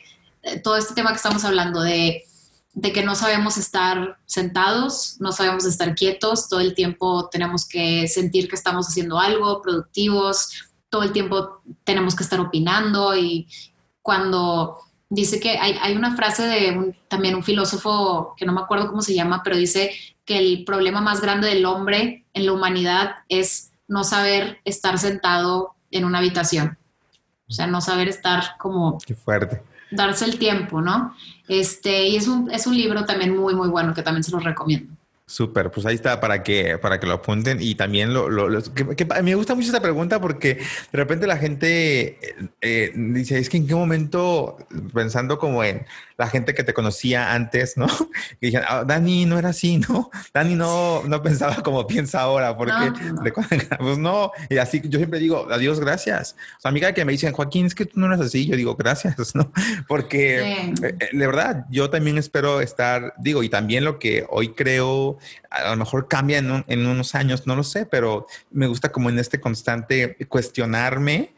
todo 0.63 0.77
este 0.77 0.93
tema 0.93 1.09
que 1.09 1.17
estamos 1.17 1.43
hablando, 1.43 1.81
de, 1.81 2.23
de 2.73 2.91
que 2.93 3.03
no 3.03 3.15
sabemos 3.15 3.57
estar 3.57 4.17
sentados, 4.25 5.17
no 5.19 5.33
sabemos 5.33 5.65
estar 5.65 5.95
quietos, 5.95 6.47
todo 6.47 6.61
el 6.61 6.75
tiempo 6.75 7.27
tenemos 7.29 7.67
que 7.67 8.07
sentir 8.07 8.47
que 8.47 8.55
estamos 8.55 8.87
haciendo 8.87 9.19
algo, 9.19 9.61
productivos, 9.61 10.49
todo 10.89 11.03
el 11.03 11.11
tiempo 11.11 11.61
tenemos 11.83 12.15
que 12.15 12.23
estar 12.23 12.39
opinando 12.39 13.17
y 13.17 13.47
cuando 14.01 14.77
dice 15.15 15.39
que 15.39 15.57
hay, 15.57 15.77
hay 15.81 15.95
una 15.95 16.15
frase 16.15 16.43
de 16.43 16.95
también 17.07 17.35
un 17.35 17.43
filósofo 17.43 18.35
que 18.37 18.45
no 18.45 18.53
me 18.53 18.61
acuerdo 18.61 18.87
cómo 18.87 19.01
se 19.01 19.15
llama, 19.15 19.41
pero 19.43 19.57
dice 19.57 19.91
que 20.25 20.37
el 20.37 20.63
problema 20.65 21.01
más 21.01 21.21
grande 21.21 21.47
del 21.47 21.65
hombre 21.65 22.25
en 22.33 22.45
la 22.45 22.53
humanidad 22.53 23.15
es 23.29 23.71
no 23.87 24.03
saber 24.03 24.59
estar 24.65 24.99
sentado 24.99 25.75
en 25.91 26.05
una 26.05 26.19
habitación. 26.19 26.77
O 27.47 27.53
sea, 27.53 27.67
no 27.67 27.79
saber 27.79 28.07
estar 28.07 28.57
como... 28.57 28.97
Qué 29.05 29.15
fuerte. 29.15 29.61
Darse 29.91 30.25
el 30.25 30.39
tiempo, 30.39 30.81
¿no? 30.81 31.15
Este, 31.47 32.07
y 32.07 32.15
es 32.15 32.27
un, 32.27 32.51
es 32.51 32.65
un 32.65 32.75
libro 32.75 33.05
también 33.05 33.35
muy, 33.35 33.53
muy 33.53 33.69
bueno 33.69 33.93
que 33.93 34.01
también 34.01 34.23
se 34.23 34.31
los 34.31 34.43
recomiendo. 34.43 34.93
Súper, 35.27 35.71
pues 35.71 35.87
ahí 35.87 35.95
está 35.95 36.19
para 36.19 36.43
que, 36.43 36.77
para 36.77 36.99
que 36.99 37.07
lo 37.07 37.13
apunten 37.13 37.57
y 37.59 37.73
también 37.73 38.13
lo, 38.13 38.29
lo, 38.29 38.61
que, 38.73 39.05
me 39.23 39.33
gusta 39.33 39.55
mucho 39.55 39.69
esta 39.69 39.81
pregunta 39.81 40.21
porque 40.21 40.53
de 40.55 40.97
repente 40.97 41.25
la 41.25 41.37
gente 41.37 42.19
eh, 42.61 42.91
dice, 42.93 43.39
es 43.39 43.49
que 43.49 43.57
en 43.57 43.65
qué 43.65 43.73
momento, 43.73 44.55
pensando 44.93 45.39
como 45.39 45.63
en 45.63 45.83
la 46.17 46.27
gente 46.27 46.53
que 46.53 46.63
te 46.63 46.73
conocía 46.73 47.33
antes, 47.33 47.77
¿no? 47.77 47.87
Que 48.39 48.47
dijeron, 48.47 48.67
ah, 48.69 48.83
Dani 48.85 49.25
no 49.25 49.37
era 49.37 49.49
así, 49.49 49.77
¿no? 49.77 50.09
Dani 50.33 50.55
no, 50.55 51.03
no 51.03 51.21
pensaba 51.21 51.61
como 51.63 51.85
piensa 51.87 52.21
ahora, 52.21 52.55
porque 52.57 52.93
pues 53.79 53.97
no, 53.97 54.31
y 54.49 54.57
así 54.57 54.81
yo 54.83 54.99
siempre 54.99 55.19
digo, 55.19 55.47
adiós, 55.51 55.79
gracias. 55.79 56.35
O 56.57 56.61
sea, 56.61 56.69
amiga 56.69 56.93
que 56.93 57.05
me 57.05 57.11
dicen, 57.11 57.33
Joaquín, 57.33 57.65
es 57.65 57.75
que 57.75 57.85
tú 57.85 57.99
no 57.99 58.07
eres 58.07 58.19
así, 58.19 58.45
yo 58.45 58.55
digo, 58.55 58.75
gracias, 58.75 59.15
¿no? 59.35 59.51
Porque 59.87 60.39
eh, 60.41 60.73
eh, 60.81 61.09
de 61.11 61.27
verdad, 61.27 61.65
yo 61.69 61.89
también 61.89 62.17
espero 62.17 62.61
estar, 62.61 63.13
digo, 63.17 63.43
y 63.43 63.49
también 63.49 63.83
lo 63.83 63.99
que 63.99 64.25
hoy 64.29 64.53
creo, 64.53 65.17
a 65.49 65.71
lo 65.71 65.77
mejor 65.77 66.07
cambia 66.07 66.37
en, 66.37 66.63
en 66.67 66.87
unos 66.87 67.15
años, 67.15 67.45
no 67.45 67.55
lo 67.55 67.63
sé, 67.63 67.85
pero 67.85 68.27
me 68.51 68.67
gusta 68.67 68.91
como 68.91 69.09
en 69.09 69.19
este 69.19 69.39
constante 69.39 70.17
cuestionarme 70.27 71.33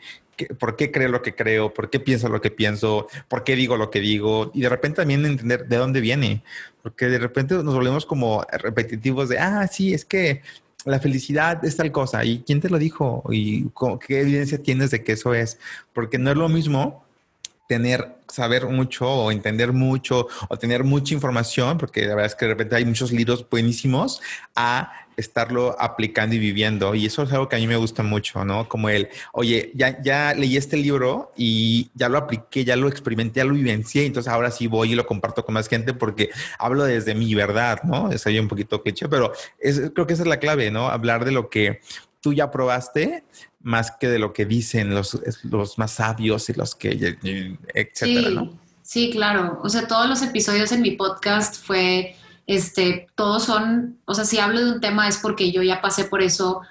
por 0.46 0.76
qué 0.76 0.92
creo 0.92 1.10
lo 1.10 1.22
que 1.22 1.36
creo, 1.36 1.74
por 1.74 1.90
qué 1.90 2.00
pienso 2.00 2.30
lo 2.30 2.42
que 2.42 2.52
pienso, 2.52 3.08
por 3.28 3.44
qué 3.44 3.56
digo 3.56 3.78
lo 3.78 3.90
que 3.90 4.00
digo, 4.00 4.52
y 4.54 4.62
de 4.62 4.70
repente 4.70 4.98
también 4.98 5.26
entender 5.26 5.68
de 5.68 5.78
dónde 5.78 6.02
viene, 6.02 6.44
porque 6.84 7.08
de 7.08 7.20
repente 7.20 7.56
nos 7.56 7.74
volvemos 7.74 8.06
como 8.06 8.46
repetitivos 8.52 9.30
de, 9.30 9.40
ah, 9.40 9.68
sí, 9.68 9.94
es 9.94 10.06
que 10.06 10.42
la 10.86 11.00
felicidad 11.00 11.64
es 11.66 11.76
tal 11.76 11.92
cosa, 11.92 12.24
y 12.24 12.44
quién 12.44 12.62
te 12.62 12.70
lo 12.70 12.78
dijo, 12.78 13.24
y 13.32 13.70
qué 14.06 14.22
evidencia 14.22 14.62
tienes 14.62 14.92
de 14.92 15.04
que 15.04 15.14
eso 15.14 15.34
es, 15.34 15.60
porque 15.94 16.18
no 16.18 16.32
es 16.32 16.38
lo 16.38 16.50
mismo 16.50 17.04
tener, 17.68 18.16
saber 18.30 18.66
mucho 18.68 19.10
o 19.10 19.32
entender 19.32 19.74
mucho 19.74 20.28
o 20.48 20.58
tener 20.58 20.84
mucha 20.84 21.14
información, 21.14 21.78
porque 21.78 22.02
la 22.02 22.16
verdad 22.16 22.28
es 22.28 22.36
que 22.36 22.46
de 22.46 22.52
repente 22.52 22.76
hay 22.76 22.86
muchos 22.86 23.12
libros 23.12 23.46
buenísimos, 23.50 24.22
a 24.56 25.07
estarlo 25.18 25.76
aplicando 25.80 26.36
y 26.36 26.40
viviendo. 26.40 26.94
Y 26.96 27.08
eso 27.08 27.24
es 27.24 27.32
algo 27.34 27.50
que 27.50 27.56
a 27.56 27.60
mí 27.60 27.68
me 27.68 27.76
gusta 27.76 28.04
mucho, 28.04 28.46
¿no? 28.46 28.70
Como 28.70 28.88
el, 28.90 29.10
oye, 29.34 29.72
ya, 29.74 30.02
ya 30.02 30.34
leí 30.36 30.56
este 30.56 30.78
libro 30.78 31.34
y 31.36 31.90
ya 31.96 32.08
lo 32.08 32.20
apliqué, 32.20 32.64
ya 32.64 32.76
lo 32.76 32.88
experimenté, 32.88 33.40
ya 33.40 33.46
lo 33.46 33.56
vivencié, 33.56 34.06
entonces 34.06 34.32
ahora 34.32 34.52
sí 34.52 34.68
voy 34.68 34.94
y 34.94 34.96
lo 34.96 35.08
comparto 35.08 35.44
con 35.44 35.56
más 35.56 35.68
gente 35.68 35.94
porque 35.94 36.30
hablo 36.60 36.84
desde 36.84 37.16
mi 37.16 37.34
verdad, 37.34 37.82
¿no? 37.84 38.12
Es 38.12 38.26
ahí 38.28 38.38
un 38.38 38.48
poquito 38.48 38.84
cliché, 38.84 39.10
pero 39.10 39.34
es, 39.60 39.92
creo 39.94 40.06
que 40.06 40.14
esa 40.14 40.24
es 40.24 40.30
la 40.30 40.40
clave, 40.40 40.70
¿no? 40.70 40.88
Hablar 40.88 41.26
de 41.26 41.32
lo 41.32 41.50
que 41.50 41.82
tú 42.22 42.34
ya 42.34 42.52
probaste 42.52 43.24
más 43.60 43.92
que 43.92 44.08
de 44.08 44.20
lo 44.20 44.34
que 44.34 44.46
dicen 44.46 44.94
los, 44.94 45.20
los 45.44 45.78
más 45.80 45.92
sabios 45.92 46.48
y 46.50 46.54
los 46.54 46.76
que, 46.76 47.18
etcétera, 47.74 48.30
¿no? 48.30 48.60
Sí, 48.84 49.10
claro. 49.12 49.60
O 49.64 49.70
sea, 49.70 49.86
todos 49.86 50.08
los 50.08 50.22
episodios 50.22 50.72
en 50.72 50.82
mi 50.82 50.92
podcast 50.92 51.62
fue 51.62 52.16
este, 52.48 53.08
todos 53.16 53.44
son, 53.44 54.00
o 54.06 54.14
sea, 54.14 54.24
si 54.24 54.40
hablo 54.40 54.64
de 54.64 54.72
un 54.72 54.82
tema 54.82 55.08
es 55.10 55.18
porque 55.18 55.52
yo 55.52 55.62
ya 55.62 55.82
pasé 55.82 56.06
por 56.06 56.24
eso, 56.24 56.62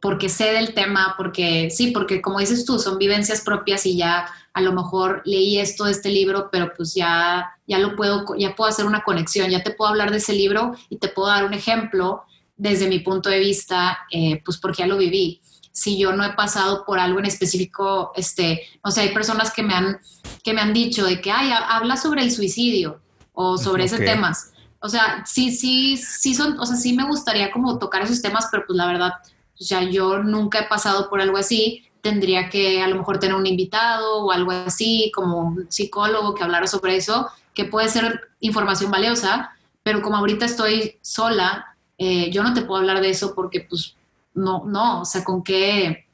porque 0.00 0.28
sé 0.28 0.52
del 0.52 0.72
tema, 0.72 1.14
porque 1.18 1.68
sí, 1.70 1.90
porque 1.90 2.22
como 2.22 2.38
dices 2.38 2.64
tú, 2.64 2.78
son 2.78 2.96
vivencias 2.96 3.40
propias 3.40 3.84
y 3.86 3.96
ya 3.96 4.28
a 4.52 4.60
lo 4.60 4.72
mejor 4.72 5.22
leí 5.24 5.58
esto 5.58 5.84
de 5.84 5.92
este 5.92 6.10
libro, 6.10 6.48
pero 6.52 6.72
pues 6.76 6.94
ya, 6.94 7.50
ya 7.66 7.78
lo 7.80 7.96
puedo, 7.96 8.24
ya 8.38 8.54
puedo 8.54 8.70
hacer 8.70 8.86
una 8.86 9.02
conexión, 9.02 9.50
ya 9.50 9.64
te 9.64 9.72
puedo 9.72 9.90
hablar 9.90 10.12
de 10.12 10.18
ese 10.18 10.32
libro 10.32 10.76
y 10.88 10.98
te 10.98 11.08
puedo 11.08 11.28
dar 11.28 11.44
un 11.44 11.54
ejemplo 11.54 12.22
desde 12.56 12.86
mi 12.86 13.00
punto 13.00 13.28
de 13.28 13.40
vista, 13.40 13.98
eh, 14.12 14.40
pues 14.44 14.58
porque 14.58 14.82
ya 14.82 14.86
lo 14.86 14.96
viví. 14.96 15.40
Si 15.72 15.98
yo 15.98 16.12
no 16.12 16.24
he 16.24 16.32
pasado 16.34 16.84
por 16.86 17.00
algo 17.00 17.18
en 17.18 17.26
específico, 17.26 18.12
este, 18.14 18.62
o 18.82 18.92
sea, 18.92 19.02
hay 19.02 19.12
personas 19.12 19.52
que 19.52 19.64
me 19.64 19.74
han, 19.74 19.98
que 20.44 20.54
me 20.54 20.60
han 20.60 20.72
dicho 20.72 21.04
de 21.04 21.20
que, 21.20 21.32
ay, 21.32 21.50
habla 21.50 21.96
sobre 21.96 22.22
el 22.22 22.30
suicidio 22.30 23.00
o 23.34 23.58
sobre 23.58 23.84
ese 23.84 23.98
temas 23.98 24.52
o 24.86 24.88
sea, 24.88 25.24
sí, 25.26 25.50
sí, 25.50 25.96
sí 25.96 26.32
son, 26.34 26.58
o 26.60 26.64
sea, 26.64 26.76
sí 26.76 26.92
me 26.92 27.04
gustaría 27.04 27.50
como 27.50 27.78
tocar 27.78 28.02
esos 28.02 28.22
temas, 28.22 28.46
pero 28.50 28.64
pues 28.66 28.76
la 28.76 28.86
verdad, 28.86 29.12
o 29.58 29.64
sea, 29.64 29.82
yo 29.82 30.22
nunca 30.22 30.60
he 30.60 30.68
pasado 30.68 31.10
por 31.10 31.20
algo 31.20 31.36
así. 31.36 31.84
Tendría 32.00 32.48
que 32.48 32.80
a 32.82 32.86
lo 32.86 32.96
mejor 32.96 33.18
tener 33.18 33.34
un 33.34 33.46
invitado 33.46 34.24
o 34.24 34.30
algo 34.30 34.52
así, 34.52 35.10
como 35.12 35.38
un 35.38 35.66
psicólogo 35.68 36.34
que 36.34 36.44
hablara 36.44 36.68
sobre 36.68 36.96
eso, 36.96 37.28
que 37.52 37.64
puede 37.64 37.88
ser 37.88 38.28
información 38.38 38.92
valiosa, 38.92 39.56
pero 39.82 40.02
como 40.02 40.18
ahorita 40.18 40.44
estoy 40.44 40.98
sola, 41.02 41.76
eh, 41.98 42.30
yo 42.30 42.44
no 42.44 42.54
te 42.54 42.62
puedo 42.62 42.80
hablar 42.80 43.00
de 43.00 43.10
eso 43.10 43.34
porque 43.34 43.66
pues 43.68 43.96
no, 44.34 44.64
no, 44.66 45.00
o 45.00 45.04
sea, 45.04 45.24
con 45.24 45.42
qué, 45.42 46.06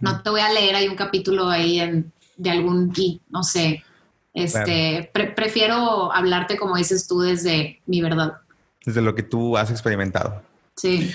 no 0.00 0.20
te 0.20 0.30
voy 0.30 0.40
a 0.40 0.52
leer 0.52 0.74
ahí 0.74 0.88
un 0.88 0.96
capítulo 0.96 1.48
ahí 1.48 1.78
en, 1.78 2.12
de 2.36 2.50
algún, 2.50 2.92
no 3.28 3.44
sé, 3.44 3.84
este, 4.36 5.10
prefiero 5.34 6.12
hablarte, 6.12 6.58
como 6.58 6.76
dices 6.76 7.08
tú, 7.08 7.20
desde 7.20 7.80
mi 7.86 8.02
verdad. 8.02 8.34
Desde 8.84 9.00
lo 9.00 9.14
que 9.14 9.22
tú 9.22 9.56
has 9.56 9.70
experimentado. 9.70 10.42
Sí. 10.76 11.10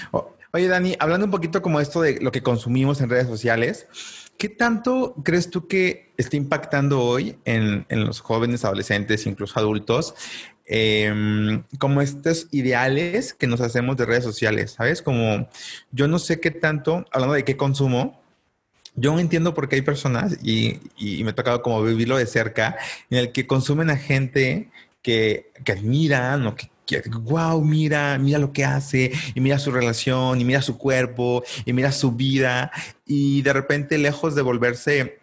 oye, 0.52 0.68
Dani, 0.68 0.96
hablando 1.00 1.26
un 1.26 1.32
poquito 1.32 1.62
como 1.62 1.80
esto 1.80 2.02
de 2.02 2.20
lo 2.20 2.32
que 2.32 2.42
consumimos 2.42 3.00
en 3.00 3.12
redes 3.12 3.28
sociales, 3.28 3.86
¿qué 4.40 4.50
tanto 4.50 5.14
crees 5.24 5.52
tú 5.52 5.68
que 5.68 6.12
está 6.18 6.36
impactando 6.36 7.00
hoy 7.00 7.38
en, 7.46 7.86
los 7.90 8.22
jóvenes, 8.22 8.66
adolescentes, 8.66 9.28
incluso 9.28 9.60
adultos, 9.60 10.16
em, 10.66 11.64
como 11.78 12.02
estos 12.02 12.48
ideales 12.50 13.36
que 13.36 13.46
nos 13.46 13.62
hacemos 13.62 13.98
de 13.98 14.08
redes 14.08 14.24
sociales? 14.24 14.72
¿Sabes? 14.72 15.04
Como 15.04 15.48
yo 15.92 16.08
no 16.08 16.18
sé 16.18 16.40
qué 16.40 16.50
tanto, 16.50 17.06
hablando 17.12 17.36
de 17.36 17.46
qué 17.46 17.56
consumo, 17.56 18.21
yo 18.96 19.18
entiendo 19.20 19.54
por 19.54 19.70
qué 19.70 19.78
hay 19.78 19.82
personas, 19.82 20.38
y, 20.44 20.80
me 21.24 21.32
ha 21.32 21.36
tocado 21.36 21.62
como 21.62 21.82
vivirlo 21.84 22.18
de 22.18 22.26
cerca, 22.26 22.78
en 23.10 23.18
el 23.18 23.32
que 23.32 23.48
consumen 23.48 23.90
a 23.90 23.98
gente 23.98 24.70
que, 25.02 25.52
que 25.64 25.72
admiran 25.72 26.46
o 26.48 26.56
que, 26.56 26.70
que, 26.86 27.02
wow, 27.10 27.64
mira, 27.64 28.18
mira 28.18 28.38
lo 28.40 28.52
que 28.52 28.66
hace, 28.66 29.12
y 29.34 29.40
mira 29.40 29.60
su 29.60 29.72
relación, 29.72 30.42
y 30.42 30.46
mira 30.46 30.62
su 30.62 30.78
cuerpo, 30.78 31.44
y 31.66 31.74
mira 31.74 31.92
su 31.92 32.12
vida, 32.12 32.72
y 33.06 33.42
de 33.42 33.54
repente 33.54 33.98
lejos 33.98 34.36
de 34.36 34.42
volverse 34.42 35.22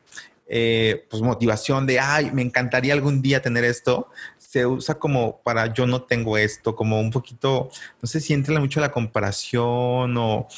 eh, 0.50 1.06
pues 1.10 1.22
motivación 1.22 1.86
de, 1.86 2.00
ay, 2.00 2.30
me 2.32 2.40
encantaría 2.40 2.94
algún 2.94 3.20
día 3.20 3.42
tener 3.42 3.64
esto, 3.64 4.08
se 4.38 4.64
usa 4.64 4.94
como 4.94 5.42
para 5.42 5.74
yo 5.74 5.86
no 5.86 6.02
tengo 6.02 6.38
esto, 6.38 6.74
como 6.74 6.98
un 7.00 7.10
poquito, 7.10 7.68
no 8.00 8.08
sé 8.08 8.18
si 8.18 8.32
entra 8.32 8.58
mucho 8.58 8.80
la 8.80 8.90
comparación 8.90 10.16
o 10.16 10.48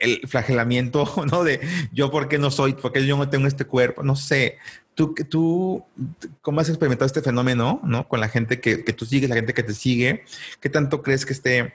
el 0.00 0.20
flagelamiento, 0.26 1.06
¿no? 1.30 1.44
De 1.44 1.60
yo, 1.92 2.10
¿por 2.10 2.28
qué 2.28 2.38
no 2.38 2.50
soy? 2.50 2.74
¿Por 2.74 2.92
qué 2.92 3.06
yo 3.06 3.16
no 3.16 3.28
tengo 3.28 3.46
este 3.46 3.64
cuerpo? 3.64 4.02
No 4.02 4.16
sé. 4.16 4.58
¿Tú, 4.94 5.14
tú 5.28 5.84
cómo 6.42 6.60
has 6.60 6.68
experimentado 6.68 7.06
este 7.06 7.22
fenómeno, 7.22 7.80
¿no? 7.84 8.08
Con 8.08 8.20
la 8.20 8.28
gente 8.28 8.60
que, 8.60 8.84
que 8.84 8.92
tú 8.92 9.06
sigues, 9.06 9.30
la 9.30 9.36
gente 9.36 9.54
que 9.54 9.62
te 9.62 9.72
sigue. 9.72 10.24
¿Qué 10.60 10.68
tanto 10.68 11.02
crees 11.02 11.24
que 11.24 11.32
esté 11.32 11.74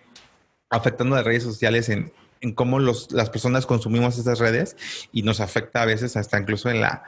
afectando 0.70 1.16
las 1.16 1.26
redes 1.26 1.44
sociales 1.44 1.90
en, 1.90 2.12
en 2.42 2.54
cómo 2.54 2.80
las 2.80 3.30
personas 3.32 3.66
consumimos 3.66 4.18
estas 4.18 4.40
redes 4.40 4.76
y 5.12 5.24
nos 5.24 5.40
afecta 5.40 5.82
a 5.82 5.86
veces 5.86 6.16
hasta 6.18 6.40
incluso 6.40 6.70
en 6.70 6.82
la 6.82 7.04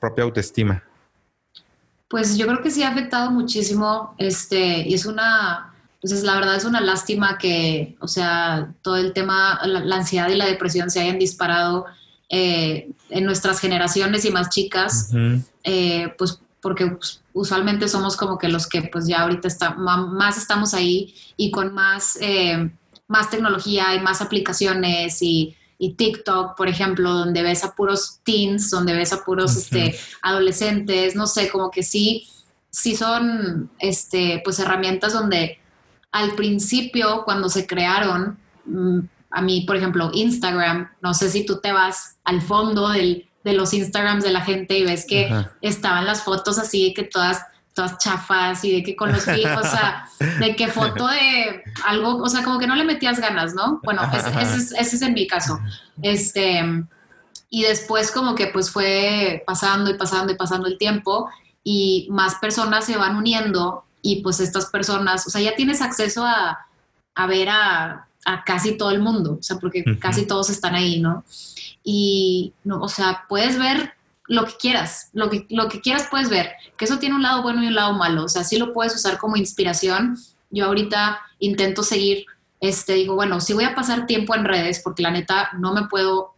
propia 0.00 0.24
autoestima? 0.24 0.84
Pues 2.08 2.36
yo 2.36 2.46
creo 2.46 2.62
que 2.62 2.70
sí 2.70 2.82
ha 2.82 2.90
afectado 2.90 3.30
muchísimo, 3.30 4.14
este, 4.18 4.86
y 4.86 4.92
es 4.92 5.06
una, 5.06 5.71
entonces, 6.02 6.24
la 6.24 6.34
verdad 6.34 6.56
es 6.56 6.64
una 6.64 6.80
lástima 6.80 7.38
que, 7.38 7.96
o 8.00 8.08
sea, 8.08 8.74
todo 8.82 8.96
el 8.96 9.12
tema, 9.12 9.60
la, 9.64 9.96
ansiedad 9.96 10.28
y 10.30 10.34
la 10.34 10.46
depresión 10.46 10.90
se 10.90 11.00
hayan 11.00 11.18
disparado 11.18 11.86
eh, 12.28 12.90
en 13.08 13.24
nuestras 13.24 13.60
generaciones 13.60 14.24
y 14.24 14.32
más 14.32 14.48
chicas, 14.50 15.10
eh, 15.62 16.12
pues 16.18 16.40
porque 16.60 16.86
pues, 16.86 17.22
usualmente 17.32 17.88
somos 17.88 18.16
como 18.16 18.36
que 18.36 18.48
los 18.48 18.68
que 18.68 18.82
pues 18.82 19.06
ya 19.06 19.22
ahorita 19.22 19.46
está, 19.46 19.74
más 19.74 20.38
estamos 20.38 20.74
ahí 20.74 21.14
y 21.36 21.52
con 21.52 21.72
más, 21.72 22.18
eh, 22.20 22.70
más 23.06 23.30
tecnología 23.30 23.94
y 23.94 24.00
más 24.00 24.20
aplicaciones 24.20 25.22
y, 25.22 25.54
y, 25.78 25.94
TikTok, 25.94 26.56
por 26.56 26.68
ejemplo, 26.68 27.12
donde 27.12 27.42
ves 27.42 27.62
a 27.62 27.76
puros 27.76 28.18
teens, 28.24 28.70
donde 28.70 28.94
ves 28.94 29.12
a 29.12 29.24
puros 29.24 29.56
este, 29.56 29.96
adolescentes, 30.22 31.14
no 31.14 31.28
sé, 31.28 31.48
como 31.48 31.70
que 31.70 31.84
sí 31.84 32.28
sí 32.72 32.96
son, 32.96 33.70
este, 33.78 34.40
pues 34.42 34.58
herramientas 34.58 35.12
donde 35.12 35.58
al 36.12 36.32
principio, 36.34 37.22
cuando 37.24 37.48
se 37.48 37.66
crearon, 37.66 38.38
mm, 38.66 39.00
a 39.30 39.42
mí, 39.42 39.62
por 39.62 39.76
ejemplo, 39.76 40.10
Instagram, 40.12 40.90
no 41.00 41.14
sé 41.14 41.30
si 41.30 41.44
tú 41.44 41.60
te 41.60 41.72
vas 41.72 42.16
al 42.24 42.42
fondo 42.42 42.90
del, 42.90 43.28
de 43.44 43.54
los 43.54 43.72
Instagrams 43.72 44.22
de 44.22 44.30
la 44.30 44.42
gente 44.42 44.78
y 44.78 44.84
ves 44.84 45.06
que 45.06 45.34
estaban 45.62 46.04
las 46.04 46.22
fotos 46.22 46.58
así, 46.58 46.92
que 46.94 47.04
todas 47.04 47.42
todas 47.74 47.98
chafas 47.98 48.64
y 48.64 48.72
de 48.72 48.82
que 48.82 48.94
con 48.96 49.12
los 49.12 49.26
hijos, 49.28 49.56
o 49.56 49.62
sea, 49.62 50.06
de 50.38 50.54
que 50.56 50.68
foto 50.68 51.06
de 51.06 51.62
algo, 51.86 52.18
o 52.18 52.28
sea, 52.28 52.42
como 52.44 52.58
que 52.58 52.66
no 52.66 52.74
le 52.74 52.84
metías 52.84 53.18
ganas, 53.18 53.54
¿no? 53.54 53.80
Bueno, 53.82 54.02
ese, 54.12 54.78
es, 54.78 55.02
en 55.02 55.14
mi 55.14 55.26
caso. 55.26 55.58
Este, 56.02 56.62
y 57.48 57.62
después 57.62 58.10
como 58.10 58.34
que 58.34 58.48
pues 58.48 58.70
fue 58.70 59.42
pasando 59.46 59.90
y 59.90 59.94
pasando 59.94 60.32
y 60.32 60.36
pasando 60.36 60.66
el 60.68 60.78
tiempo 60.78 61.30
y 61.64 62.08
más 62.10 62.34
personas 62.36 62.84
se 62.84 62.96
van 62.96 63.16
uniendo 63.16 63.84
y 64.02 64.22
pues 64.22 64.40
estas 64.40 64.66
personas, 64.66 65.26
o 65.26 65.30
sea, 65.30 65.40
ya 65.40 65.54
tienes 65.54 65.80
acceso 65.80 66.26
a, 66.26 66.66
a 67.14 67.26
ver 67.26 67.48
a, 67.48 68.08
a, 68.24 68.44
casi 68.44 68.76
todo 68.76 68.90
el 68.90 69.00
mundo, 69.00 69.38
o 69.38 69.42
sea, 69.42 69.58
porque 69.58 69.84
casi 70.00 70.26
todos 70.26 70.50
están 70.50 70.74
ahí, 70.74 71.00
¿no? 71.00 71.24
Y, 71.84 72.52
no, 72.64 72.80
o 72.80 72.88
sea, 72.88 73.24
puedes 73.28 73.58
ver 73.58 73.94
lo 74.26 74.44
que 74.44 74.54
quieras, 74.58 75.10
lo 75.12 75.30
que, 75.30 75.46
lo 75.50 75.68
que 75.68 75.80
quieras 75.80 76.08
puedes 76.10 76.28
ver, 76.28 76.52
que 76.76 76.84
eso 76.84 76.98
tiene 76.98 77.14
un 77.14 77.22
lado 77.22 77.42
bueno 77.42 77.62
y 77.62 77.68
un 77.68 77.74
lado 77.74 77.94
malo, 77.94 78.24
o 78.24 78.28
sea, 78.28 78.44
sí 78.44 78.58
lo 78.58 78.72
puedes 78.72 78.94
usar 78.94 79.18
como 79.18 79.36
inspiración. 79.36 80.18
Yo 80.50 80.66
ahorita 80.66 81.20
intento 81.38 81.82
seguir, 81.82 82.26
este, 82.60 82.94
digo, 82.94 83.14
bueno, 83.14 83.40
si 83.40 83.54
voy 83.54 83.64
a 83.64 83.74
pasar 83.74 84.06
tiempo 84.06 84.34
en 84.34 84.44
redes, 84.44 84.80
porque 84.82 85.02
la 85.02 85.10
neta 85.10 85.50
no 85.58 85.72
me 85.72 85.86
puedo 85.86 86.34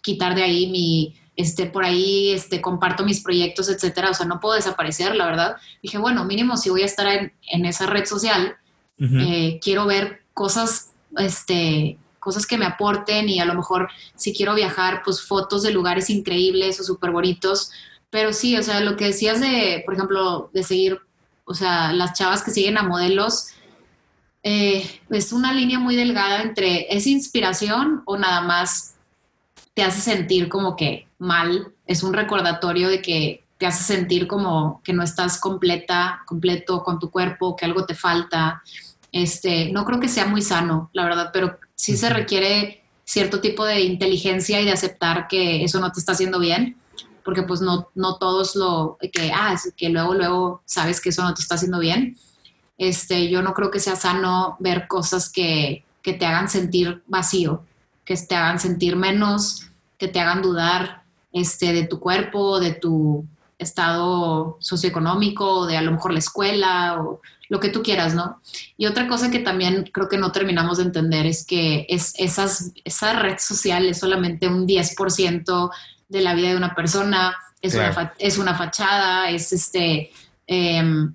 quitar 0.00 0.34
de 0.34 0.42
ahí 0.42 0.70
mi, 0.70 1.14
este, 1.36 1.66
por 1.66 1.84
ahí, 1.84 2.32
este, 2.32 2.60
comparto 2.60 3.04
mis 3.04 3.22
proyectos, 3.22 3.68
etcétera, 3.68 4.10
o 4.10 4.14
sea, 4.14 4.26
no 4.26 4.40
puedo 4.40 4.54
desaparecer, 4.54 5.16
la 5.16 5.26
verdad. 5.26 5.56
Dije, 5.82 5.98
bueno, 5.98 6.24
mínimo 6.24 6.56
si 6.56 6.70
voy 6.70 6.82
a 6.82 6.86
estar 6.86 7.06
en, 7.06 7.32
en 7.50 7.64
esa 7.64 7.86
red 7.86 8.04
social, 8.04 8.56
eh, 8.98 9.58
quiero 9.60 9.84
ver 9.86 10.22
cosas, 10.32 10.92
este, 11.16 11.98
cosas 12.20 12.46
que 12.46 12.56
me 12.56 12.66
aporten 12.66 13.28
y 13.28 13.40
a 13.40 13.44
lo 13.44 13.54
mejor 13.54 13.88
si 14.14 14.32
quiero 14.32 14.54
viajar, 14.54 15.02
pues 15.04 15.22
fotos 15.22 15.64
de 15.64 15.72
lugares 15.72 16.08
increíbles 16.08 16.78
o 16.78 16.84
súper 16.84 17.10
bonitos. 17.10 17.72
Pero 18.10 18.32
sí, 18.32 18.56
o 18.56 18.62
sea, 18.62 18.80
lo 18.80 18.96
que 18.96 19.06
decías 19.06 19.40
de, 19.40 19.82
por 19.84 19.94
ejemplo, 19.94 20.50
de 20.52 20.62
seguir, 20.62 21.00
o 21.44 21.54
sea, 21.54 21.92
las 21.92 22.16
chavas 22.16 22.42
que 22.44 22.52
siguen 22.52 22.78
a 22.78 22.84
modelos, 22.84 23.48
eh, 24.44 25.00
es 25.10 25.32
una 25.32 25.52
línea 25.52 25.78
muy 25.78 25.96
delgada 25.96 26.42
entre 26.42 26.94
es 26.94 27.06
inspiración 27.06 28.02
o 28.06 28.16
nada 28.16 28.40
más 28.40 28.91
te 29.74 29.82
hace 29.82 30.00
sentir 30.00 30.48
como 30.48 30.76
que 30.76 31.06
mal, 31.18 31.72
es 31.86 32.02
un 32.02 32.12
recordatorio 32.12 32.88
de 32.88 33.00
que 33.00 33.44
te 33.58 33.66
hace 33.66 33.84
sentir 33.84 34.26
como 34.26 34.80
que 34.82 34.92
no 34.92 35.02
estás 35.02 35.38
completa, 35.38 36.22
completo 36.26 36.82
con 36.82 36.98
tu 36.98 37.10
cuerpo, 37.10 37.54
que 37.54 37.64
algo 37.64 37.86
te 37.86 37.94
falta. 37.94 38.62
Este, 39.12 39.70
no 39.70 39.84
creo 39.84 40.00
que 40.00 40.08
sea 40.08 40.26
muy 40.26 40.42
sano, 40.42 40.90
la 40.92 41.04
verdad, 41.04 41.30
pero 41.32 41.58
sí 41.74 41.96
se 41.96 42.10
requiere 42.10 42.82
cierto 43.04 43.40
tipo 43.40 43.64
de 43.64 43.82
inteligencia 43.82 44.60
y 44.60 44.64
de 44.64 44.72
aceptar 44.72 45.28
que 45.28 45.64
eso 45.64 45.80
no 45.80 45.92
te 45.92 46.00
está 46.00 46.12
haciendo 46.12 46.38
bien, 46.38 46.76
porque 47.24 47.42
pues 47.42 47.60
no, 47.60 47.88
no 47.94 48.16
todos 48.16 48.56
lo, 48.56 48.98
que, 49.12 49.30
ah, 49.32 49.56
que 49.76 49.90
luego, 49.90 50.14
luego 50.14 50.62
sabes 50.64 51.00
que 51.00 51.10
eso 51.10 51.22
no 51.22 51.34
te 51.34 51.42
está 51.42 51.54
haciendo 51.54 51.78
bien. 51.78 52.16
Este, 52.78 53.28
yo 53.28 53.42
no 53.42 53.54
creo 53.54 53.70
que 53.70 53.80
sea 53.80 53.96
sano 53.96 54.56
ver 54.58 54.88
cosas 54.88 55.30
que, 55.30 55.84
que 56.02 56.14
te 56.14 56.26
hagan 56.26 56.48
sentir 56.48 57.02
vacío, 57.06 57.64
que 58.04 58.16
te 58.16 58.34
hagan 58.34 58.58
sentir 58.58 58.96
menos, 58.96 59.68
que 59.98 60.08
te 60.08 60.20
hagan 60.20 60.42
dudar 60.42 61.02
este, 61.32 61.72
de 61.72 61.86
tu 61.86 62.00
cuerpo, 62.00 62.60
de 62.60 62.72
tu 62.72 63.26
estado 63.58 64.56
socioeconómico, 64.60 65.66
de 65.66 65.76
a 65.76 65.82
lo 65.82 65.92
mejor 65.92 66.12
la 66.12 66.18
escuela 66.18 67.00
o 67.00 67.20
lo 67.48 67.60
que 67.60 67.68
tú 67.68 67.82
quieras, 67.82 68.14
¿no? 68.14 68.40
Y 68.76 68.86
otra 68.86 69.06
cosa 69.06 69.30
que 69.30 69.38
también 69.38 69.88
creo 69.92 70.08
que 70.08 70.18
no 70.18 70.32
terminamos 70.32 70.78
de 70.78 70.84
entender 70.84 71.26
es 71.26 71.46
que 71.46 71.86
es, 71.88 72.14
esas, 72.16 72.72
esa 72.84 73.12
red 73.12 73.38
social 73.38 73.86
es 73.86 74.00
solamente 74.00 74.48
un 74.48 74.66
10% 74.66 75.70
de 76.08 76.20
la 76.20 76.34
vida 76.34 76.48
de 76.48 76.56
una 76.56 76.74
persona, 76.74 77.36
es, 77.60 77.74
una, 77.74 78.14
es 78.18 78.38
una 78.38 78.54
fachada, 78.54 79.30
es 79.30 79.52
este... 79.52 80.10
Em, 80.46 81.14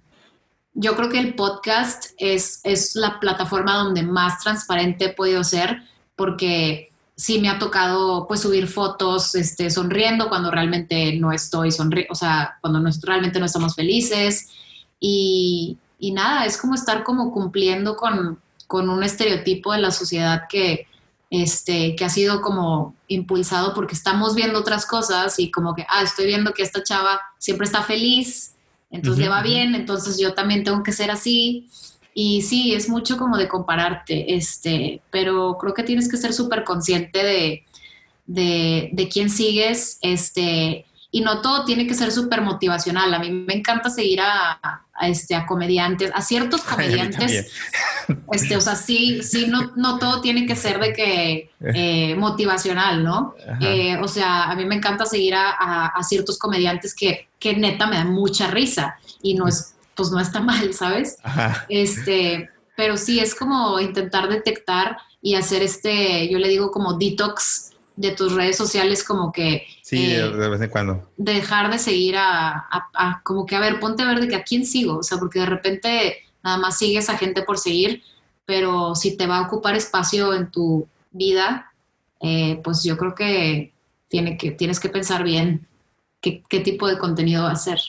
yo 0.80 0.96
creo 0.96 1.10
que 1.10 1.20
el 1.20 1.34
podcast 1.34 2.12
es, 2.20 2.62
es 2.64 2.96
la 2.96 3.20
plataforma 3.20 3.74
donde 3.78 4.04
más 4.04 4.40
transparente 4.44 5.06
he 5.06 5.14
podido 5.14 5.44
ser 5.44 5.82
porque 6.18 6.92
sí 7.16 7.40
me 7.40 7.50
ha 7.50 7.58
tocado 7.58 8.28
pues 8.28 8.42
subir 8.42 8.68
fotos 8.68 9.34
este, 9.36 9.70
sonriendo 9.70 10.28
cuando 10.28 10.52
realmente 10.52 11.14
no 11.18 11.32
estoy 11.32 11.72
sonriendo, 11.72 12.12
o 12.12 12.16
sea, 12.16 12.58
cuando 12.60 12.80
no, 12.80 12.90
realmente 13.04 13.40
no 13.40 13.46
estamos 13.46 13.76
felices 13.76 14.50
y, 15.00 15.78
y 16.00 16.12
nada, 16.12 16.46
es 16.46 16.58
como 16.58 16.76
estar 16.76 17.04
como 17.04 17.32
cumpliendo 17.32 17.96
con, 17.96 18.40
un 18.70 19.04
estereotipo 19.04 19.72
de 19.72 19.80
la 19.80 19.92
sociedad 19.92 20.44
que, 20.50 20.88
este, 21.30 21.96
que 21.96 22.06
ha 22.06 22.10
sido 22.10 22.42
como 22.42 22.94
impulsado 23.08 23.74
porque 23.74 23.96
estamos 23.96 24.36
viendo 24.36 24.60
otras 24.60 24.86
cosas 24.86 25.40
y 25.40 25.50
como 25.50 25.74
que, 25.74 25.86
ah, 25.90 26.04
estoy 26.04 26.26
viendo 26.26 26.54
que 26.54 26.64
esta 26.64 26.84
chava 26.84 27.20
siempre 27.38 27.66
está 27.66 27.82
feliz, 27.82 28.54
entonces 28.92 29.24
le 29.24 29.30
va 29.30 29.42
bien, 29.42 29.74
entonces 29.74 30.20
yo 30.20 30.34
también 30.34 30.64
tengo 30.64 30.84
que 30.84 30.92
ser 30.92 31.12
así. 31.12 31.68
Y 32.20 32.42
sí, 32.42 32.74
es 32.74 32.90
mucho 32.90 33.16
como 33.16 33.38
de 33.38 33.48
compararte, 33.48 34.34
este, 34.34 35.04
pero 35.12 35.56
creo 35.60 35.76
que 35.76 35.84
tienes 35.84 36.10
que 36.10 36.18
ser 36.18 36.34
súper 36.34 36.64
consciente 36.64 37.24
de, 37.24 37.64
de, 38.26 38.90
de, 38.92 39.08
quién 39.08 39.30
sigues, 39.30 40.00
este, 40.02 40.88
y 41.12 41.22
no 41.22 41.42
todo 41.42 41.64
tiene 41.64 41.86
que 41.86 41.94
ser 41.94 42.12
súper 42.12 42.42
motivacional. 42.42 43.14
A 43.14 43.20
mí 43.20 43.30
me 43.30 43.54
encanta 43.54 43.92
seguir 43.92 44.22
a, 44.22 44.60
este, 45.04 45.36
a 45.36 45.46
comediantes, 45.46 46.10
a 46.12 46.24
ciertos 46.24 46.62
comediantes. 46.64 47.52
este, 48.32 48.58
o 48.58 48.62
sea, 48.62 48.74
sí, 48.74 49.22
sí, 49.22 49.46
no, 49.48 49.74
no 49.76 50.00
todo 50.00 50.20
tiene 50.20 50.48
que 50.48 50.56
ser 50.56 50.80
de 50.80 50.94
que 50.94 51.52
eh, 51.76 52.16
motivacional, 52.16 53.04
¿no? 53.04 53.36
Eh, 53.62 53.96
o 53.98 54.08
sea, 54.08 54.46
a 54.46 54.56
mí 54.56 54.66
me 54.66 54.74
encanta 54.74 55.06
seguir 55.06 55.36
a, 55.36 55.94
ciertos 56.02 56.40
comediantes 56.40 56.96
que, 56.96 57.30
que, 57.38 57.56
neta 57.56 57.86
me 57.86 57.98
dan 57.98 58.12
mucha 58.12 58.48
risa 58.48 58.98
y 59.22 59.36
no 59.36 59.48
es, 59.48 59.76
pues 59.98 60.12
no 60.12 60.20
está 60.20 60.40
mal, 60.40 60.74
¿sabes? 60.74 61.18
Este, 61.68 62.50
pero 62.78 62.96
sí 62.96 63.20
es 63.20 63.36
como 63.36 63.80
intentar 63.80 64.30
detectar 64.30 64.98
y 65.22 65.36
hacer 65.36 65.64
este, 65.64 66.30
yo 66.30 66.38
le 66.38 66.48
digo 66.48 66.72
como 66.72 66.94
detox 66.94 67.72
de 67.96 68.12
tus 68.12 68.34
redes 68.34 68.56
sociales 68.56 69.04
como 69.04 69.32
que... 69.32 69.66
Sí, 69.82 70.06
de 70.06 70.20
eh, 70.20 70.50
vez 70.50 70.62
en 70.62 70.70
cuando. 70.70 71.12
Dejar 71.18 71.72
de 71.72 71.80
seguir 71.80 72.16
a, 72.18 73.22
como 73.24 73.46
que, 73.46 73.56
a 73.56 73.60
ver, 73.60 73.80
ponte 73.80 74.04
a 74.04 74.08
ver 74.08 74.22
de 74.22 74.28
que 74.28 74.36
a 74.36 74.44
quién 74.44 74.66
sigo, 74.66 75.00
o 75.00 75.04
sea, 75.04 75.18
porque 75.18 75.40
de 75.40 75.48
repente 75.48 76.18
nada 76.44 76.58
más 76.58 76.78
sigues 76.78 77.10
a 77.10 77.18
gente 77.18 77.42
por 77.42 77.58
seguir, 77.58 78.04
pero 78.46 78.94
si 78.94 79.18
te 79.18 79.26
va 79.26 79.40
a 79.40 79.48
ocupar 79.48 79.76
espacio 79.76 80.34
en 80.34 80.52
tu 80.52 80.88
vida, 81.12 81.74
eh, 82.22 82.62
pues 82.64 82.84
yo 82.84 82.96
creo 82.98 83.16
que, 83.16 83.74
tiene 84.10 84.38
que 84.38 84.52
tienes 84.52 84.80
que 84.80 84.88
pensar 84.88 85.24
bien 85.24 85.68
qué, 86.22 86.44
qué 86.48 86.62
tipo 86.62 86.88
de 86.88 86.98
contenido 86.98 87.44
va 87.44 87.52
a 87.52 87.56
ser. 87.56 87.80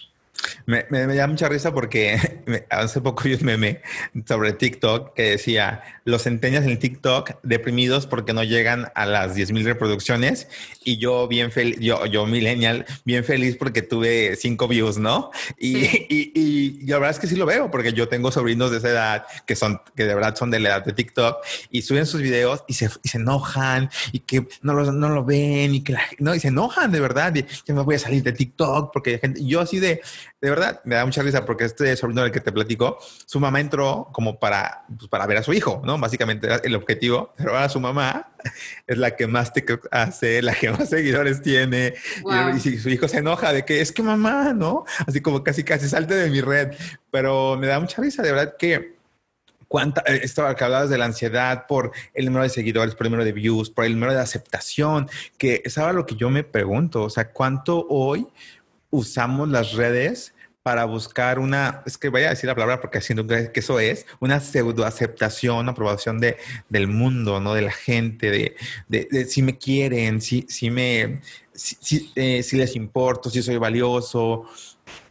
Me, 0.67 0.85
me, 0.91 1.07
da 1.15 1.27
mucha 1.27 1.49
risa 1.49 1.73
porque 1.73 2.19
hace 2.71 3.01
poco 3.01 3.25
vi 3.25 3.35
un 3.35 3.45
meme 3.45 3.81
sobre 4.27 4.53
TikTok 4.53 5.15
que 5.15 5.31
decía, 5.31 5.83
los 6.05 6.23
centenias 6.23 6.65
en 6.65 6.79
TikTok 6.79 7.33
deprimidos 7.43 8.07
porque 8.07 8.33
no 8.33 8.45
llegan 8.45 8.91
a 8.95 9.07
las 9.07 9.37
10.000 9.37 9.65
reproducciones 9.65 10.49
y 10.85 10.99
yo 10.99 11.27
bien 11.27 11.51
feliz, 11.51 11.79
yo, 11.81 12.07
yo 12.07 12.27
millennial, 12.27 12.87
bien 13.05 13.25
feliz 13.25 13.57
porque 13.57 13.83
tuve 13.83 14.37
5 14.37 14.69
views, 14.69 14.99
¿no? 14.99 15.31
Y, 15.59 15.79
y, 16.09 16.33
y, 16.35 16.87
la 16.87 16.97
verdad 16.97 17.11
es 17.11 17.19
que 17.19 17.27
sí 17.27 17.37
lo 17.37 17.47
veo 17.47 17.71
porque 17.71 17.93
yo 17.93 18.09
tengo 18.09 18.31
sobrinos 18.31 18.71
de 18.71 18.79
esa 18.79 18.91
edad 18.91 19.27
que 19.47 19.57
son, 19.57 19.81
que 19.97 20.05
de 20.05 20.15
verdad 20.15 20.37
son 20.37 20.51
de 20.51 20.61
la 20.61 20.69
edad 20.71 20.85
de 20.85 20.93
TikTok 20.93 21.39
y 21.71 21.83
suben 21.83 22.07
sus 22.07 22.21
videos 22.21 22.65
y 22.69 22.75
se, 22.75 22.91
y 23.03 23.09
se 23.09 23.19
enojan 23.19 23.91
y 24.13 24.21
que 24.21 24.47
no 24.63 24.75
lo, 24.75 24.93
no 24.93 25.09
lo 25.09 25.25
ven 25.25 25.75
y 25.75 25.83
que 25.83 25.97
no, 26.19 26.35
y 26.35 26.41
se 26.41 26.49
enojan 26.49 26.93
de 26.93 27.01
verdad 27.01 27.35
y 27.35 27.43
que 27.43 27.73
me 27.73 27.83
voy 27.83 27.97
a 27.97 27.99
salir 27.99 28.23
de 28.23 28.33
TikTok 28.33 28.93
porque 28.93 29.19
gente, 29.19 29.45
yo 29.45 29.61
así 29.61 29.79
de 29.79 30.01
de 30.41 30.51
verdad, 30.51 30.81
me 30.85 30.95
da 30.95 31.05
mucha 31.05 31.23
risa 31.23 31.45
porque 31.45 31.65
este 31.65 31.97
sobrino 31.97 32.23
del 32.23 32.31
que 32.31 32.41
te 32.41 32.53
platico, 32.53 32.99
su 33.27 33.41
mamá 33.41 33.59
entró 33.59 34.09
como 34.13 34.39
para, 34.39 34.85
pues, 34.97 35.09
para 35.09 35.27
ver 35.27 35.39
a 35.39 35.43
su 35.43 35.53
hijo, 35.53 35.83
¿no? 35.85 35.99
Básicamente 35.99 36.47
era 36.47 36.57
el 36.57 36.77
objetivo, 36.77 37.35
pero 37.37 37.51
ahora 37.51 37.69
su 37.69 37.81
mamá 37.81 38.31
es 38.87 38.99
la 38.99 39.17
que 39.17 39.27
más 39.27 39.53
te 39.53 39.65
hace, 39.91 40.41
la 40.43 40.55
que 40.55 40.71
más 40.71 40.89
seguidores 40.91 41.43
tiene. 41.43 41.95
Y, 42.55 42.61
si 42.61 42.79
su 42.79 42.89
hijo 42.89 43.09
se 43.09 43.19
enoja 43.19 43.53
de 43.53 43.65
que 43.65 43.81
es 43.81 43.91
que 43.91 44.03
mamá, 44.03 44.53
¿no? 44.53 44.85
Así 45.07 45.21
como 45.21 45.43
casi, 45.43 45.65
casi 45.65 45.89
salte 45.89 46.15
de 46.15 46.31
mi 46.31 46.41
red. 46.41 46.73
Pero 47.11 47.57
me 47.57 47.67
da 47.67 47.81
mucha 47.81 48.01
risa, 48.01 48.23
de 48.23 48.31
verdad 48.31 48.55
que 48.57 48.99
cuánta, 49.67 50.03
eh, 50.07 50.21
esto 50.23 50.45
que 50.55 50.65
hablabas 50.65 50.89
de 50.89 50.99
la 50.99 51.07
ansiedad 51.07 51.67
por 51.67 51.93
el 52.15 52.27
número 52.27 52.45
de 52.45 52.51
seguidores, 52.51 52.95
por 52.95 53.07
el 53.07 53.13
número 53.13 53.25
de 53.25 53.33
views, 53.33 53.71
por 53.71 53.85
el 53.85 53.95
número 53.95 54.15
de 54.15 54.21
aceptación, 54.21 55.09
que 55.37 55.63
es 55.65 55.79
ahora 55.79 55.93
lo 55.93 56.07
que 56.07 56.17
yo 56.17 56.31
me 56.31 56.45
pregunto, 56.45 57.03
o 57.03 57.11
sea, 57.11 57.33
¿cuánto 57.33 57.87
hoy 57.89 58.29
usamos 58.91 59.49
las 59.49 59.73
redes 59.73 60.35
para 60.63 60.85
buscar 60.85 61.39
una, 61.39 61.83
es 61.87 61.97
que 61.97 62.11
voy 62.11 62.25
a 62.25 62.31
decir 62.31 62.47
la 62.47 62.55
palabra 62.55 62.81
porque 62.81 63.01
siento 63.01 63.27
que 63.27 63.51
eso 63.55 63.81
es, 63.81 64.07
una 64.21 64.39
pseudo 64.39 64.85
aceptación, 64.85 65.67
aprobación 65.69 66.21
de, 66.21 66.37
del 66.69 66.89
mundo, 66.89 67.41
¿no? 67.41 67.55
De 67.55 67.63
la 67.63 67.73
gente, 67.73 68.31
de, 68.31 68.55
de, 68.89 69.25
si 69.25 69.41
me 69.41 69.57
quieren, 69.57 70.21
si, 70.21 70.45
si 70.47 70.71
me, 70.71 71.23
si, 71.55 72.13
eh, 72.17 72.43
si, 72.43 72.57
les 72.59 72.77
importo, 72.77 73.31
si 73.31 73.43
soy 73.43 73.57
valioso. 73.57 74.45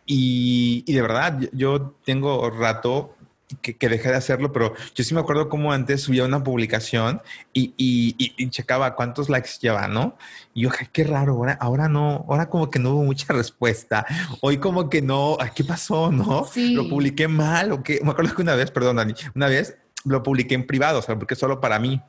y, 0.06 0.84
de 0.94 1.02
verdad, 1.02 1.40
yo 1.54 1.96
tengo 2.06 2.50
rato 2.52 3.17
que, 3.62 3.90
dejé 3.90 4.10
de 4.10 4.16
hacerlo, 4.16 4.52
pero 4.52 4.74
yo 4.94 5.04
sí 5.04 5.14
me 5.14 5.22
acuerdo 5.22 5.48
cómo 5.48 5.72
antes 5.72 6.02
subía 6.02 6.26
una 6.26 6.44
publicación 6.44 7.22
y, 7.54 7.74
y, 7.78 8.50
checaba 8.50 8.96
cuántos 8.96 9.30
likes 9.30 9.52
lleva, 9.62 9.88
¿no? 9.88 10.18
Y 10.54 10.64
yo, 10.64 10.70
qué 10.92 11.04
raro, 11.06 11.34
ahora, 11.34 11.54
ahora 11.54 11.88
no, 11.88 12.26
ahora 12.28 12.50
como 12.50 12.70
que 12.70 12.80
no 12.80 12.92
hubo 12.92 13.04
mucha 13.04 13.34
respuesta. 13.34 14.06
Hoy 14.42 14.58
como 14.58 14.90
que 14.90 15.02
no, 15.02 15.38
¿qué 15.56 15.64
pasó, 15.64 16.12
no? 16.12 16.48
Lo 16.56 16.90
publiqué 16.90 17.28
mal 17.28 17.72
o 17.72 17.84
qué. 17.84 18.02
Me 18.04 18.12
acuerdo 18.12 18.36
que 18.36 18.42
una 18.42 18.56
vez, 18.56 18.70
perdón, 18.72 18.98
Dani, 18.98 19.14
una 19.34 19.48
vez 19.48 19.78
lo 20.04 20.24
publiqué 20.24 20.56
en 20.56 20.68
privado, 20.68 21.00
o 21.00 21.02
sea, 21.02 21.18
porque 21.18 21.36
solo 21.36 21.62
para 21.62 21.80
mí 21.80 22.02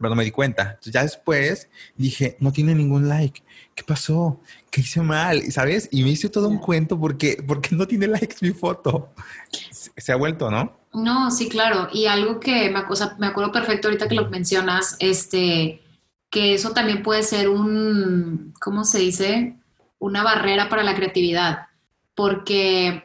pero 0.00 0.08
no 0.08 0.16
me 0.16 0.24
di 0.24 0.30
cuenta. 0.30 0.62
Entonces 0.62 0.94
ya 0.94 1.02
después 1.02 1.68
dije, 1.94 2.38
no 2.40 2.52
tiene 2.52 2.74
ningún 2.74 3.06
like. 3.06 3.42
¿Qué 3.74 3.84
pasó? 3.84 4.40
¿Qué 4.70 4.80
hice 4.80 5.02
mal? 5.02 5.52
¿Sabes? 5.52 5.90
Y 5.92 6.02
me 6.02 6.08
hice 6.08 6.30
todo 6.30 6.48
un 6.48 6.56
cuento 6.56 6.98
porque, 6.98 7.44
porque 7.46 7.76
no 7.76 7.86
tiene 7.86 8.06
likes 8.06 8.36
mi 8.40 8.52
foto. 8.52 9.12
Se 9.96 10.12
ha 10.12 10.16
vuelto, 10.16 10.50
¿no? 10.50 10.76
No, 10.92 11.30
sí, 11.30 11.48
claro. 11.48 11.88
Y 11.92 12.06
algo 12.06 12.40
que 12.40 12.70
me, 12.70 12.84
me 13.18 13.26
acuerdo 13.26 13.52
perfecto 13.52 13.88
ahorita 13.88 14.08
que 14.08 14.16
lo 14.16 14.28
mencionas, 14.28 14.96
este, 14.98 15.80
que 16.30 16.54
eso 16.54 16.72
también 16.72 17.02
puede 17.02 17.22
ser 17.22 17.48
un, 17.48 18.52
¿cómo 18.60 18.84
se 18.84 18.98
dice? 18.98 19.56
Una 19.98 20.22
barrera 20.22 20.68
para 20.68 20.82
la 20.82 20.94
creatividad. 20.94 21.66
Porque 22.14 23.04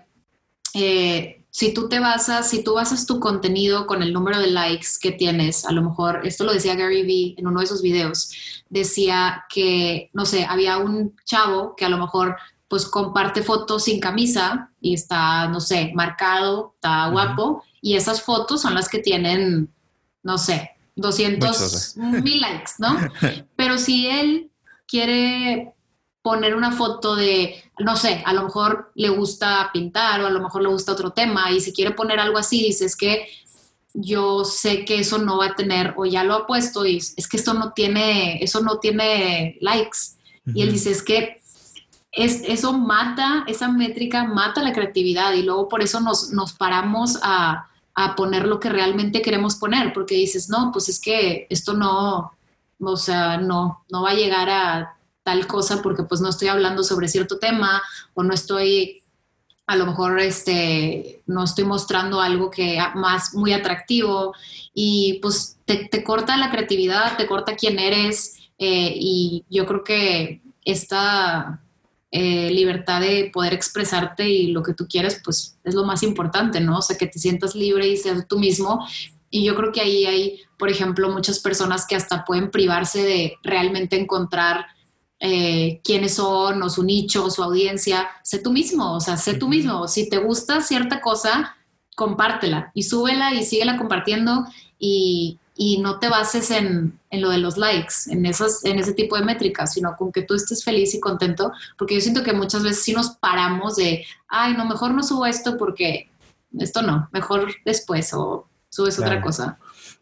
eh, 0.73 1.45
si 1.55 1.73
tú 1.73 1.87
te 1.87 1.99
basas, 2.01 2.49
si 2.49 2.63
tú 2.63 2.73
basas 2.73 3.05
tu 3.05 3.19
contenido 3.21 3.87
con 3.87 4.03
el 4.03 4.11
número 4.11 4.39
de 4.39 4.47
likes 4.47 4.87
que 4.99 5.13
tienes, 5.13 5.65
a 5.65 5.71
lo 5.71 5.81
mejor, 5.81 6.27
esto 6.27 6.43
lo 6.43 6.51
decía 6.51 6.75
Gary 6.75 7.03
Vee 7.03 7.35
en 7.37 7.47
uno 7.47 7.61
de 7.61 7.67
sus 7.67 7.81
videos, 7.81 8.63
decía 8.69 9.45
que, 9.47 10.09
no 10.11 10.25
sé, 10.25 10.43
había 10.43 10.77
un 10.77 11.15
chavo 11.23 11.75
que 11.77 11.85
a 11.85 11.89
lo 11.89 11.97
mejor 11.97 12.35
pues 12.67 12.85
comparte 12.85 13.43
fotos 13.43 13.83
sin 13.83 13.99
camisa 13.99 14.71
y 14.81 14.93
está, 14.93 15.47
no 15.47 15.59
sé, 15.59 15.91
marcado, 15.93 16.73
está 16.75 17.07
guapo, 17.09 17.63
y 17.81 17.95
esas 17.95 18.21
fotos 18.21 18.61
son 18.61 18.73
las 18.73 18.89
que 18.89 18.99
tienen, 18.99 19.73
no 20.23 20.37
sé, 20.37 20.71
200 20.95 21.97
mil 21.97 22.41
likes, 22.41 22.71
¿no? 22.79 22.97
Pero 23.55 23.77
si 23.77 24.07
él 24.07 24.51
quiere 24.87 25.73
poner 26.21 26.55
una 26.55 26.71
foto 26.71 27.15
de, 27.15 27.63
no 27.79 27.95
sé, 27.95 28.23
a 28.25 28.33
lo 28.33 28.43
mejor 28.43 28.91
le 28.95 29.09
gusta 29.09 29.69
pintar 29.71 30.21
o 30.21 30.27
a 30.27 30.31
lo 30.31 30.41
mejor 30.41 30.63
le 30.63 30.69
gusta 30.69 30.93
otro 30.93 31.11
tema 31.11 31.51
y 31.51 31.61
si 31.61 31.71
quiere 31.71 31.91
poner 31.91 32.19
algo 32.19 32.39
así, 32.39 32.63
dices 32.63 32.95
que 32.95 33.27
yo 33.93 34.43
sé 34.43 34.85
que 34.85 34.99
eso 34.99 35.19
no 35.19 35.37
va 35.37 35.47
a 35.47 35.55
tener, 35.55 35.93
o 35.97 36.05
ya 36.05 36.23
lo 36.23 36.33
ha 36.33 36.47
puesto 36.47 36.85
y 36.85 36.97
es 36.97 37.27
que 37.27 37.37
esto 37.37 37.53
no 37.53 37.73
tiene, 37.73 38.43
eso 38.43 38.61
no 38.61 38.79
tiene 38.79 39.57
likes. 39.61 39.97
Y 40.53 40.61
él 40.61 40.71
dice, 40.71 40.91
es 40.91 41.01
que 41.01 41.41
es, 42.15 42.41
eso 42.45 42.73
mata, 42.73 43.43
esa 43.47 43.67
métrica 43.67 44.23
mata 44.23 44.63
la 44.63 44.73
creatividad 44.73 45.33
y 45.33 45.43
luego 45.43 45.67
por 45.67 45.81
eso 45.81 45.99
nos, 45.99 46.31
nos 46.31 46.53
paramos 46.53 47.19
a, 47.21 47.67
a, 47.93 48.15
poner 48.15 48.47
lo 48.47 48.59
que 48.59 48.69
realmente 48.69 49.21
queremos 49.21 49.55
poner, 49.55 49.93
porque 49.93 50.15
dices, 50.15 50.49
no, 50.49 50.71
pues 50.71 50.89
es 50.89 50.99
que 50.99 51.45
esto 51.49 51.73
no, 51.73 52.31
o 52.79 52.97
sea, 52.97 53.37
no, 53.37 53.83
no 53.89 54.03
va 54.03 54.11
a 54.11 54.15
llegar 54.15 54.49
a 54.49 54.97
tal 55.23 55.47
cosa 55.47 55.81
porque 55.81 56.03
pues 56.03 56.21
no 56.21 56.29
estoy 56.29 56.47
hablando 56.49 56.83
sobre 56.83 57.07
cierto 57.07 57.39
tema 57.39 57.81
o 58.13 58.23
no 58.23 58.33
estoy 58.33 59.01
a 59.67 59.75
lo 59.75 59.87
mejor 59.87 60.19
este, 60.19 61.23
no 61.25 61.43
estoy 61.43 61.65
mostrando 61.65 62.21
algo 62.21 62.51
que 62.51 62.77
más 62.93 63.33
muy 63.33 63.51
atractivo 63.51 64.35
y 64.73 65.19
pues 65.23 65.57
te, 65.65 66.03
corta 66.03 66.37
la 66.37 66.51
creatividad, 66.51 67.17
te 67.17 67.25
corta 67.25 67.55
quién 67.55 67.79
eres 67.79 68.35
eh, 68.59 68.93
y 68.95 69.43
yo 69.49 69.65
creo 69.65 69.83
que 69.83 70.43
esta 70.63 71.61
eh, 72.17 72.49
libertad 72.49 73.01
de 73.01 73.29
poder 73.33 73.53
expresarte 73.53 74.29
y 74.29 74.47
lo 74.47 74.63
que 74.63 74.73
tú 74.73 74.87
quieres 74.87 75.19
pues 75.21 75.57
es 75.65 75.75
lo 75.75 75.83
más 75.83 76.01
importante, 76.01 76.61
¿no? 76.61 76.77
O 76.77 76.81
sea, 76.81 76.97
que 76.97 77.07
te 77.07 77.19
sientas 77.19 77.55
libre 77.55 77.89
y 77.89 77.97
ser 77.97 78.23
tú 78.23 78.39
mismo. 78.39 78.87
Y 79.29 79.43
yo 79.43 79.53
creo 79.53 79.73
que 79.73 79.81
ahí 79.81 80.05
hay, 80.05 80.39
por 80.57 80.69
ejemplo, 80.69 81.09
muchas 81.09 81.39
personas 81.39 81.85
que 81.85 81.97
hasta 81.97 82.23
pueden 82.23 82.51
privarse 82.51 83.03
de 83.03 83.33
realmente 83.43 83.99
encontrar 83.99 84.65
eh, 85.19 85.81
quiénes 85.83 86.13
son 86.13 86.63
o 86.63 86.69
su 86.69 86.83
nicho, 86.83 87.29
su 87.29 87.43
audiencia, 87.43 88.07
sé 88.23 88.39
tú 88.39 88.49
mismo, 88.49 88.93
o 88.93 89.01
sea, 89.01 89.17
sé 89.17 89.33
tú 89.33 89.49
mismo. 89.49 89.89
Si 89.89 90.07
te 90.07 90.17
gusta 90.19 90.61
cierta 90.61 91.01
cosa, 91.01 91.57
compártela 91.97 92.71
y 92.73 92.83
súbela 92.83 93.33
y 93.33 93.43
síguela 93.43 93.77
compartiendo 93.77 94.45
y, 94.79 95.37
y 95.55 95.79
no 95.79 95.99
te 95.99 96.09
bases 96.09 96.51
en, 96.51 96.99
en, 97.09 97.21
lo 97.21 97.29
de 97.29 97.37
los 97.37 97.57
likes, 97.57 97.93
en, 98.07 98.25
esas, 98.25 98.65
en 98.65 98.77
ese 98.77 98.93
tipo 98.93 99.15
de 99.15 99.23
métricas, 99.23 99.73
sino 99.73 99.95
con 99.95 100.11
que 100.11 100.23
tú 100.23 100.33
estés 100.33 100.63
feliz 100.63 100.93
y 100.93 100.99
contento, 100.99 101.51
porque 101.77 101.95
yo 101.95 102.01
siento 102.01 102.23
que 102.23 102.33
muchas 102.33 102.61
veces 102.61 102.83
sí 102.83 102.93
nos 102.93 103.11
paramos 103.11 103.77
de, 103.77 104.05
ay, 104.27 104.53
no, 104.53 104.65
mejor 104.65 104.93
no 104.93 105.01
subo 105.01 105.25
esto 105.25 105.57
porque 105.57 106.09
esto 106.59 106.81
no, 106.81 107.09
mejor 107.11 107.53
después 107.63 108.13
o 108.13 108.47
subes 108.69 108.99
otra 108.99 109.21
cosa 109.21 109.57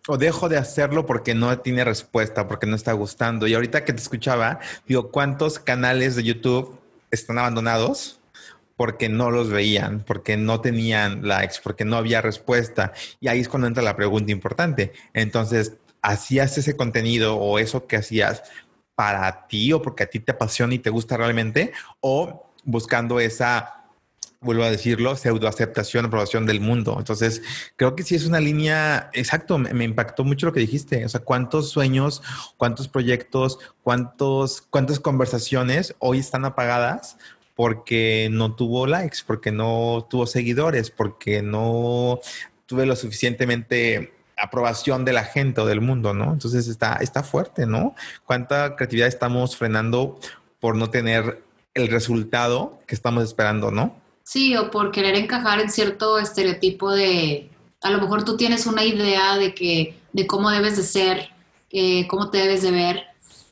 o 0.07 0.17
dejo 0.17 0.49
de 0.49 0.57
hacerlo 0.57 1.05
porque 1.05 1.33
no 1.33 1.57
tiene 1.59 1.83
respuesta, 1.83 2.47
porque 2.47 2.67
no 2.67 2.75
está 2.75 2.91
gustando. 2.93 3.47
Y 3.47 3.53
ahorita 3.53 3.85
que 3.85 3.93
te 3.93 4.01
escuchaba, 4.01 4.59
digo, 4.87 5.11
¿cuántos 5.11 5.59
canales 5.59 6.15
de 6.15 6.23
YouTube 6.23 6.79
están 7.09 7.39
abandonados? 7.39 8.19
Porque 8.83 9.07
no 9.07 9.31
los 9.31 9.49
veían, 9.49 10.03
porque 10.05 10.35
no 10.35 10.59
tenían 10.59 11.25
likes, 11.25 11.55
porque 11.63 11.85
no 11.85 11.95
había 11.95 12.19
respuesta. 12.19 12.91
Y 13.21 13.29
ahí 13.29 13.39
es 13.39 13.47
cuando 13.47 13.65
entra 13.65 13.81
la 13.81 13.95
pregunta 13.95 14.33
importante. 14.33 14.91
Entonces, 15.13 15.77
¿hacías 16.01 16.57
ese 16.57 16.75
contenido 16.75 17.37
o 17.37 17.59
eso 17.59 17.87
que 17.87 17.95
hacías 17.95 18.43
para 18.93 19.47
ti 19.47 19.71
o 19.71 19.81
porque 19.81 20.03
a 20.03 20.07
ti 20.07 20.19
te 20.19 20.33
apasiona 20.33 20.73
y 20.73 20.79
te 20.79 20.89
gusta 20.89 21.15
realmente? 21.15 21.71
¿O 22.01 22.51
buscando 22.65 23.21
esa 23.21 23.83
vuelvo 24.41 24.63
a 24.63 24.69
decirlo, 24.69 25.15
pseudoaceptación, 25.15 26.03
aprobación 26.03 26.45
del 26.45 26.59
mundo. 26.59 26.97
Entonces, 26.99 27.41
creo 27.77 27.95
que 27.95 28.03
sí 28.03 28.15
es 28.15 28.25
una 28.25 28.41
línea, 28.41 29.09
exacto, 29.13 29.57
me, 29.57 29.85
impactó 29.85 30.25
mucho 30.25 30.47
lo 30.47 30.51
que 30.51 30.59
dijiste. 30.59 31.05
O 31.05 31.07
sea, 31.07 31.21
cuántos 31.21 31.69
sueños, 31.69 32.21
cuántos 32.57 32.89
proyectos, 32.89 33.57
cuántos, 33.83 34.61
cuántas 34.61 34.99
conversaciones 34.99 35.95
hoy 35.99 36.19
están 36.19 36.43
apagadas 36.43 37.15
porque 37.55 38.29
no 38.31 38.55
tuvo 38.55 38.87
likes, 38.87 39.19
porque 39.25 39.51
no 39.51 40.07
tuvo 40.09 40.25
seguidores, 40.25 40.89
porque 40.89 41.41
no 41.41 42.19
tuve 42.65 42.85
lo 42.85 42.95
suficientemente 42.95 44.13
aprobación 44.37 45.05
de 45.05 45.13
la 45.13 45.23
gente 45.23 45.61
o 45.61 45.65
del 45.65 45.81
mundo, 45.81 46.13
¿no? 46.13 46.33
Entonces 46.33 46.67
está, 46.67 46.95
está 46.95 47.23
fuerte, 47.23 47.65
¿no? 47.65 47.95
¿Cuánta 48.25 48.75
creatividad 48.75 49.07
estamos 49.07 49.55
frenando 49.55 50.19
por 50.59 50.75
no 50.75 50.89
tener 50.89 51.43
el 51.73 51.87
resultado 51.87 52.79
que 52.87 52.95
estamos 52.95 53.23
esperando, 53.23 53.71
¿no? 53.71 53.95
Sí, 54.23 54.55
o 54.55 54.71
por 54.71 54.91
querer 54.91 55.15
encajar 55.15 55.59
en 55.59 55.69
cierto 55.69 56.17
estereotipo 56.17 56.91
de, 56.91 57.49
a 57.81 57.89
lo 57.89 57.99
mejor 57.99 58.23
tú 58.23 58.37
tienes 58.37 58.65
una 58.65 58.83
idea 58.83 59.37
de 59.37 59.53
que, 59.53 59.97
de 60.13 60.27
cómo 60.27 60.49
debes 60.49 60.77
de 60.77 60.83
ser, 60.83 61.29
eh, 61.71 62.07
cómo 62.07 62.29
te 62.29 62.37
debes 62.37 62.61
de 62.61 62.71
ver, 62.71 63.03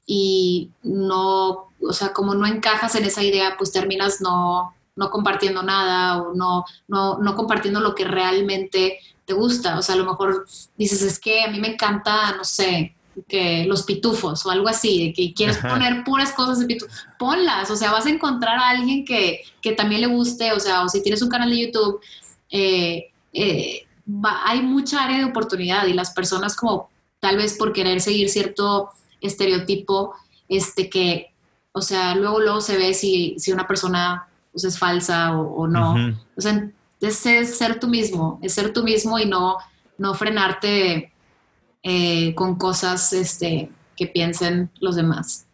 y 0.05 0.71
no, 0.83 1.70
o 1.81 1.93
sea, 1.93 2.13
como 2.13 2.35
no 2.35 2.45
encajas 2.45 2.95
en 2.95 3.05
esa 3.05 3.23
idea, 3.23 3.55
pues 3.57 3.71
terminas 3.71 4.21
no, 4.21 4.73
no 4.95 5.09
compartiendo 5.09 5.63
nada 5.63 6.21
o 6.21 6.33
no, 6.33 6.65
no, 6.87 7.19
no 7.19 7.35
compartiendo 7.35 7.79
lo 7.79 7.95
que 7.95 8.05
realmente 8.05 8.99
te 9.25 9.33
gusta. 9.33 9.77
O 9.77 9.81
sea, 9.81 9.95
a 9.95 9.97
lo 9.97 10.05
mejor 10.05 10.45
dices, 10.77 11.01
es 11.01 11.19
que 11.19 11.43
a 11.43 11.47
mí 11.49 11.59
me 11.59 11.73
encanta, 11.73 12.35
no 12.35 12.43
sé, 12.43 12.95
que 13.27 13.65
los 13.65 13.83
pitufos 13.83 14.45
o 14.45 14.51
algo 14.51 14.67
así, 14.67 15.07
de 15.07 15.13
que 15.13 15.33
quieres 15.33 15.57
poner 15.57 16.03
puras 16.03 16.31
cosas 16.31 16.59
de 16.59 16.65
pitufos, 16.65 17.05
ponlas, 17.19 17.69
o 17.69 17.75
sea, 17.75 17.91
vas 17.91 18.05
a 18.05 18.09
encontrar 18.09 18.57
a 18.57 18.69
alguien 18.69 19.05
que, 19.05 19.43
también 19.75 20.01
le 20.01 20.07
guste, 20.07 20.51
o 20.53 20.59
sea, 20.59 20.83
o 20.83 20.89
si 20.89 21.01
tienes 21.01 21.21
un 21.21 21.29
canal 21.29 21.49
de 21.49 21.59
YouTube, 21.59 21.99
eh, 22.49 23.11
eh, 23.33 23.85
hay 24.45 24.61
mucha 24.61 25.03
área 25.03 25.17
de 25.17 25.25
oportunidad 25.25 25.85
y 25.87 25.93
las 25.93 26.11
personas 26.11 26.55
como 26.55 26.89
tal 27.19 27.37
vez 27.37 27.55
por 27.57 27.71
querer 27.71 28.01
seguir 28.01 28.29
cierto 28.29 28.89
estereotipo, 29.21 30.13
este 30.49 30.89
que, 30.89 31.30
o 31.73 31.81
sea, 31.81 32.15
luego 32.15 32.39
luego 32.39 32.61
se 32.61 32.77
ve 32.77 32.93
si, 32.93 33.35
si 33.37 33.51
una 33.51 33.67
persona 33.67 34.27
pues, 34.51 34.63
es 34.63 34.77
falsa 34.77 35.37
o, 35.37 35.67
no. 35.67 36.15
O 36.35 36.41
sea, 36.41 36.69
es 36.99 37.15
ser, 37.17 37.79
tú 37.79 37.87
mismo, 37.87 38.39
es 38.41 38.53
ser 38.53 38.73
tú 38.73 38.83
mismo 38.83 39.17
y 39.17 39.25
no, 39.25 39.57
no 39.97 40.13
frenarte 40.13 41.11
eh, 41.83 42.35
con 42.35 42.55
cosas 42.55 43.13
este, 43.13 43.71
que 43.95 44.07
piensen 44.07 44.69
los 44.79 44.95
demás. 44.95 45.47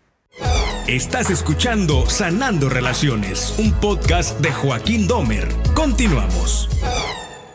Estás 0.88 1.30
escuchando 1.30 2.06
Sanando 2.10 2.70
Relaciones, 2.70 3.56
un 3.60 3.74
podcast 3.74 4.40
de 4.40 4.52
Joaquín 4.52 5.08
Domer. 5.08 5.48
Continuamos. 5.74 6.70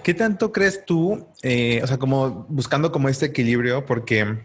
¿Qué 0.03 0.15
tanto 0.15 0.53
crees 0.53 0.85
tú, 0.85 1.27
eh, 1.43 1.81
o 1.83 1.87
sea, 1.87 1.99
como 1.99 2.45
buscando 2.49 2.91
como 2.91 3.09
este 3.09 3.27
equilibrio, 3.27 3.87
porque 3.87 4.45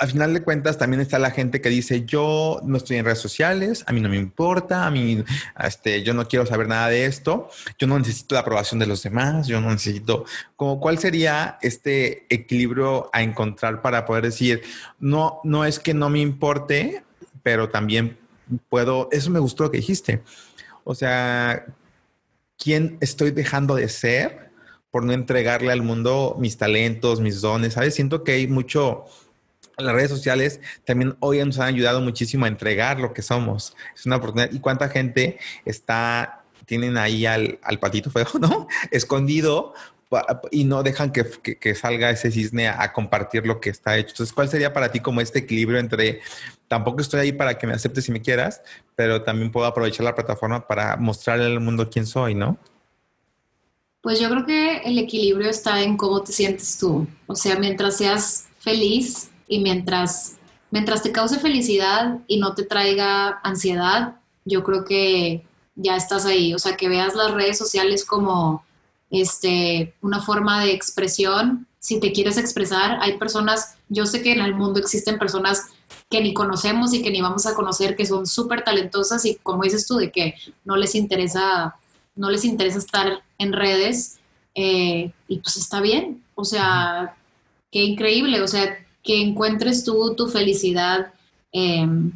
al 0.00 0.08
final 0.08 0.32
de 0.32 0.42
cuentas 0.42 0.78
también 0.78 1.00
está 1.00 1.18
la 1.18 1.30
gente 1.30 1.60
que 1.60 1.68
dice, 1.68 2.06
yo 2.06 2.60
no 2.64 2.78
estoy 2.78 2.96
en 2.96 3.04
redes 3.04 3.18
sociales, 3.18 3.84
a 3.86 3.92
mí 3.92 4.00
no 4.00 4.08
me 4.08 4.16
importa, 4.16 4.86
a 4.86 4.90
mí, 4.90 5.22
este, 5.62 6.02
yo 6.02 6.14
no 6.14 6.26
quiero 6.26 6.46
saber 6.46 6.68
nada 6.68 6.88
de 6.88 7.04
esto, 7.04 7.50
yo 7.78 7.86
no 7.86 7.98
necesito 7.98 8.34
la 8.34 8.40
aprobación 8.40 8.80
de 8.80 8.86
los 8.86 9.02
demás, 9.02 9.46
yo 9.46 9.60
no 9.60 9.70
necesito, 9.70 10.24
cuál 10.56 10.98
sería 10.98 11.58
este 11.60 12.26
equilibrio 12.34 13.10
a 13.12 13.22
encontrar 13.22 13.82
para 13.82 14.06
poder 14.06 14.24
decir, 14.24 14.62
no, 14.98 15.40
no 15.44 15.66
es 15.66 15.78
que 15.78 15.92
no 15.92 16.08
me 16.08 16.20
importe, 16.20 17.04
pero 17.42 17.68
también 17.68 18.18
puedo, 18.70 19.08
eso 19.12 19.30
me 19.30 19.38
gustó 19.38 19.64
lo 19.64 19.70
que 19.70 19.78
dijiste. 19.78 20.22
O 20.84 20.94
sea, 20.94 21.66
quién 22.58 22.96
estoy 23.02 23.32
dejando 23.32 23.74
de 23.74 23.88
ser 23.88 24.50
por 24.90 25.04
no 25.04 25.12
entregarle 25.12 25.72
al 25.72 25.82
mundo 25.82 26.36
mis 26.38 26.56
talentos, 26.56 27.20
mis 27.20 27.40
dones, 27.40 27.74
¿sabes? 27.74 27.94
Siento 27.94 28.24
que 28.24 28.32
hay 28.32 28.48
mucho, 28.48 29.04
las 29.80 29.94
redes 29.94 30.10
sociales 30.10 30.60
también 30.84 31.16
hoy 31.20 31.44
nos 31.44 31.58
han 31.58 31.68
ayudado 31.68 32.00
muchísimo 32.00 32.44
a 32.44 32.48
entregar 32.48 33.00
lo 33.00 33.12
que 33.12 33.22
somos. 33.22 33.76
Es 33.94 34.06
una 34.06 34.16
oportunidad. 34.16 34.52
¿Y 34.52 34.60
cuánta 34.60 34.88
gente 34.88 35.38
está, 35.64 36.44
tienen 36.66 36.96
ahí 36.96 37.26
al, 37.26 37.58
al 37.62 37.78
patito 37.78 38.10
feo, 38.10 38.26
¿no? 38.40 38.68
Escondido 38.90 39.74
y 40.50 40.64
no 40.64 40.82
dejan 40.82 41.12
que, 41.12 41.24
que, 41.60 41.74
salga 41.74 42.10
ese 42.10 42.32
cisne 42.32 42.68
a, 42.68 42.92
compartir 42.92 43.46
lo 43.46 43.60
que 43.60 43.70
está 43.70 43.96
hecho. 43.96 44.10
Entonces, 44.10 44.32
¿cuál 44.32 44.48
sería 44.48 44.72
para 44.72 44.90
ti 44.90 45.00
como 45.00 45.20
este 45.20 45.40
equilibrio 45.40 45.78
entre 45.78 46.20
tampoco 46.66 47.00
estoy 47.00 47.20
ahí 47.20 47.32
para 47.32 47.58
que 47.58 47.66
me 47.66 47.74
aceptes 47.74 48.04
si 48.04 48.12
me 48.12 48.20
quieras, 48.20 48.62
pero 48.96 49.22
también 49.22 49.52
puedo 49.52 49.66
aprovechar 49.66 50.04
la 50.04 50.14
plataforma 50.14 50.66
para 50.66 50.96
mostrarle 50.96 51.46
al 51.46 51.60
mundo 51.60 51.88
quién 51.88 52.06
soy, 52.06 52.34
¿no? 52.34 52.58
Pues 54.00 54.18
yo 54.18 54.30
creo 54.30 54.46
que 54.46 54.78
el 54.78 54.98
equilibrio 54.98 55.50
está 55.50 55.82
en 55.82 55.96
cómo 55.96 56.22
te 56.22 56.32
sientes 56.32 56.78
tú. 56.78 57.06
O 57.26 57.36
sea, 57.36 57.56
mientras 57.58 57.98
seas 57.98 58.48
feliz 58.58 59.29
y 59.50 59.58
mientras, 59.58 60.36
mientras 60.70 61.02
te 61.02 61.10
cause 61.10 61.40
felicidad 61.40 62.20
y 62.28 62.38
no 62.38 62.54
te 62.54 62.62
traiga 62.62 63.40
ansiedad, 63.42 64.14
yo 64.44 64.62
creo 64.62 64.84
que 64.84 65.44
ya 65.74 65.96
estás 65.96 66.24
ahí. 66.24 66.54
O 66.54 66.58
sea, 66.60 66.76
que 66.76 66.88
veas 66.88 67.16
las 67.16 67.32
redes 67.32 67.58
sociales 67.58 68.04
como 68.04 68.64
este, 69.10 69.92
una 70.02 70.22
forma 70.22 70.64
de 70.64 70.72
expresión. 70.72 71.66
Si 71.80 71.98
te 71.98 72.12
quieres 72.12 72.38
expresar, 72.38 72.98
hay 73.00 73.18
personas, 73.18 73.74
yo 73.88 74.06
sé 74.06 74.22
que 74.22 74.32
en 74.32 74.40
el 74.40 74.54
mundo 74.54 74.78
existen 74.78 75.18
personas 75.18 75.66
que 76.08 76.20
ni 76.20 76.32
conocemos 76.32 76.94
y 76.94 77.02
que 77.02 77.10
ni 77.10 77.20
vamos 77.20 77.44
a 77.46 77.56
conocer, 77.56 77.96
que 77.96 78.06
son 78.06 78.28
súper 78.28 78.62
talentosas 78.62 79.24
y 79.24 79.34
como 79.34 79.64
dices 79.64 79.84
tú, 79.84 79.96
de 79.96 80.12
que 80.12 80.36
no 80.64 80.76
les 80.76 80.94
interesa, 80.94 81.74
no 82.14 82.30
les 82.30 82.44
interesa 82.44 82.78
estar 82.78 83.24
en 83.38 83.52
redes, 83.52 84.20
eh, 84.54 85.12
y 85.26 85.38
pues 85.38 85.56
está 85.56 85.80
bien, 85.80 86.22
o 86.36 86.44
sea, 86.44 87.16
qué 87.72 87.82
increíble, 87.82 88.42
o 88.42 88.48
sea, 88.48 88.76
que 89.02 89.20
encuentres 89.20 89.84
tú 89.84 90.14
tu 90.14 90.28
felicidad 90.28 91.12
em, 91.52 92.12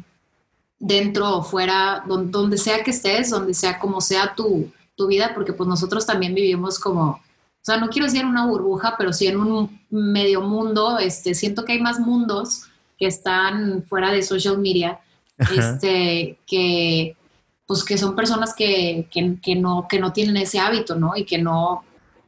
dentro 0.79 1.37
o 1.37 1.43
fuera, 1.43 2.03
donde, 2.07 2.31
donde, 2.31 2.57
sea 2.57 2.83
que 2.83 2.91
estés, 2.91 3.29
donde 3.29 3.53
sea 3.53 3.79
como 3.79 4.01
sea 4.01 4.33
tu, 4.35 4.71
tu 4.95 5.07
vida, 5.07 5.31
porque 5.33 5.53
pues 5.53 5.67
nosotros 5.67 6.05
también 6.05 6.33
vivimos 6.33 6.79
como, 6.79 7.11
o 7.11 7.21
sea, 7.61 7.77
no 7.77 7.89
quiero 7.89 8.05
decir 8.05 8.21
en 8.21 8.27
una 8.27 8.45
burbuja, 8.45 8.95
pero 8.97 9.13
sí 9.13 9.27
en 9.27 9.37
un 9.39 9.81
medio 9.89 10.41
mundo, 10.41 10.99
este, 10.99 11.33
siento 11.33 11.65
que 11.65 11.73
hay 11.73 11.81
más 11.81 11.99
mundos 11.99 12.63
que 12.97 13.07
están 13.07 13.83
fuera 13.87 14.11
de 14.11 14.21
social 14.21 14.57
media, 14.57 14.99
este, 15.37 16.37
que 16.45 17.17
pues 17.65 17.83
que 17.83 17.97
son 17.97 18.15
personas 18.15 18.53
que, 18.53 19.07
que, 19.11 19.37
que, 19.41 19.55
no, 19.55 19.87
que 19.89 19.99
no 19.99 20.13
tienen 20.13 20.37
ese 20.37 20.59
hábito, 20.59 20.95
¿no? 20.95 21.15
Y 21.15 21.25
que 21.25 21.39
no 21.39 21.83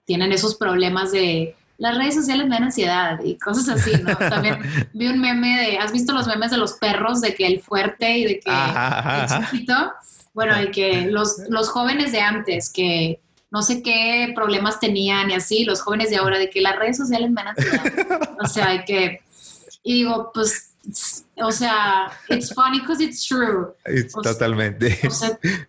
tienen 0.05 0.31
esos 0.31 0.55
problemas 0.55 1.11
de 1.11 1.55
las 1.78 1.97
redes 1.97 2.15
sociales 2.15 2.47
me 2.47 2.55
dan 2.55 2.65
ansiedad 2.65 3.19
y 3.23 3.38
cosas 3.38 3.69
así, 3.69 3.91
¿no? 4.03 4.15
También 4.30 4.59
vi 4.93 5.07
un 5.07 5.19
meme 5.19 5.59
de, 5.61 5.78
¿has 5.78 5.91
visto 5.91 6.13
los 6.13 6.28
memes 6.28 6.51
de 6.51 6.57
los 6.57 6.73
perros 6.73 7.21
de 7.21 7.36
que 7.36 7.45
el 7.45 7.61
fuerte 7.61 8.17
y 8.17 8.25
de 8.25 8.39
que 8.39 8.51
el 8.51 9.45
chiquito? 9.45 9.93
Bueno, 10.34 10.61
y 10.61 10.71
que 10.71 11.01
los, 11.11 11.38
los 11.49 11.69
jóvenes 11.69 12.11
de 12.11 12.21
antes, 12.21 12.69
que 12.71 13.19
no 13.51 13.61
sé 13.61 13.82
qué 13.82 14.34
problemas 14.36 14.80
tenían 14.80 15.32
y 15.32 15.36
así, 15.36 15.63
los 15.63 15.82
jóvenes 15.82 16.09
de 16.09 16.17
ahora, 16.17 16.38
de 16.38 16.49
que 16.49 16.61
las 16.61 16.75
redes 16.78 16.97
sociales 16.97 17.32
me 17.32 17.41
han 17.41 17.55
O 18.39 18.47
sea, 18.47 18.69
hay 18.69 18.84
que... 18.84 19.21
Y 19.84 19.93
digo, 19.93 20.32
pues, 20.34 20.75
o 21.38 21.51
sea, 21.51 22.11
it's 22.30 22.53
funny 22.53 22.80
because 22.80 23.01
it's 23.01 23.25
true. 23.25 23.73
totalmente. 24.23 24.99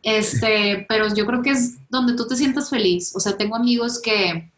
este, 0.03 0.87
pero 0.89 1.15
yo 1.15 1.25
creo 1.25 1.43
que 1.43 1.51
es 1.51 1.79
donde 1.89 2.15
tú 2.15 2.27
te 2.27 2.35
sientas 2.35 2.69
feliz. 2.69 3.15
O 3.15 3.21
sea, 3.21 3.37
tengo 3.37 3.55
amigos 3.55 4.01
que, 4.03 4.51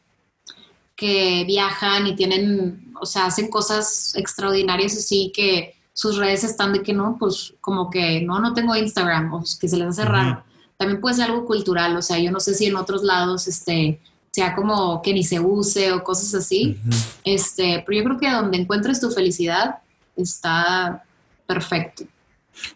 que 1.01 1.45
viajan 1.47 2.07
y 2.07 2.15
tienen, 2.15 2.93
o 3.01 3.07
sea, 3.07 3.25
hacen 3.25 3.49
cosas 3.49 4.13
extraordinarias 4.17 4.95
así 4.99 5.33
que 5.35 5.75
sus 5.95 6.19
redes 6.19 6.45
están 6.45 6.75
de 6.75 6.83
que 6.83 6.93
no, 6.93 7.17
pues 7.19 7.55
como 7.63 7.89
que 7.89 8.21
no, 8.21 8.39
no 8.39 8.53
tengo 8.53 8.77
Instagram 8.77 9.33
o 9.33 9.43
que 9.59 9.67
se 9.67 9.79
les 9.79 9.89
hace 9.89 10.05
raro. 10.05 10.45
También 10.77 11.01
puede 11.01 11.17
ser 11.17 11.31
algo 11.31 11.47
cultural, 11.47 11.97
o 11.97 12.03
sea, 12.03 12.19
yo 12.19 12.31
no 12.31 12.39
sé 12.39 12.55
si 12.55 12.67
en 12.67 12.77
otros 12.77 13.03
lados 13.03 13.49
este, 13.49 13.99
sea 14.31 14.55
como 14.55 15.01
que 15.01 15.15
ni 15.15 15.25
se 15.25 15.41
use 15.41 15.91
o 15.91 16.05
cosas 16.05 16.35
así, 16.35 16.79
este, 17.25 17.83
pero 17.87 17.99
yo 17.99 18.05
creo 18.05 18.19
que 18.19 18.31
donde 18.31 18.59
encuentres 18.59 19.01
tu 19.01 19.11
felicidad 19.11 19.79
está 20.17 21.03
perfecto. 21.47 22.05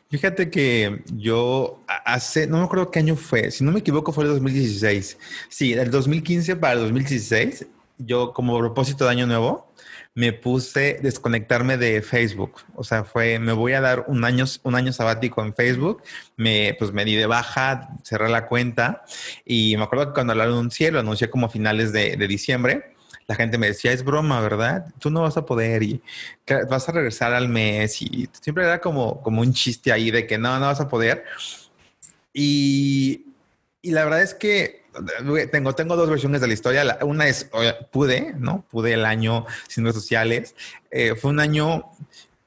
Fíjate 0.09 0.51
que 0.51 1.03
yo 1.15 1.85
hace, 2.07 2.47
no 2.47 2.57
me 2.57 2.65
acuerdo 2.65 2.91
qué 2.91 3.01
año 3.01 3.17
fue, 3.17 3.51
si 3.51 3.63
no 3.65 3.71
me 3.71 3.81
equivoco 3.81 4.13
fue 4.13 4.25
el 4.25 4.31
2016. 4.31 5.19
Sí, 5.51 5.75
del 5.75 5.91
2015 5.91 6.57
para 6.57 6.73
el 6.75 6.81
2016, 6.81 7.67
yo 7.99 8.33
como 8.33 8.59
propósito 8.59 9.05
de 9.05 9.11
año 9.11 9.27
nuevo, 9.27 9.75
me 10.15 10.33
puse 10.33 11.01
desconectarme 11.03 11.77
de 11.77 12.01
Facebook. 12.01 12.63
O 12.77 12.85
sea, 12.85 13.05
fue, 13.05 13.39
me 13.41 13.53
voy 13.53 13.73
a 13.73 13.81
dar 13.81 14.05
un 14.07 14.25
año, 14.25 14.45
un 14.63 14.75
año 14.77 14.93
sabático 14.93 15.43
en 15.43 15.55
Facebook. 15.55 16.03
Me, 16.37 16.77
pues 16.79 16.93
me 16.93 17.05
di 17.05 17.17
de 17.17 17.27
baja, 17.27 17.89
cerré 18.05 18.29
la 18.29 18.47
cuenta 18.47 19.03
y 19.45 19.77
me 19.77 19.85
acuerdo 19.85 20.09
que 20.09 20.15
cuando 20.15 20.35
lo 20.35 20.45
anuncié, 20.45 20.93
lo 20.93 21.01
anuncié 21.01 21.31
como 21.31 21.49
finales 21.49 21.93
de, 21.93 22.17
diciembre. 22.29 22.95
La 23.27 23.35
gente 23.35 23.59
me 23.59 23.69
decía, 23.69 23.91
es 23.93 24.05
broma, 24.05 24.41
¿verdad? 24.41 24.87
Tú 24.99 25.11
no 25.11 25.23
vas 25.23 25.37
a 25.37 25.47
poder 25.47 25.83
y 25.83 26.01
vas 26.69 26.89
a 26.89 26.93
regresar 26.93 27.33
al 27.33 27.49
mes 27.49 28.01
y 28.03 28.29
siempre 28.41 28.65
era 28.65 28.81
como, 28.81 29.21
como 29.23 29.41
un 29.41 29.53
chiste 29.53 29.91
ahí 29.93 30.11
de 30.11 30.27
que 30.27 30.39
no, 30.39 30.59
no 30.61 30.67
vas 30.67 30.81
a 30.81 30.89
poder. 30.89 31.25
Y, 32.33 33.27
y 33.83 33.91
la 33.91 34.05
verdad 34.05 34.23
es 34.23 34.35
que 34.35 34.84
tengo, 35.51 35.75
tengo 35.75 35.97
dos 35.97 36.09
versiones 36.09 36.41
de 36.41 36.47
la 36.47 36.53
historia. 36.53 36.99
una 37.03 37.27
es, 37.27 37.51
pude, 37.91 38.35
¿no? 38.39 38.65
Pude 38.71 38.93
el 38.95 39.05
año 39.05 39.47
sin 39.69 39.85
redes 39.85 39.97
sociales. 39.97 40.55
Eh, 40.91 41.15
fue 41.15 41.31
un 41.31 41.41
año, 41.41 41.85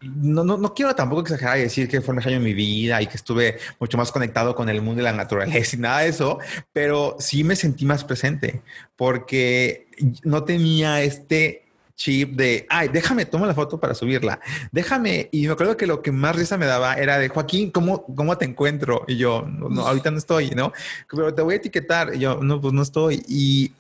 no, 0.02 0.44
no, 0.44 0.58
no, 0.58 0.74
quiero 0.74 0.96
tampoco 0.96 1.22
exagerar 1.22 1.58
y 1.58 1.62
decir 1.62 1.88
que 1.88 2.02
fue 2.02 2.14
un 2.14 2.22
año 2.22 2.38
en 2.38 2.44
mi 2.44 2.54
vida 2.54 3.02
y 3.02 3.08
que 3.08 3.18
estuve 3.18 3.58
mucho 3.80 3.98
más 3.98 4.12
conectado 4.12 4.56
con 4.56 4.70
el 4.70 4.82
mundo 4.82 5.02
y 5.02 5.04
la 5.04 5.14
naturaleza 5.14 5.76
y 5.76 5.80
nada 5.80 6.00
de 6.00 6.10
eso, 6.10 6.40
pero 6.74 7.18
sí 7.20 7.44
me 7.44 7.56
sentí 7.56 7.86
más 7.86 8.04
presente 8.04 8.62
porque 8.96 9.88
no 10.24 10.44
tenía 10.44 11.02
este 11.02 11.67
chip 11.98 12.36
de, 12.36 12.66
ay, 12.70 12.88
déjame, 12.88 13.26
toma 13.26 13.48
la 13.48 13.54
foto 13.54 13.80
para 13.80 13.94
subirla, 13.94 14.40
déjame. 14.72 15.28
Y 15.32 15.48
me 15.48 15.54
acuerdo 15.54 15.76
que 15.76 15.88
lo 15.88 16.02
que 16.02 16.12
más 16.12 16.36
risa 16.36 16.58
me 16.58 16.68
daba 16.68 16.94
era 16.94 17.18
de, 17.18 17.28
Joaquín, 17.28 17.72
¿cómo, 17.72 18.06
cómo 18.06 18.38
te 18.38 18.46
encuentro? 18.46 19.04
Y 19.08 19.18
yo, 19.18 19.46
no, 19.48 19.86
ahorita 19.86 20.12
no 20.12 20.18
estoy, 20.18 20.52
¿no? 20.52 20.72
Pero 21.10 21.34
te 21.34 21.42
voy 21.42 21.56
a 21.56 21.58
etiquetar. 21.58 22.16
Y 22.16 22.20
yo, 22.20 22.40
no, 22.42 22.62
pues 22.62 22.74
no 22.74 22.84
estoy. 22.84 23.24
Y, 23.28 23.74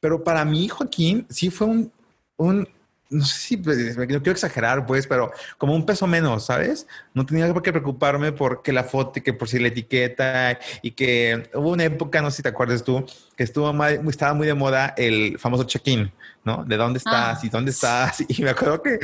pero 0.00 0.22
para 0.22 0.44
mí, 0.44 0.68
Joaquín, 0.68 1.24
sí 1.30 1.48
fue 1.48 1.68
un, 1.68 1.92
un 2.36 2.68
no 3.12 3.24
sé 3.24 3.38
si 3.38 3.56
pues, 3.56 3.96
no 3.96 4.06
quiero 4.06 4.32
exagerar, 4.32 4.86
pues, 4.86 5.06
pero 5.06 5.30
como 5.58 5.74
un 5.74 5.86
peso 5.86 6.06
menos, 6.06 6.46
¿sabes? 6.46 6.86
No 7.14 7.24
tenía 7.24 7.52
por 7.52 7.62
qué 7.62 7.72
preocuparme 7.72 8.32
por 8.32 8.62
que 8.62 8.72
la 8.72 8.84
foto, 8.84 9.22
que 9.22 9.32
por 9.32 9.48
si 9.48 9.58
la 9.58 9.68
etiqueta 9.68 10.58
y 10.82 10.92
que 10.92 11.48
hubo 11.54 11.70
una 11.70 11.84
época, 11.84 12.20
no 12.22 12.30
sé 12.30 12.38
si 12.38 12.42
te 12.42 12.48
acuerdas 12.48 12.82
tú, 12.82 13.04
que 13.36 13.44
estuvo 13.44 13.72
estaba 14.08 14.34
muy 14.34 14.46
de 14.46 14.54
moda 14.54 14.94
el 14.96 15.38
famoso 15.38 15.64
check-in, 15.64 16.10
¿no? 16.44 16.64
De 16.64 16.76
dónde 16.76 16.98
estás 16.98 17.38
ah. 17.38 17.46
y 17.46 17.48
dónde 17.48 17.70
estás. 17.70 18.24
Y 18.28 18.42
me 18.42 18.50
acuerdo 18.50 18.82
que 18.82 18.98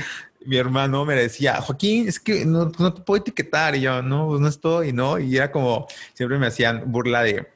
mi 0.44 0.56
hermano 0.56 1.04
me 1.04 1.14
decía, 1.14 1.61
Joaquín, 1.61 2.09
es 2.09 2.18
que 2.18 2.44
no, 2.44 2.72
no 2.78 2.94
te 2.94 3.02
puedo 3.02 3.20
etiquetar. 3.20 3.76
Y 3.76 3.82
yo, 3.82 4.02
no, 4.02 4.28
pues 4.28 4.40
no 4.40 4.48
estoy, 4.48 4.92
¿no? 4.92 5.18
Y 5.18 5.36
era 5.36 5.52
como, 5.52 5.86
siempre 6.14 6.38
me 6.38 6.46
hacían 6.46 6.90
burla 6.90 7.22
de, 7.22 7.46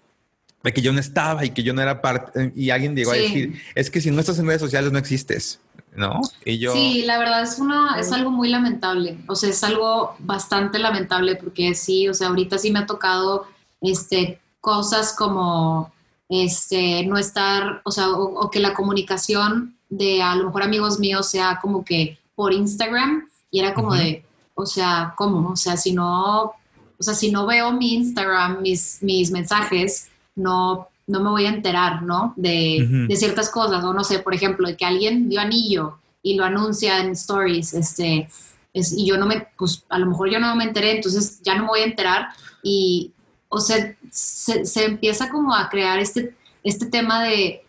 de 0.62 0.72
que 0.72 0.82
yo 0.82 0.92
no 0.92 1.00
estaba 1.00 1.44
y 1.44 1.50
que 1.50 1.62
yo 1.62 1.72
no 1.72 1.82
era 1.82 2.02
parte. 2.02 2.52
Y 2.54 2.70
alguien 2.70 2.94
llegó 2.94 3.12
a 3.12 3.16
decir, 3.16 3.62
es 3.74 3.90
que 3.90 4.00
si 4.00 4.10
no 4.10 4.20
estás 4.20 4.38
en 4.38 4.46
redes 4.46 4.60
sociales 4.60 4.92
no 4.92 4.98
existes. 4.98 5.60
¿No? 5.94 6.20
Y 6.44 6.58
yo... 6.58 6.72
Sí, 6.72 7.02
la 7.04 7.18
verdad 7.18 7.42
es, 7.42 7.58
una, 7.58 7.98
es 7.98 8.12
algo 8.12 8.30
muy 8.30 8.48
lamentable, 8.48 9.18
o 9.28 9.34
sea, 9.34 9.50
es 9.50 9.62
algo 9.62 10.14
bastante 10.18 10.78
lamentable 10.78 11.36
porque 11.36 11.74
sí, 11.74 12.08
o 12.08 12.14
sea, 12.14 12.28
ahorita 12.28 12.58
sí 12.58 12.70
me 12.70 12.80
ha 12.80 12.86
tocado 12.86 13.46
este, 13.80 14.40
cosas 14.60 15.14
como 15.14 15.92
este, 16.28 17.04
no 17.04 17.18
estar, 17.18 17.82
o 17.84 17.90
sea, 17.90 18.10
o, 18.10 18.50
que 18.50 18.60
la 18.60 18.72
comunicación 18.72 19.76
de 19.90 20.22
a 20.22 20.34
lo 20.34 20.46
mejor 20.46 20.62
amigos 20.62 20.98
míos 20.98 21.28
sea 21.28 21.58
como 21.60 21.84
que 21.84 22.18
por 22.34 22.54
Instagram 22.54 23.28
y 23.50 23.60
era 23.60 23.74
como 23.74 23.94
de, 23.94 24.24
o 24.54 24.64
sea, 24.64 25.12
¿cómo? 25.16 25.50
O 25.50 25.56
sea, 25.56 25.76
si 25.76 25.92
no, 25.92 26.44
o 26.44 27.02
sea, 27.02 27.12
si 27.12 27.30
no 27.30 27.46
veo 27.46 27.72
mi 27.72 27.94
Instagram, 27.94 28.62
mis, 28.62 29.02
mis 29.02 29.30
mensajes, 29.30 30.08
no 30.34 30.88
no 31.06 31.20
me 31.20 31.30
voy 31.30 31.46
a 31.46 31.50
enterar, 31.50 32.02
¿no? 32.02 32.34
De, 32.36 33.08
ciertas 33.16 33.50
cosas, 33.50 33.84
o 33.84 33.92
no 33.92 34.04
sé, 34.04 34.20
por 34.20 34.34
ejemplo, 34.34 34.68
de 34.68 34.76
que 34.76 34.84
alguien 34.84 35.28
dio 35.28 35.40
anillo 35.40 35.98
y 36.22 36.34
lo 36.34 36.44
anuncia 36.44 37.00
en 37.00 37.10
stories, 37.12 37.74
este, 37.74 38.28
es, 38.72 38.92
y 38.92 39.06
yo 39.06 39.16
no 39.16 39.26
me, 39.26 39.48
pues 39.56 39.84
a 39.88 39.98
lo 39.98 40.06
mejor 40.06 40.30
yo 40.30 40.38
no 40.38 40.54
me 40.54 40.64
enteré, 40.64 40.96
entonces 40.96 41.40
ya 41.42 41.54
no 41.54 41.64
me 41.64 41.68
voy 41.68 41.80
a 41.80 41.84
enterar 41.84 42.28
y, 42.62 43.12
o 43.48 43.58
sea, 43.60 43.96
se, 44.10 44.84
empieza 44.84 45.28
como 45.28 45.54
a 45.54 45.68
crear 45.68 45.98
este, 45.98 46.34
este 46.62 46.86
tema 46.86 47.22
de 47.22 47.64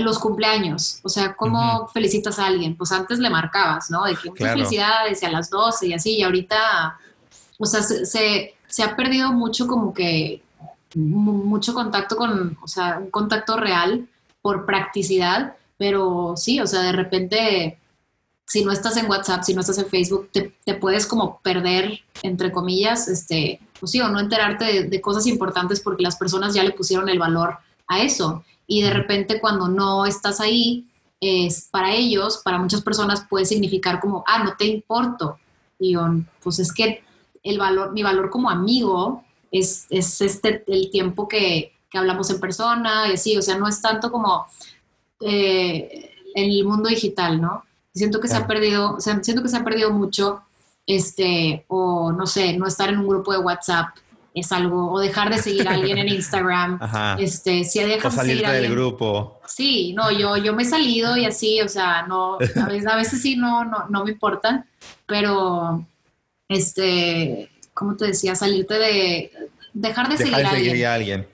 los 0.00 0.18
cumpleaños, 0.18 1.00
o 1.02 1.08
sea, 1.08 1.34
¿cómo 1.34 1.88
felicitas 1.88 2.38
a 2.38 2.46
alguien? 2.46 2.76
Pues 2.76 2.92
antes 2.92 3.18
le 3.18 3.30
marcabas, 3.30 3.90
¿no? 3.90 4.04
De 4.04 4.14
que 4.14 4.28
muchas 4.28 4.52
felicidades 4.52 5.22
y 5.22 5.26
a 5.26 5.30
las 5.30 5.48
12 5.48 5.86
y 5.86 5.92
así, 5.94 6.16
y 6.16 6.22
ahorita, 6.22 6.98
o 7.58 7.64
sea, 7.64 7.82
se, 7.82 8.54
se 8.66 8.82
ha 8.82 8.96
perdido 8.96 9.32
mucho 9.32 9.66
como 9.66 9.94
que 9.94 10.42
mucho 10.94 11.74
contacto 11.74 12.16
con, 12.16 12.58
o 12.62 12.68
sea, 12.68 12.98
un 12.98 13.10
contacto 13.10 13.56
real 13.56 14.08
por 14.42 14.66
practicidad, 14.66 15.56
pero 15.78 16.34
sí, 16.36 16.60
o 16.60 16.66
sea, 16.66 16.82
de 16.82 16.92
repente, 16.92 17.78
si 18.46 18.64
no 18.64 18.72
estás 18.72 18.96
en 18.96 19.08
WhatsApp, 19.08 19.42
si 19.42 19.54
no 19.54 19.60
estás 19.60 19.78
en 19.78 19.86
Facebook, 19.86 20.30
te, 20.32 20.74
puedes 20.74 21.06
como 21.06 21.40
perder, 21.40 22.00
entre 22.22 22.52
comillas, 22.52 23.08
este, 23.08 23.60
pues 23.78 23.92
sí, 23.92 24.00
o 24.00 24.08
no 24.08 24.20
enterarte 24.20 24.84
de, 24.84 25.00
cosas 25.00 25.26
importantes 25.26 25.80
porque 25.80 26.02
las 26.02 26.16
personas 26.16 26.54
ya 26.54 26.64
le 26.64 26.72
pusieron 26.72 27.08
el 27.08 27.18
valor 27.18 27.58
a 27.86 28.00
eso. 28.00 28.44
Y 28.66 28.82
de 28.82 28.90
repente 28.90 29.40
cuando 29.40 29.68
no 29.68 30.06
estás 30.06 30.40
ahí, 30.40 30.86
es 31.20 31.68
para 31.70 31.92
ellos, 31.92 32.40
para 32.42 32.58
muchas 32.58 32.82
personas 32.82 33.26
puede 33.28 33.44
significar 33.44 34.00
como, 34.00 34.24
ah, 34.26 34.42
no 34.42 34.56
te 34.56 34.66
importo. 34.66 35.38
Y 35.78 35.92
yo, 35.92 36.06
pues 36.42 36.58
es 36.58 36.72
que 36.72 37.02
el 37.42 37.58
valor, 37.58 37.92
mi 37.92 38.02
valor 38.02 38.30
como 38.30 38.50
amigo 38.50 39.24
es, 39.50 39.86
es 39.90 40.20
este, 40.20 40.64
el 40.66 40.90
tiempo 40.90 41.28
que, 41.28 41.72
que, 41.90 41.98
hablamos 41.98 42.30
en 42.30 42.40
persona 42.40 43.08
y 43.08 43.14
así, 43.14 43.36
o 43.36 43.42
sea, 43.42 43.58
no 43.58 43.68
es 43.68 43.80
tanto 43.80 44.10
como 44.10 44.46
eh, 45.20 46.10
en 46.34 46.50
el 46.50 46.64
mundo 46.64 46.88
digital, 46.88 47.40
¿no? 47.40 47.64
Siento 47.92 48.20
que 48.20 48.28
se 48.28 48.36
ha 48.36 48.46
perdido, 48.46 48.94
o 48.96 49.00
sea, 49.00 49.22
siento 49.22 49.42
que 49.42 49.48
se 49.48 49.56
ha 49.56 49.64
perdido 49.64 49.90
mucho, 49.90 50.42
este, 50.86 51.64
o 51.68 52.12
no 52.12 52.26
sé, 52.26 52.56
no 52.56 52.66
estar 52.66 52.88
en 52.88 52.98
un 52.98 53.08
grupo 53.08 53.32
de 53.32 53.38
WhatsApp 53.38 53.88
es 54.34 54.52
algo, 54.52 54.92
o 54.92 55.00
dejar 55.00 55.30
de 55.30 55.38
seguir 55.38 55.68
a 55.68 55.72
alguien 55.72 55.98
en 55.98 56.08
Instagram, 56.14 56.78
este, 57.18 57.64
si 57.64 57.80
dejas 57.80 58.12
o 58.12 58.16
salirte 58.16 58.50
de 58.50 58.60
del 58.60 58.70
grupo. 58.70 59.40
Sí, 59.46 59.92
no, 59.92 60.10
yo, 60.10 60.36
yo 60.36 60.54
me 60.54 60.62
he 60.62 60.66
salido 60.66 61.16
y 61.16 61.24
así, 61.24 61.60
o 61.60 61.68
sea, 61.68 62.06
no, 62.06 62.34
a 62.34 62.66
veces, 62.66 62.86
a 62.86 62.96
veces 62.96 63.20
sí 63.20 63.36
no, 63.36 63.64
no, 63.64 63.86
no 63.88 64.04
me 64.04 64.12
importa, 64.12 64.64
pero, 65.06 65.84
este, 66.48 67.49
¿cómo 67.80 67.96
te 67.96 68.08
decía? 68.08 68.34
Salirte 68.34 68.74
de, 68.74 69.32
dejar 69.72 70.10
de, 70.10 70.18
seguir, 70.18 70.84
a, 70.84 70.92
alguien. 70.94 71.26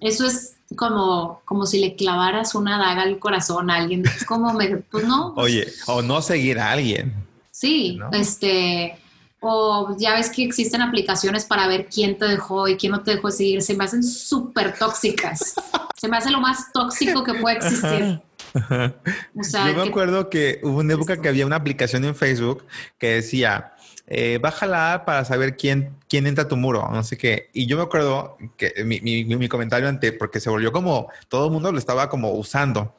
Eso 0.00 0.26
es 0.26 0.56
como, 0.76 1.40
como 1.46 1.64
si 1.64 1.78
le 1.80 1.96
clavaras 1.96 2.54
una 2.54 2.76
daga 2.76 3.04
al 3.04 3.18
corazón 3.18 3.70
a 3.70 3.76
alguien. 3.76 4.04
como 4.28 4.52
me, 4.52 4.76
pues 4.76 5.04
no. 5.06 5.32
Pues 5.34 5.46
Oye, 5.46 5.72
o 5.86 6.02
no 6.02 6.20
seguir 6.20 6.58
a 6.58 6.72
alguien. 6.72 7.14
Sí, 7.50 7.98
este, 8.12 8.98
o 9.40 9.96
ya 9.98 10.12
ves 10.12 10.28
que 10.28 10.44
existen 10.44 10.82
aplicaciones 10.82 11.46
para 11.46 11.66
ver 11.66 11.86
quién 11.86 12.18
te 12.18 12.26
dejó 12.26 12.68
y 12.68 12.76
quién 12.76 12.92
no 12.92 13.02
te 13.02 13.12
dejó 13.12 13.30
seguir. 13.30 13.62
Se 13.62 13.74
me 13.74 13.84
hacen 13.84 14.04
súper 14.04 14.78
tóxicas. 14.78 15.54
Se 15.96 16.06
me 16.06 16.18
hace 16.18 16.30
lo 16.30 16.42
más 16.42 16.70
tóxico 16.70 17.24
que 17.24 17.32
puede 17.32 17.56
existir. 17.56 18.20
Yo 18.54 19.74
me 19.74 19.88
acuerdo 19.88 20.28
que 20.28 20.60
hubo 20.62 20.80
una 20.80 20.92
época 20.92 21.20
que 21.20 21.28
había 21.28 21.46
una 21.46 21.56
aplicación 21.56 22.04
en 22.04 22.14
Facebook 22.14 22.66
que 22.98 23.14
decía, 23.14 23.72
eh, 24.10 24.40
para 24.40 25.24
saber 25.24 25.56
quién, 25.56 25.94
quién 26.08 26.26
entra 26.26 26.44
a 26.44 26.48
tu 26.48 26.56
muro, 26.56 26.88
no 26.90 27.02
sé 27.02 27.18
qué. 27.18 27.50
Y 27.52 27.66
yo 27.66 27.76
me 27.76 27.82
acuerdo 27.82 28.36
que 28.56 28.72
mi, 28.84 29.00
mi, 29.00 29.24
mi 29.24 29.48
comentario 29.48 29.88
ante, 29.88 30.12
porque 30.12 30.40
se 30.40 30.50
volvió 30.50 30.72
como, 30.72 31.08
todo 31.28 31.46
el 31.46 31.52
mundo 31.52 31.70
lo 31.70 31.78
estaba 31.78 32.08
como 32.08 32.32
usando. 32.32 32.94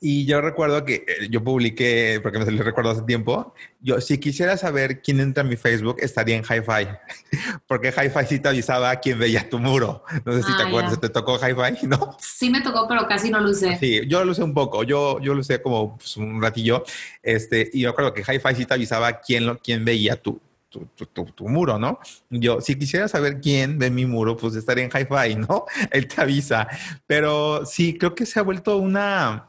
Y 0.00 0.26
yo 0.26 0.40
recuerdo 0.40 0.84
que 0.84 1.04
eh, 1.06 1.28
yo 1.30 1.42
publiqué, 1.42 2.20
porque 2.22 2.38
me 2.38 2.62
recuerdo 2.62 2.90
hace 2.90 3.02
tiempo, 3.02 3.54
yo 3.80 4.00
si 4.00 4.18
quisiera 4.18 4.56
saber 4.56 5.02
quién 5.02 5.20
entra 5.20 5.42
a 5.42 5.46
mi 5.46 5.56
Facebook, 5.56 5.96
estaría 6.00 6.36
en 6.36 6.42
Hi-Fi, 6.42 6.88
porque 7.66 7.88
Hi-Fi 7.88 8.26
sí 8.28 8.38
te 8.38 8.48
avisaba 8.48 8.94
quién 8.96 9.18
veía 9.18 9.48
tu 9.48 9.58
muro. 9.58 10.04
No 10.24 10.32
sé 10.32 10.42
si 10.42 10.56
te 10.56 10.62
ah, 10.62 10.66
acuerdas, 10.66 11.00
¿te 11.00 11.08
tocó 11.08 11.36
Hi-Fi? 11.36 11.86
¿No? 11.86 12.16
Sí 12.18 12.50
me 12.50 12.60
tocó, 12.60 12.86
pero 12.88 13.06
casi 13.06 13.30
no 13.30 13.40
lo 13.40 13.50
usé. 13.50 13.78
Sí, 13.78 14.00
yo 14.06 14.24
lo 14.24 14.32
usé 14.32 14.42
un 14.42 14.54
poco, 14.54 14.84
yo, 14.84 15.20
yo 15.20 15.34
lo 15.34 15.40
usé 15.40 15.60
como 15.60 15.96
pues, 15.96 16.16
un 16.16 16.40
ratillo, 16.40 16.84
este, 17.22 17.70
y 17.72 17.80
yo 17.80 17.90
recuerdo 17.90 18.14
que 18.14 18.22
Hi-Fi 18.22 18.54
sí 18.54 18.66
te 18.66 18.74
avisaba 18.74 19.20
quién, 19.20 19.46
lo, 19.46 19.58
quién 19.58 19.84
veía 19.84 20.16
tu, 20.16 20.40
tu, 20.68 21.06
tu, 21.06 21.24
tu, 21.26 21.48
muro, 21.48 21.78
¿no? 21.78 21.98
Yo, 22.30 22.60
si 22.60 22.76
quisiera 22.76 23.06
saber 23.08 23.40
quién 23.40 23.78
ve 23.78 23.90
mi 23.90 24.06
muro, 24.06 24.36
pues 24.36 24.56
estaría 24.56 24.84
en 24.84 24.90
Hi-Fi, 24.90 25.36
¿no? 25.36 25.66
Él 25.90 26.08
te 26.08 26.20
avisa. 26.20 26.68
Pero 27.06 27.64
sí, 27.64 27.96
creo 27.96 28.14
que 28.14 28.26
se 28.26 28.40
ha 28.40 28.42
vuelto 28.42 28.78
una 28.78 29.46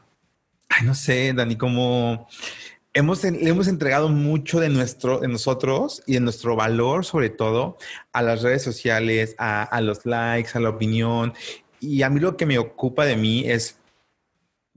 ay, 0.68 0.84
no 0.86 0.94
sé, 0.94 1.32
Dani, 1.32 1.56
como 1.56 2.28
hemos, 2.92 3.24
le 3.24 3.48
hemos 3.48 3.68
entregado 3.68 4.08
mucho 4.08 4.58
de, 4.60 4.68
nuestro, 4.68 5.20
de 5.20 5.28
nosotros 5.28 6.02
y 6.06 6.14
de 6.14 6.20
nuestro 6.20 6.56
valor, 6.56 7.04
sobre 7.04 7.30
todo, 7.30 7.76
a 8.12 8.22
las 8.22 8.42
redes 8.42 8.62
sociales, 8.62 9.34
a, 9.38 9.62
a 9.62 9.80
los 9.80 10.06
likes, 10.06 10.50
a 10.54 10.60
la 10.60 10.70
opinión. 10.70 11.34
Y 11.80 12.02
a 12.02 12.10
mí 12.10 12.20
lo 12.20 12.36
que 12.36 12.46
me 12.46 12.58
ocupa 12.58 13.04
de 13.04 13.16
mí 13.16 13.44
es 13.46 13.78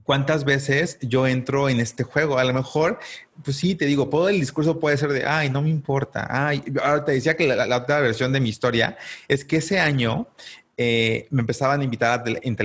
cuántas 0.09 0.43
veces 0.43 0.97
yo 1.01 1.27
entro 1.27 1.69
en 1.69 1.79
este 1.79 2.03
juego. 2.03 2.39
A 2.39 2.43
lo 2.43 2.51
mejor, 2.51 2.97
pues 3.43 3.57
sí, 3.57 3.75
te 3.75 3.85
digo, 3.85 4.09
todo 4.09 4.27
el 4.27 4.39
discurso 4.39 4.79
puede 4.79 4.97
ser 4.97 5.13
de, 5.13 5.25
ay, 5.25 5.51
no 5.51 5.61
me 5.61 5.69
importa. 5.69 6.27
Ay, 6.29 6.63
ahora 6.83 7.05
te 7.05 7.11
decía 7.11 7.37
que 7.37 7.47
la, 7.47 7.67
la, 7.67 7.77
otra 7.77 7.99
versión 7.99 8.33
de 8.33 8.39
mi 8.39 8.49
historia 8.49 8.97
es 9.27 9.45
que 9.45 9.57
ese 9.57 9.79
año 9.79 10.27
eh, 10.81 11.27
me 11.29 11.41
empezaban 11.41 11.81
a 11.81 11.83
invitar 11.83 12.23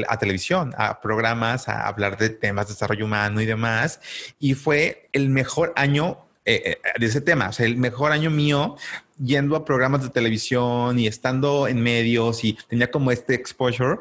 a, 0.08 0.18
televisión, 0.18 0.72
a 0.78 1.00
programas, 1.00 1.68
a 1.68 1.88
hablar 1.88 2.16
de 2.16 2.28
temas 2.30 2.68
de 2.68 2.74
desarrollo 2.74 3.06
humano 3.06 3.40
y 3.40 3.44
demás. 3.44 3.98
Y 4.38 4.54
fue 4.54 5.08
el 5.12 5.30
mejor 5.30 5.72
año 5.74 6.18
eh, 6.44 6.62
eh, 6.64 6.78
de 7.00 7.06
ese 7.06 7.20
tema, 7.20 7.48
o 7.48 7.52
sea, 7.52 7.66
el 7.66 7.76
mejor 7.76 8.12
año 8.12 8.30
mío 8.30 8.76
yendo 9.20 9.56
a 9.56 9.64
programas 9.64 10.04
de 10.04 10.10
televisión 10.10 10.96
y 10.96 11.08
estando 11.08 11.66
en 11.66 11.82
medios 11.82 12.44
y 12.44 12.56
tenía 12.68 12.88
como 12.88 13.10
este 13.10 13.34
exposure 13.34 13.98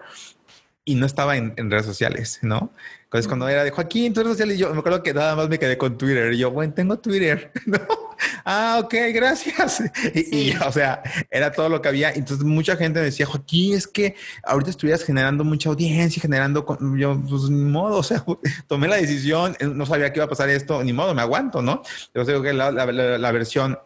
y 0.85 0.95
no 0.95 1.05
estaba 1.05 1.37
en, 1.37 1.53
en 1.57 1.71
redes 1.71 1.85
sociales, 1.85 2.39
¿no? 2.41 2.71
Entonces, 3.13 3.27
cuando 3.27 3.47
era 3.47 3.63
de 3.63 3.69
Joaquín, 3.69 4.11
tus 4.11 4.23
redes 4.23 4.37
sociales, 4.37 4.57
yo 4.57 4.73
me 4.73 4.79
acuerdo 4.79 5.03
que 5.03 5.13
nada 5.13 5.35
más 5.35 5.47
me 5.47 5.59
quedé 5.59 5.77
con 5.77 5.99
Twitter. 5.99 6.33
Y 6.33 6.39
yo, 6.39 6.49
bueno, 6.49 6.73
tengo 6.73 6.97
Twitter. 6.97 7.51
¿no? 7.67 7.77
Ah, 8.43 8.79
ok, 8.83 8.91
gracias. 9.13 9.83
Y, 10.15 10.55
o 10.55 10.71
sea, 10.71 11.03
era 11.29 11.51
todo 11.51 11.69
lo 11.69 11.79
que 11.79 11.89
había. 11.89 12.09
Entonces, 12.09 12.43
mucha 12.43 12.75
gente 12.75 12.97
me 12.97 13.05
decía, 13.05 13.27
Joaquín, 13.27 13.75
es 13.75 13.85
que 13.85 14.15
ahorita 14.43 14.71
estuvieras 14.71 15.03
generando 15.03 15.43
mucha 15.43 15.69
audiencia, 15.69 16.19
generando. 16.19 16.65
Yo, 16.97 17.21
pues 17.29 17.43
ni 17.51 17.69
modo, 17.69 17.97
o 17.99 18.03
sea, 18.03 18.25
tomé 18.65 18.87
la 18.87 18.95
decisión, 18.95 19.55
no 19.61 19.85
sabía 19.85 20.11
que 20.11 20.17
iba 20.17 20.25
a 20.25 20.29
pasar 20.29 20.49
esto, 20.49 20.83
ni 20.83 20.91
modo, 20.91 21.13
me 21.13 21.21
aguanto, 21.21 21.61
¿no? 21.61 21.83
Yo 22.15 22.25
creo 22.25 22.41
que 22.41 22.51
la, 22.51 22.71
la, 22.71 22.85
la 22.87 23.31
versión 23.31 23.77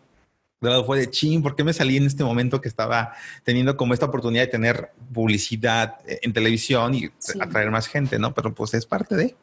de 0.60 0.70
lado 0.70 0.86
fue 0.86 1.00
de 1.00 1.10
chin, 1.10 1.44
¿por 1.44 1.56
qué 1.56 1.64
me 1.64 1.74
salí 1.74 1.98
en 1.98 2.06
este 2.06 2.24
momento 2.24 2.62
que 2.62 2.68
estaba 2.68 3.14
teniendo 3.44 3.78
como 3.78 3.94
esta 3.94 4.08
oportunidad 4.08 4.44
de 4.44 4.52
tener 4.52 4.92
publicidad 5.14 5.98
en 6.06 6.34
televisión 6.34 6.96
y 6.96 7.10
atraer 7.40 7.70
más 7.70 7.88
gente, 7.88 8.18
¿no? 8.18 8.34
Pero 8.34 8.54
pues 8.56 8.74
es 8.74 8.86
parte 8.86 9.16
de. 9.16 9.36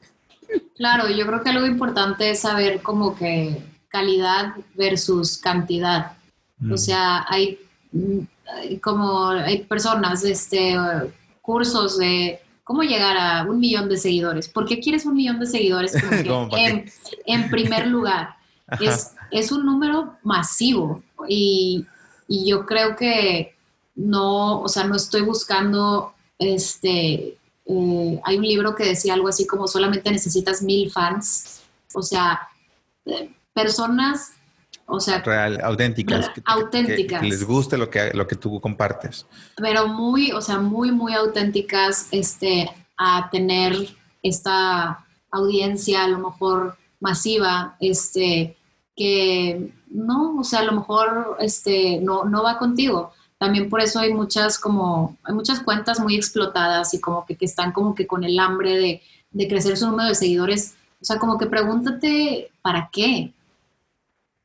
Claro, 0.77 1.09
yo 1.09 1.27
creo 1.27 1.43
que 1.43 1.51
algo 1.51 1.67
importante 1.67 2.31
es 2.31 2.41
saber 2.41 2.83
como 2.83 3.17
que 3.17 3.63
calidad 3.89 4.55
versus 4.75 5.39
cantidad. 5.39 6.17
O 6.61 6.75
mm. 6.75 6.79
sea, 6.79 7.25
hay, 7.29 7.61
como 8.81 9.29
hay 9.29 9.63
personas, 9.65 10.25
este, 10.25 10.77
cursos 11.41 11.99
de 11.99 12.41
cómo 12.65 12.83
llegar 12.83 13.17
a 13.17 13.45
un 13.45 13.61
millón 13.61 13.89
de 13.89 13.99
seguidores. 13.99 14.49
¿Por 14.49 14.67
qué 14.67 14.81
quieres 14.81 15.07
un 15.07 15.15
millón 15.15 15.39
de 15.39 15.47
seguidores? 15.47 15.95
en, 16.57 16.91
en 17.27 17.51
primer 17.51 17.87
lugar. 17.87 18.37
Es, 18.81 19.13
es 19.31 19.53
un 19.53 19.67
número 19.67 20.17
masivo 20.23 21.03
y, 21.29 21.87
yo 22.27 22.65
creo 22.65 22.97
que 22.97 23.55
no, 23.95 24.63
o 24.63 24.69
sea, 24.69 24.85
no 24.85 24.97
estoy 24.97 25.21
buscando, 25.21 26.15
este, 26.39 27.37
eh, 27.67 28.21
hay 28.25 28.37
un 28.39 28.43
libro 28.43 28.75
que 28.75 28.85
decía 28.85 29.13
algo 29.13 29.29
así 29.29 29.47
como 29.47 29.69
solamente 29.69 30.11
necesitas 30.11 30.63
mil 30.63 30.91
fans, 30.91 31.63
o 31.93 32.01
sea, 32.01 32.49
eh, 33.05 33.31
personas, 33.53 34.33
o 34.87 34.99
sea, 35.01 35.21
real, 35.21 35.61
auténticas, 35.63 36.31
auténticas, 36.47 37.21
que, 37.21 37.29
les 37.29 37.45
guste 37.45 37.77
lo 37.77 37.91
que 37.91 38.11
lo 38.15 38.27
que 38.27 38.37
tú 38.37 38.59
compartes, 38.59 39.27
pero 39.57 39.87
muy, 39.87 40.33
o 40.33 40.41
sea, 40.41 40.59
muy 40.59 40.91
muy 40.91 41.13
auténticas, 41.13 42.09
este, 42.11 42.71
a 42.97 43.29
tener 43.31 43.75
esta 44.23 45.05
audiencia 45.31 46.05
a 46.05 46.09
lo 46.09 46.19
mejor 46.19 46.79
masiva, 47.01 47.77
este, 47.81 48.57
que 48.97 49.73
no, 49.91 50.39
o 50.39 50.45
sea, 50.45 50.61
a 50.61 50.65
lo 50.65 50.73
mejor 50.73 51.37
este, 51.41 51.99
no, 52.01 52.25
no 52.25 52.43
va 52.43 52.59
contigo. 52.59 53.13
También 53.39 53.69
por 53.69 53.81
eso 53.81 54.01
hay 54.01 54.13
muchas 54.13 54.59
como, 54.59 55.17
hay 55.25 55.35
muchas 55.35 55.61
cuentas 55.61 56.01
muy 56.01 56.15
explotadas 56.15 56.95
y 56.95 57.01
como 57.01 57.27
que, 57.27 57.37
que 57.37 57.45
están 57.45 57.73
como 57.73 57.95
que 57.95 58.07
con 58.07 58.25
el 58.25 58.39
hambre 58.39 58.77
de, 58.77 59.03
de, 59.33 59.49
crecer 59.49 59.77
su 59.77 59.87
número 59.87 60.09
de 60.09 60.15
seguidores. 60.15 60.77
O 61.01 61.05
sea, 61.05 61.19
como 61.19 61.37
que 61.37 61.47
pregúntate, 61.47 62.51
¿para 62.63 62.89
qué? 62.93 63.33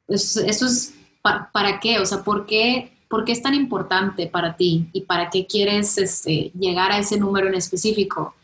Eso, 0.08 0.42
eso 0.42 0.66
es, 0.66 0.96
¿para 1.22 1.80
qué? 1.80 2.00
O 2.00 2.06
sea, 2.06 2.24
¿por 2.24 2.46
qué, 2.46 2.92
¿por 3.08 3.24
qué 3.26 3.32
es 3.32 3.42
tan 3.42 3.54
importante 3.54 4.28
para 4.28 4.58
ti? 4.58 4.90
¿Y 4.92 5.02
para 5.02 5.30
qué 5.30 5.46
quieres 5.46 5.98
este, 5.98 6.52
llegar 6.60 6.92
a 6.92 6.98
ese 6.98 7.18
número 7.20 7.48
en 7.48 7.56
específico? 7.56 8.36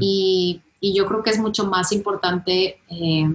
y, 0.00 0.60
y, 0.80 0.96
yo 0.96 1.06
creo 1.06 1.22
que 1.22 1.30
es 1.30 1.38
mucho 1.38 1.66
más 1.66 1.92
importante... 1.92 2.80
Eh, 2.88 3.28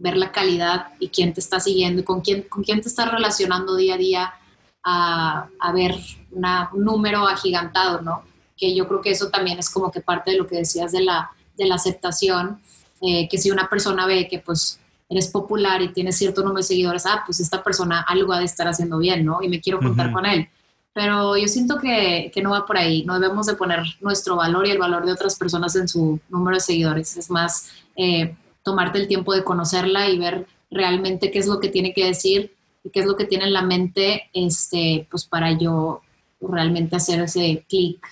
ver 0.00 0.16
la 0.16 0.32
calidad 0.32 0.88
y 0.98 1.08
quién 1.08 1.32
te 1.32 1.40
está 1.40 1.60
siguiendo 1.60 2.00
y 2.00 2.04
con 2.04 2.22
quién, 2.22 2.42
con 2.42 2.64
quién 2.64 2.80
te 2.80 2.88
estás 2.88 3.12
relacionando 3.12 3.76
día 3.76 3.94
a 3.94 3.98
día 3.98 4.34
a, 4.82 5.46
a 5.60 5.72
ver 5.72 5.94
una, 6.32 6.70
un 6.72 6.84
número 6.84 7.28
agigantado, 7.28 8.00
¿no? 8.00 8.22
Que 8.56 8.74
yo 8.74 8.88
creo 8.88 9.02
que 9.02 9.10
eso 9.10 9.28
también 9.28 9.58
es 9.58 9.68
como 9.68 9.90
que 9.90 10.00
parte 10.00 10.32
de 10.32 10.38
lo 10.38 10.46
que 10.46 10.56
decías 10.56 10.90
de 10.90 11.02
la, 11.02 11.30
de 11.56 11.66
la 11.66 11.74
aceptación, 11.74 12.60
eh, 13.02 13.28
que 13.28 13.36
si 13.36 13.50
una 13.50 13.68
persona 13.68 14.06
ve 14.06 14.26
que 14.26 14.38
pues 14.38 14.80
eres 15.10 15.28
popular 15.28 15.82
y 15.82 15.92
tienes 15.92 16.16
cierto 16.16 16.40
número 16.40 16.58
de 16.58 16.62
seguidores, 16.62 17.04
ah, 17.04 17.22
pues 17.26 17.38
esta 17.40 17.62
persona 17.62 18.00
algo 18.00 18.32
ha 18.32 18.38
de 18.38 18.46
estar 18.46 18.66
haciendo 18.66 18.96
bien, 18.98 19.24
¿no? 19.24 19.42
Y 19.42 19.48
me 19.48 19.60
quiero 19.60 19.80
contar 19.80 20.12
con 20.12 20.24
él. 20.24 20.48
pero 20.94 21.36
yo 21.36 21.46
siento 21.46 21.78
que, 21.78 22.30
que, 22.34 22.42
no 22.42 22.50
va 22.50 22.64
por 22.64 22.76
ahí. 22.78 23.04
No 23.04 23.20
debemos 23.20 23.46
de 23.46 23.54
poner 23.54 23.82
nuestro 24.00 24.36
valor 24.36 24.66
y 24.66 24.70
el 24.70 24.78
valor 24.78 25.04
de 25.04 25.12
otras 25.12 25.36
personas 25.36 25.76
en 25.76 25.88
su 25.88 26.18
número 26.28 26.56
de 26.56 26.60
seguidores. 26.60 27.16
Es 27.16 27.30
más, 27.30 27.70
eh, 27.96 28.34
tomarte 28.62 28.98
el 28.98 29.08
tiempo 29.08 29.34
de 29.34 29.44
conocerla 29.44 30.08
y 30.08 30.18
ver 30.18 30.46
realmente 30.70 31.30
qué 31.30 31.38
es 31.38 31.46
lo 31.46 31.60
que 31.60 31.68
tiene 31.68 31.92
que 31.92 32.06
decir 32.06 32.54
y 32.84 32.90
qué 32.90 33.00
es 33.00 33.06
lo 33.06 33.16
que 33.16 33.24
tiene 33.24 33.44
en 33.44 33.52
la 33.52 33.62
mente, 33.62 34.30
este, 34.32 35.06
pues 35.10 35.24
para 35.24 35.58
yo 35.58 36.02
realmente 36.40 36.96
hacer 36.96 37.20
ese 37.20 37.64
clic. 37.68 38.04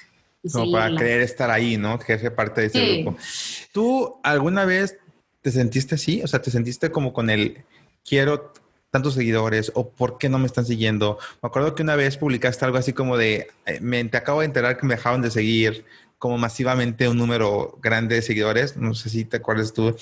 Como 0.53 0.72
para 0.72 0.96
querer 0.96 1.22
estar 1.22 1.51
ahí, 1.51 1.76
¿no? 1.76 1.99
Que 1.99 2.18
sea 2.18 2.34
parte 2.34 2.62
de 2.62 2.66
ese 2.68 2.96
grupo. 3.03 3.18
¿Tú 3.72 4.16
alguna 4.22 4.64
vez 4.64 4.96
te 5.42 5.51
sentiste 5.51 5.96
así? 5.96 6.22
O 6.22 6.26
sea, 6.26 6.40
¿te 6.40 6.51
sentiste 6.51 6.90
como 6.90 7.12
con 7.12 7.28
el 7.28 7.64
quiero 8.05 8.53
tantos 8.90 9.14
seguidores 9.14 9.70
o 9.74 9.90
por 9.90 10.18
qué 10.18 10.28
no 10.28 10.38
me 10.38 10.46
están 10.46 10.64
siguiendo. 10.64 11.18
Me 11.42 11.49
acuerdo 11.49 11.74
que 11.74 11.82
una 11.82 11.96
vez 11.96 12.16
publicaste 12.16 12.64
algo 12.64 12.78
así 12.78 12.92
como 12.92 13.16
de, 13.16 13.49
eh, 13.66 13.80
me 13.80 14.03
te 14.05 14.16
acabo 14.16 14.40
de 14.40 14.46
enterar 14.46 14.78
que 14.78 14.86
me 14.86 14.94
dejaron 14.94 15.22
de 15.22 15.30
seguir 15.30 15.84
como 16.18 16.36
masivamente 16.36 17.09
un 17.09 17.16
número 17.16 17.78
grande 17.80 18.16
de 18.16 18.22
seguidores, 18.22 18.76
no 18.76 18.94
sé 18.94 19.09
si 19.09 19.24
te 19.24 19.36
acuerdas 19.36 19.72
tú, 19.72 19.94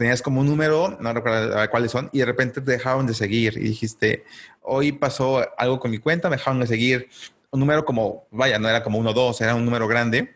tenías 0.00 0.22
como 0.22 0.40
un 0.40 0.46
número, 0.46 0.96
no 0.98 1.12
recuerdo 1.12 1.54
cuáles 1.70 1.92
son, 1.92 2.08
y 2.10 2.20
de 2.20 2.24
repente 2.24 2.62
te 2.62 2.70
dejaron 2.70 3.06
de 3.06 3.12
seguir 3.12 3.58
y 3.58 3.64
dijiste, 3.64 4.24
hoy 4.62 4.92
pasó 4.92 5.46
algo 5.58 5.78
con 5.78 5.90
mi 5.90 5.98
cuenta, 5.98 6.30
me 6.30 6.36
dejaron 6.36 6.60
de 6.60 6.66
seguir 6.66 7.10
un 7.50 7.60
número 7.60 7.84
como, 7.84 8.24
vaya, 8.30 8.58
no 8.58 8.66
era 8.66 8.82
como 8.82 8.98
uno 8.98 9.10
o 9.10 9.12
dos, 9.12 9.42
era 9.42 9.54
un 9.54 9.62
número 9.62 9.86
grande. 9.86 10.34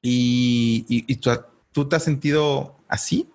¿Y, 0.00 0.86
y, 0.88 1.16
tú, 1.16 1.30
tú 1.72 1.86
te 1.86 1.96
has 1.96 2.04
sentido 2.04 2.74
así? 2.88 3.28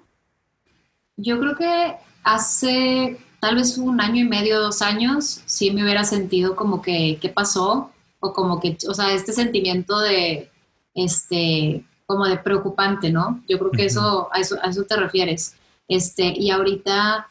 Yo 1.16 1.40
creo 1.40 1.56
que 1.56 1.96
hace 2.24 3.20
tal 3.40 3.58
vez 3.58 3.78
un 3.78 4.02
año 4.02 4.24
y 4.24 4.28
medio, 4.28 4.60
dos 4.60 4.82
años, 4.82 5.44
sí 5.46 5.70
me 5.70 5.84
hubiera 5.84 6.06
sentido 6.06 6.56
como 6.56 6.82
que, 6.82 7.20
¿qué 7.22 7.30
pasó? 7.30 7.92
O 8.20 8.34
como 8.34 8.60
que, 8.60 8.76
o 8.90 8.96
sea, 8.96 9.14
este 9.14 9.32
sentimiento 9.32 10.00
de, 10.00 10.50
este, 10.96 11.86
como 12.06 12.26
de 12.26 12.38
preocupante, 12.38 13.12
¿no? 13.12 13.44
Yo 13.48 13.58
creo 13.60 13.72
que 13.72 13.86
eso, 13.86 14.30
a 14.32 14.40
eso, 14.40 14.58
a 14.62 14.70
eso 14.70 14.84
te 14.84 14.96
refieres. 14.96 15.56
Este, 15.88 16.34
y 16.36 16.52
ahorita, 16.52 17.28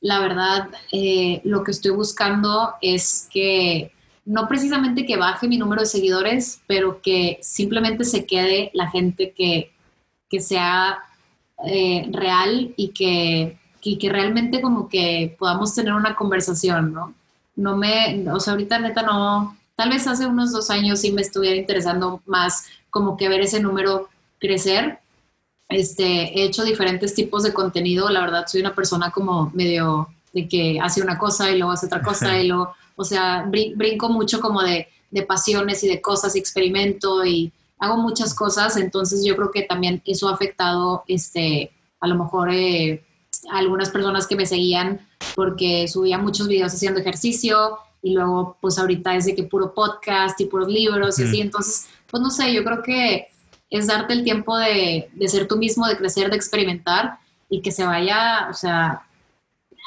la 0.00 0.20
verdad, 0.20 0.68
eh, 0.92 1.40
lo 1.44 1.64
que 1.64 1.72
estoy 1.72 1.92
buscando 1.92 2.74
es 2.80 3.28
que, 3.32 3.92
no 4.24 4.46
precisamente 4.46 5.04
que 5.04 5.16
baje 5.16 5.48
mi 5.48 5.58
número 5.58 5.82
de 5.82 5.86
seguidores, 5.86 6.60
pero 6.66 7.02
que 7.02 7.38
simplemente 7.42 8.04
se 8.04 8.24
quede 8.24 8.70
la 8.72 8.88
gente 8.88 9.32
que, 9.36 9.72
que 10.30 10.40
sea 10.40 11.00
eh, 11.66 12.08
real 12.12 12.72
y 12.76 12.88
que 12.88 13.58
y 13.82 13.98
que 13.98 14.08
realmente 14.10 14.62
como 14.62 14.88
que 14.88 15.34
podamos 15.38 15.74
tener 15.74 15.92
una 15.92 16.14
conversación, 16.14 16.92
¿no? 16.92 17.14
No 17.56 17.76
me, 17.76 18.24
o 18.30 18.38
sea, 18.38 18.52
ahorita 18.52 18.78
neta 18.78 19.02
no, 19.02 19.58
tal 19.74 19.90
vez 19.90 20.06
hace 20.06 20.26
unos 20.26 20.52
dos 20.52 20.70
años 20.70 21.00
sí 21.00 21.10
me 21.12 21.20
estuviera 21.20 21.56
interesando 21.56 22.22
más 22.24 22.66
como 22.90 23.16
que 23.16 23.28
ver 23.28 23.40
ese 23.40 23.60
número 23.60 24.08
crecer. 24.42 24.98
Este, 25.68 26.04
he 26.04 26.44
hecho 26.44 26.64
diferentes 26.64 27.14
tipos 27.14 27.44
de 27.44 27.54
contenido, 27.54 28.10
la 28.10 28.20
verdad 28.20 28.44
soy 28.46 28.60
una 28.60 28.74
persona 28.74 29.10
como 29.10 29.50
medio 29.54 30.08
de 30.34 30.48
que 30.48 30.78
hace 30.82 31.00
una 31.00 31.16
cosa 31.16 31.50
y 31.50 31.56
luego 31.56 31.72
hace 31.72 31.86
otra 31.86 32.02
cosa 32.02 32.38
y 32.38 32.48
luego, 32.48 32.74
o 32.96 33.04
sea, 33.04 33.46
brinco 33.46 34.10
mucho 34.10 34.40
como 34.40 34.62
de, 34.62 34.88
de 35.10 35.22
pasiones 35.22 35.82
y 35.84 35.88
de 35.88 36.02
cosas, 36.02 36.36
experimento 36.36 37.24
y 37.24 37.52
hago 37.78 37.96
muchas 37.96 38.34
cosas, 38.34 38.76
entonces 38.76 39.24
yo 39.24 39.34
creo 39.34 39.50
que 39.50 39.62
también 39.62 40.02
eso 40.04 40.28
ha 40.28 40.34
afectado, 40.34 41.04
este, 41.06 41.72
a 42.00 42.06
lo 42.06 42.16
mejor 42.16 42.50
eh, 42.52 43.02
algunas 43.50 43.90
personas 43.90 44.26
que 44.26 44.36
me 44.36 44.46
seguían 44.46 45.00
porque 45.34 45.88
subía 45.88 46.18
muchos 46.18 46.48
videos 46.48 46.74
haciendo 46.74 47.00
ejercicio 47.00 47.78
y 48.02 48.12
luego 48.12 48.56
pues 48.60 48.78
ahorita 48.78 49.14
es 49.16 49.24
de 49.26 49.34
que 49.34 49.44
puro 49.44 49.72
podcast 49.72 50.38
y 50.40 50.46
puros 50.46 50.68
libros 50.68 51.18
y 51.18 51.24
así, 51.24 51.40
entonces 51.40 51.86
pues 52.10 52.22
no 52.22 52.30
sé, 52.30 52.52
yo 52.52 52.62
creo 52.62 52.82
que 52.82 53.28
es 53.72 53.86
darte 53.86 54.12
el 54.12 54.22
tiempo 54.22 54.56
de, 54.58 55.08
de, 55.14 55.28
ser 55.28 55.48
tú 55.48 55.56
mismo, 55.56 55.86
de 55.86 55.96
crecer, 55.96 56.28
de 56.28 56.36
experimentar 56.36 57.18
y 57.48 57.62
que 57.62 57.72
se 57.72 57.84
vaya, 57.84 58.48
o 58.50 58.54
sea, 58.54 59.02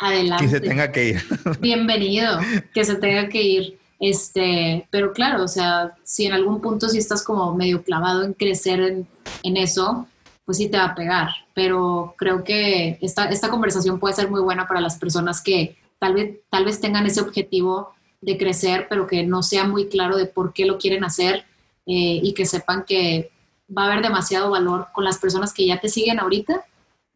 adelante. 0.01 0.45
Que 0.45 0.49
se 0.49 0.59
tenga 0.59 0.91
que 0.91 1.09
ir. 1.09 1.23
Bienvenido, 1.59 2.39
que 2.73 2.83
se 2.83 2.95
tenga 2.95 3.29
que 3.29 3.43
ir. 3.43 3.79
Este, 3.99 4.87
pero 4.89 5.13
claro, 5.13 5.43
o 5.43 5.47
sea, 5.47 5.95
si 6.03 6.25
en 6.25 6.33
algún 6.33 6.61
punto 6.61 6.89
sí 6.89 6.97
estás 6.97 7.23
como 7.23 7.53
medio 7.53 7.83
clavado 7.83 8.23
en 8.23 8.33
crecer 8.33 8.79
en, 8.79 9.07
en 9.43 9.55
eso, 9.55 10.07
pues 10.45 10.57
sí 10.57 10.67
te 10.67 10.77
va 10.77 10.85
a 10.85 10.95
pegar. 10.95 11.29
Pero 11.53 12.15
creo 12.17 12.43
que 12.43 12.97
esta, 13.01 13.25
esta 13.25 13.49
conversación 13.49 13.99
puede 13.99 14.15
ser 14.15 14.31
muy 14.31 14.41
buena 14.41 14.67
para 14.67 14.81
las 14.81 14.97
personas 14.97 15.43
que 15.43 15.77
tal 15.99 16.15
vez, 16.15 16.39
tal 16.49 16.65
vez 16.65 16.81
tengan 16.81 17.05
ese 17.05 17.21
objetivo 17.21 17.93
de 18.19 18.35
crecer, 18.39 18.87
pero 18.89 19.05
que 19.05 19.23
no 19.23 19.43
sea 19.43 19.63
muy 19.65 19.89
claro 19.89 20.17
de 20.17 20.25
por 20.25 20.53
qué 20.53 20.65
lo 20.65 20.79
quieren 20.79 21.03
hacer 21.03 21.45
eh, 21.85 22.19
y 22.23 22.33
que 22.33 22.47
sepan 22.47 22.83
que 22.83 23.29
va 23.69 23.83
a 23.83 23.91
haber 23.91 24.03
demasiado 24.03 24.49
valor 24.49 24.87
con 24.93 25.03
las 25.03 25.17
personas 25.17 25.53
que 25.53 25.65
ya 25.65 25.79
te 25.79 25.89
siguen 25.89 26.19
ahorita. 26.19 26.65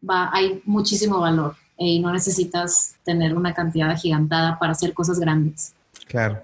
Va, 0.08 0.30
hay 0.32 0.62
muchísimo 0.64 1.20
valor 1.20 1.56
eh, 1.78 1.86
y 1.86 1.98
no 2.00 2.12
necesitas 2.12 2.96
tener 3.04 3.36
una 3.36 3.54
cantidad 3.54 3.90
agigantada 3.90 4.58
para 4.58 4.72
hacer 4.72 4.92
cosas 4.92 5.18
grandes. 5.18 5.74
Claro. 6.06 6.42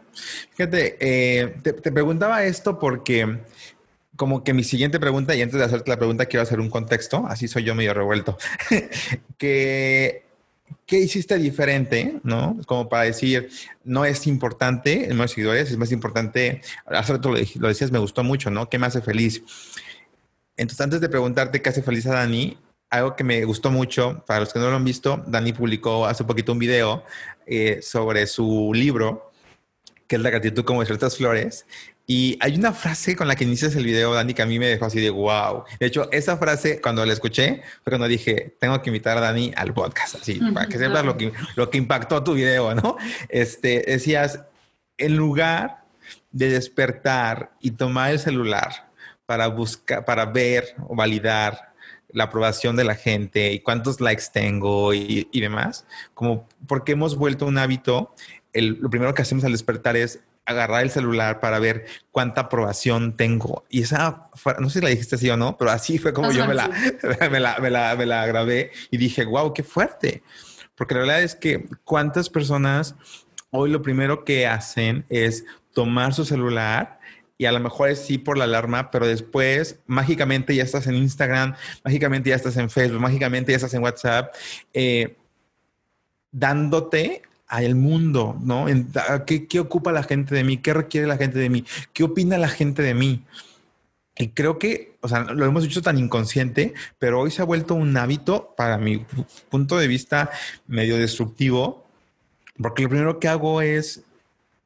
Fíjate, 0.54 0.96
eh, 1.00 1.56
te, 1.62 1.72
te, 1.72 1.90
preguntaba 1.90 2.44
esto 2.44 2.78
porque 2.78 3.40
como 4.16 4.44
que 4.44 4.54
mi 4.54 4.64
siguiente 4.64 5.00
pregunta, 5.00 5.34
y 5.34 5.42
antes 5.42 5.58
de 5.58 5.64
hacerte 5.64 5.90
la 5.90 5.98
pregunta, 5.98 6.26
quiero 6.26 6.42
hacer 6.42 6.60
un 6.60 6.70
contexto, 6.70 7.26
así 7.26 7.48
soy 7.48 7.64
yo 7.64 7.74
medio 7.74 7.92
revuelto, 7.92 8.38
que 9.38 10.26
¿qué 10.86 10.98
hiciste 10.98 11.36
diferente? 11.36 12.20
¿No? 12.22 12.58
Como 12.66 12.88
para 12.88 13.04
decir, 13.04 13.50
no 13.84 14.04
es 14.04 14.26
importante 14.26 15.04
el 15.04 15.10
número 15.10 15.24
de 15.24 15.28
seguidores, 15.28 15.70
es 15.70 15.76
más 15.76 15.92
importante, 15.92 16.62
hace 16.86 17.12
rato 17.12 17.30
lo, 17.30 17.38
lo, 17.56 17.68
decías, 17.68 17.90
me 17.90 17.98
gustó 17.98 18.24
mucho, 18.24 18.50
¿no? 18.50 18.68
¿Qué 18.68 18.78
me 18.78 18.86
hace 18.86 19.02
feliz? 19.02 19.42
Entonces, 20.56 20.80
antes 20.80 21.00
de 21.00 21.08
preguntarte 21.08 21.60
qué 21.60 21.68
hace 21.68 21.82
feliz 21.82 22.06
a 22.06 22.14
Dani, 22.14 22.56
algo 22.90 23.16
que 23.16 23.24
me 23.24 23.44
gustó 23.44 23.70
mucho, 23.70 24.24
para 24.26 24.40
los 24.40 24.52
que 24.52 24.58
no 24.58 24.70
lo 24.70 24.76
han 24.76 24.84
visto, 24.84 25.22
Dani 25.26 25.52
publicó 25.52 26.06
hace 26.06 26.24
poquito 26.24 26.52
un 26.52 26.58
video 26.58 27.04
eh, 27.46 27.80
sobre 27.82 28.26
su 28.26 28.72
libro, 28.74 29.32
que 30.06 30.16
es 30.16 30.22
La 30.22 30.30
gratitud 30.30 30.64
como 30.64 30.80
de 30.80 30.86
ciertas 30.86 31.16
flores, 31.16 31.66
y 32.06 32.38
hay 32.40 32.54
una 32.54 32.72
frase 32.72 33.16
con 33.16 33.26
la 33.26 33.34
que 33.34 33.42
inicias 33.42 33.74
el 33.74 33.84
video, 33.84 34.14
Dani, 34.14 34.32
que 34.32 34.42
a 34.42 34.46
mí 34.46 34.60
me 34.60 34.66
dejó 34.66 34.84
así 34.84 35.00
de 35.00 35.10
wow. 35.10 35.64
De 35.80 35.86
hecho, 35.86 36.08
esa 36.12 36.36
frase, 36.36 36.80
cuando 36.80 37.04
la 37.04 37.12
escuché, 37.12 37.62
fue 37.82 37.90
cuando 37.90 38.06
dije, 38.06 38.56
tengo 38.60 38.80
que 38.80 38.90
invitar 38.90 39.18
a 39.18 39.20
Dani 39.20 39.52
al 39.56 39.74
podcast, 39.74 40.14
así, 40.14 40.40
para 40.54 40.68
que 40.68 40.78
sepas 40.78 41.04
lo 41.04 41.16
que, 41.16 41.32
lo 41.56 41.68
que 41.68 41.78
impactó 41.78 42.22
tu 42.22 42.34
video, 42.34 42.74
¿no? 42.76 42.96
Este, 43.28 43.82
decías, 43.86 44.40
en 44.98 45.16
lugar 45.16 45.84
de 46.30 46.50
despertar 46.50 47.50
y 47.60 47.72
tomar 47.72 48.12
el 48.12 48.20
celular 48.20 48.85
para 49.26 49.48
buscar, 49.48 50.04
para 50.04 50.26
ver 50.26 50.74
o 50.88 50.96
validar 50.96 51.74
la 52.08 52.24
aprobación 52.24 52.76
de 52.76 52.84
la 52.84 52.94
gente 52.94 53.52
y 53.52 53.60
cuántos 53.60 54.00
likes 54.00 54.24
tengo 54.32 54.94
y, 54.94 55.28
y 55.30 55.40
demás, 55.40 55.84
como 56.14 56.48
porque 56.66 56.92
hemos 56.92 57.16
vuelto 57.16 57.46
un 57.46 57.58
hábito, 57.58 58.14
el, 58.52 58.78
lo 58.80 58.88
primero 58.88 59.12
que 59.12 59.22
hacemos 59.22 59.44
al 59.44 59.52
despertar 59.52 59.96
es 59.96 60.20
agarrar 60.46 60.84
el 60.84 60.90
celular 60.90 61.40
para 61.40 61.58
ver 61.58 61.86
cuánta 62.12 62.42
aprobación 62.42 63.16
tengo. 63.16 63.64
Y 63.68 63.82
esa, 63.82 64.30
no 64.60 64.70
sé 64.70 64.78
si 64.78 64.84
la 64.84 64.90
dijiste 64.90 65.16
así 65.16 65.28
o 65.28 65.36
no, 65.36 65.58
pero 65.58 65.72
así 65.72 65.98
fue 65.98 66.12
como 66.12 66.30
yo 66.30 66.46
me 66.46 66.54
la, 66.54 66.68
me, 67.30 67.40
la, 67.40 67.58
me, 67.58 67.70
la, 67.70 67.96
me 67.96 68.06
la 68.06 68.26
grabé 68.26 68.70
y 68.90 68.96
dije, 68.96 69.24
wow, 69.24 69.52
qué 69.52 69.64
fuerte. 69.64 70.22
Porque 70.76 70.94
la 70.94 71.00
verdad 71.00 71.22
es 71.22 71.34
que 71.34 71.68
cuántas 71.84 72.30
personas 72.30 72.94
hoy 73.50 73.70
lo 73.70 73.82
primero 73.82 74.24
que 74.24 74.46
hacen 74.46 75.04
es 75.08 75.44
tomar 75.74 76.14
su 76.14 76.24
celular 76.24 76.95
y 77.38 77.44
a 77.46 77.52
lo 77.52 77.60
mejor 77.60 77.90
es 77.90 78.00
sí 78.00 78.18
por 78.18 78.38
la 78.38 78.44
alarma, 78.44 78.90
pero 78.90 79.06
después 79.06 79.80
mágicamente 79.86 80.54
ya 80.54 80.62
estás 80.62 80.86
en 80.86 80.94
Instagram, 80.94 81.54
mágicamente 81.84 82.30
ya 82.30 82.36
estás 82.36 82.56
en 82.56 82.70
Facebook, 82.70 83.00
mágicamente 83.00 83.52
ya 83.52 83.56
estás 83.56 83.74
en 83.74 83.82
WhatsApp, 83.82 84.34
eh, 84.72 85.16
dándote 86.32 87.22
al 87.46 87.74
mundo, 87.74 88.36
¿no? 88.42 88.66
¿qué, 89.26 89.46
¿Qué 89.46 89.60
ocupa 89.60 89.92
la 89.92 90.02
gente 90.02 90.34
de 90.34 90.44
mí? 90.44 90.58
¿Qué 90.58 90.74
requiere 90.74 91.06
la 91.06 91.16
gente 91.16 91.38
de 91.38 91.50
mí? 91.50 91.64
¿Qué 91.92 92.04
opina 92.04 92.38
la 92.38 92.48
gente 92.48 92.82
de 92.82 92.94
mí? 92.94 93.22
Y 94.18 94.28
creo 94.28 94.58
que, 94.58 94.96
o 95.02 95.08
sea, 95.08 95.24
lo 95.24 95.44
hemos 95.44 95.64
hecho 95.64 95.82
tan 95.82 95.98
inconsciente, 95.98 96.72
pero 96.98 97.20
hoy 97.20 97.30
se 97.30 97.42
ha 97.42 97.44
vuelto 97.44 97.74
un 97.74 97.96
hábito, 97.96 98.54
para 98.56 98.78
mi 98.78 99.04
punto 99.50 99.76
de 99.76 99.86
vista, 99.88 100.30
medio 100.66 100.96
destructivo, 100.96 101.86
porque 102.58 102.82
lo 102.82 102.88
primero 102.88 103.20
que 103.20 103.28
hago 103.28 103.60
es 103.60 104.02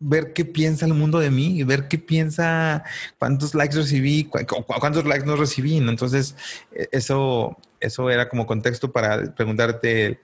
ver 0.00 0.32
qué 0.32 0.44
piensa 0.44 0.86
el 0.86 0.94
mundo 0.94 1.20
de 1.20 1.30
mí, 1.30 1.62
ver 1.62 1.86
qué 1.86 1.98
piensa, 1.98 2.82
cuántos 3.18 3.54
likes 3.54 3.76
recibí, 3.76 4.24
cuántos 4.24 5.04
likes 5.04 5.26
no 5.26 5.36
recibí. 5.36 5.76
Entonces, 5.76 6.34
e, 6.72 6.88
eso, 6.90 7.56
eso 7.78 8.10
era 8.10 8.28
como 8.28 8.46
contexto 8.46 8.90
para 8.90 9.34
preguntarte 9.34 10.20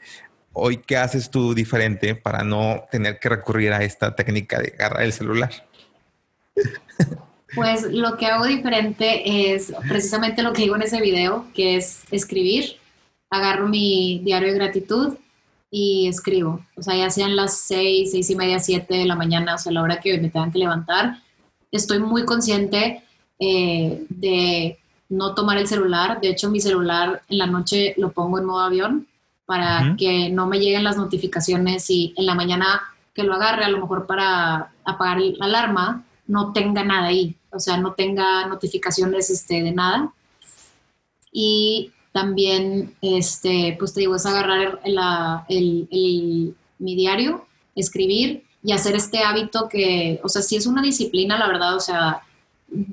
hoy, 0.54 0.78
¿qué 0.78 0.96
haces 0.96 1.30
tú 1.30 1.54
diferente 1.54 2.14
para 2.14 2.42
no 2.42 2.84
tener 2.90 3.18
que 3.18 3.28
recurrir 3.28 3.72
a 3.72 3.84
esta 3.84 4.16
técnica 4.16 4.58
de 4.58 4.74
agarrar 4.78 5.02
el 5.02 5.12
celular? 5.12 5.50
Pues 7.54 7.82
lo 7.82 8.16
que 8.16 8.26
hago 8.26 8.46
diferente 8.46 9.52
es 9.52 9.72
precisamente 9.88 10.42
lo 10.42 10.52
que 10.52 10.62
digo 10.62 10.76
en 10.76 10.82
ese 10.82 11.00
video, 11.00 11.46
que 11.54 11.76
es 11.76 12.02
escribir. 12.10 12.76
Agarro 13.30 13.68
mi 13.68 14.20
diario 14.24 14.48
de 14.48 14.54
gratitud 14.54 15.18
y 15.70 16.08
escribo. 16.08 16.60
O 16.76 16.82
sea, 16.82 16.96
ya 16.96 17.10
sean 17.10 17.36
las 17.36 17.60
seis, 17.60 18.12
seis 18.12 18.30
y 18.30 18.36
media, 18.36 18.58
siete 18.58 18.96
de 18.96 19.06
la 19.06 19.16
mañana, 19.16 19.54
o 19.54 19.58
sea, 19.58 19.72
la 19.72 19.82
hora 19.82 20.00
que 20.00 20.18
me 20.18 20.30
tengan 20.30 20.52
que 20.52 20.58
levantar, 20.58 21.22
estoy 21.70 21.98
muy 21.98 22.24
consciente 22.24 23.02
eh, 23.38 24.04
de 24.08 24.78
no 25.08 25.34
tomar 25.34 25.58
el 25.58 25.66
celular. 25.66 26.20
De 26.20 26.28
hecho, 26.28 26.50
mi 26.50 26.60
celular 26.60 27.22
en 27.28 27.38
la 27.38 27.46
noche 27.46 27.94
lo 27.96 28.12
pongo 28.12 28.38
en 28.38 28.44
modo 28.44 28.60
avión 28.60 29.06
para 29.44 29.94
que 29.96 30.28
no 30.28 30.46
me 30.46 30.58
lleguen 30.58 30.82
las 30.82 30.96
notificaciones 30.96 31.88
y 31.88 32.12
en 32.16 32.26
la 32.26 32.34
mañana 32.34 32.82
que 33.14 33.22
lo 33.22 33.34
agarre, 33.34 33.64
a 33.64 33.68
lo 33.68 33.78
mejor 33.78 34.06
para 34.06 34.72
apagar 34.84 35.20
la 35.20 35.44
alarma, 35.46 36.04
no 36.26 36.52
tenga 36.52 36.82
nada 36.82 37.06
ahí, 37.06 37.36
o 37.50 37.60
sea, 37.60 37.76
no 37.76 37.92
tenga 37.92 38.46
notificaciones 38.46 39.30
este, 39.30 39.62
de 39.62 39.72
nada. 39.72 40.12
Y 41.32 41.92
también, 42.16 42.94
este, 43.02 43.76
pues 43.78 43.92
te 43.92 44.00
digo, 44.00 44.16
es 44.16 44.24
agarrar 44.24 44.80
mi 44.88 46.54
diario, 46.78 47.46
escribir 47.74 48.42
y 48.64 48.72
hacer 48.72 48.96
este 48.96 49.18
hábito 49.18 49.68
que, 49.68 50.18
o 50.24 50.28
sea, 50.30 50.40
sí 50.40 50.56
es 50.56 50.66
una 50.66 50.80
disciplina, 50.80 51.38
la 51.38 51.46
verdad, 51.46 51.76
o 51.76 51.80
sea, 51.80 52.22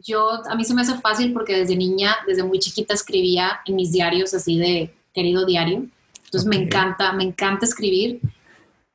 yo, 0.03 0.29
a 0.45 0.55
mí 0.55 0.65
se 0.65 0.73
me 0.73 0.81
hace 0.81 0.99
fácil 0.99 1.31
porque 1.31 1.55
desde 1.55 1.77
niña, 1.77 2.17
desde 2.27 2.43
muy 2.43 2.59
chiquita 2.59 2.93
escribía 2.93 3.61
en 3.65 3.77
mis 3.77 3.93
diarios 3.93 4.33
así 4.33 4.57
de 4.57 4.93
querido 5.13 5.45
diario. 5.45 5.85
Entonces 6.25 6.45
me 6.45 6.57
encanta, 6.57 7.13
me 7.13 7.23
encanta 7.23 7.65
escribir. 7.65 8.19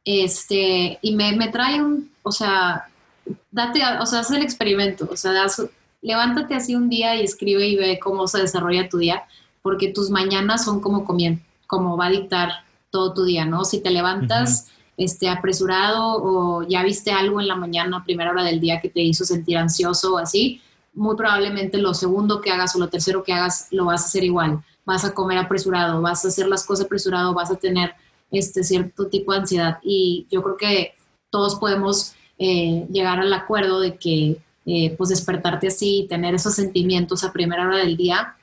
Este, 0.05 0.99
y 1.01 1.17
me, 1.17 1.33
me 1.37 1.49
trae 1.49 1.83
un, 1.83 2.11
o 2.23 2.33
sea, 2.33 2.87
date, 3.51 3.81
o 3.99 4.05
sea, 4.05 4.21
haz 4.21 4.31
el 4.33 4.43
experimento, 4.43 5.09
o 5.11 5.17
sea, 5.17 5.33
levántate 6.03 6.55
así 6.55 6.75
un 6.75 6.91
día 6.91 7.17
y 7.17 7.25
escribe 7.25 7.67
y 7.67 7.77
ve 7.77 7.99
cómo 7.99 8.27
se 8.29 8.43
desarrolla 8.43 8.91
tu 8.91 8.99
día, 8.99 9.25
porque 9.63 9.93
tus 9.93 10.11
mañanas 10.11 10.65
son 10.65 10.81
como 10.81 11.05
comien, 11.05 11.45
como 11.67 11.97
va 11.97 12.07
a 12.07 12.11
dictar 12.11 12.51
todo 12.91 13.13
tu 13.13 13.25
día, 13.25 13.45
¿no? 13.45 13.65
Si 13.65 13.81
te 13.81 13.91
levantas 13.91 14.69
este, 14.97 15.29
apresurado 15.29 16.23
o 16.23 16.63
ya 16.63 16.83
viste 16.83 17.13
algo 17.13 17.41
en 17.41 17.49
la 17.49 17.57
mañana, 17.57 18.05
primera 18.05 18.31
hora 18.31 18.45
del 18.45 18.61
día 18.61 18.81
que 18.81 18.89
te 18.89 19.01
hizo 19.01 19.25
sentir 19.25 19.59
ansioso 19.59 20.15
o 20.15 20.19
así, 20.19 20.61
muy 20.95 21.17
probablemente 21.17 21.79
lo 21.79 21.95
segundo 21.95 22.41
que 22.41 22.51
hagas 22.51 22.75
o 22.75 22.79
lo 22.79 22.89
tercero 22.89 23.23
que 23.23 23.33
hagas 23.33 23.69
lo 23.71 23.85
vas 23.85 24.03
a 24.03 24.07
hacer 24.07 24.25
igual. 24.25 24.63
Vas 24.85 25.05
a 25.05 25.15
comer 25.15 25.39
apresurado, 25.39 26.01
vas 26.01 26.25
a 26.25 26.29
hacer 26.29 26.49
las 26.49 26.65
cosas 26.65 26.87
apresurado, 26.87 27.35
vas 27.35 27.51
a 27.51 27.57
tener 27.57 27.95
este 28.31 28.65
cierto 28.65 29.07
tipo 29.07 29.33
de 29.33 29.39
ansiedad. 29.39 29.79
Y 29.83 30.27
yo 30.31 30.43
creo 30.43 30.57
que 30.57 30.95
todos 31.31 31.57
podemos 31.57 32.15
eh, 32.39 32.87
llegar 32.91 33.21
al 33.21 33.33
acuerdo 33.33 33.81
de 33.81 33.97
que 33.97 34.39
eh, 34.67 34.95
pues 34.97 35.11
despertarte 35.11 35.69
así, 35.69 36.07
tener 36.09 36.35
esos 36.35 36.55
sentimientos 36.55 37.25
a 37.25 37.33
primera 37.33 37.67
hora 37.67 37.79
del 37.79 37.97
día, 37.97 38.37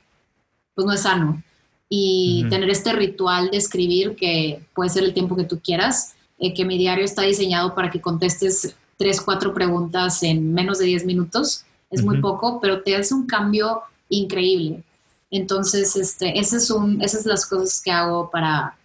pues 0.76 0.86
no 0.86 0.94
es 0.94 1.02
sano. 1.02 1.42
Y 1.90 2.46
tener 2.50 2.70
este 2.70 2.94
ritual 2.94 3.50
de 3.50 3.58
escribir, 3.58 4.16
que 4.16 4.62
puede 4.74 4.90
ser 4.90 5.04
el 5.04 5.14
tiempo 5.14 5.36
que 5.36 5.44
tú 5.44 5.60
quieras, 5.64 6.16
eh, 6.40 6.54
que 6.54 6.66
mi 6.66 6.78
diario 6.78 7.06
está 7.06 7.22
diseñado 7.22 7.74
para 7.74 7.90
que 7.90 8.02
contestes 8.02 8.76
tres, 8.98 9.22
cuatro 9.22 9.54
preguntas 9.54 10.22
en 10.24 10.54
menos 10.54 10.80
de 10.80 10.86
diez 10.86 11.06
minutos, 11.06 11.64
es 11.92 12.04
muy 12.04 12.20
poco, 12.20 12.60
pero 12.60 12.82
te 12.82 12.96
hace 12.96 13.14
un 13.14 13.26
cambio 13.26 13.82
increíble. 14.10 14.84
Entonces, 15.32 15.96
este, 15.96 16.38
ese 16.38 16.58
es 16.58 16.70
un, 16.70 17.02
esas 17.02 17.24
son 17.24 17.32
las 17.32 17.46
cosas 17.46 17.82
que 17.82 17.92
hago 17.92 18.30
para 18.30 18.76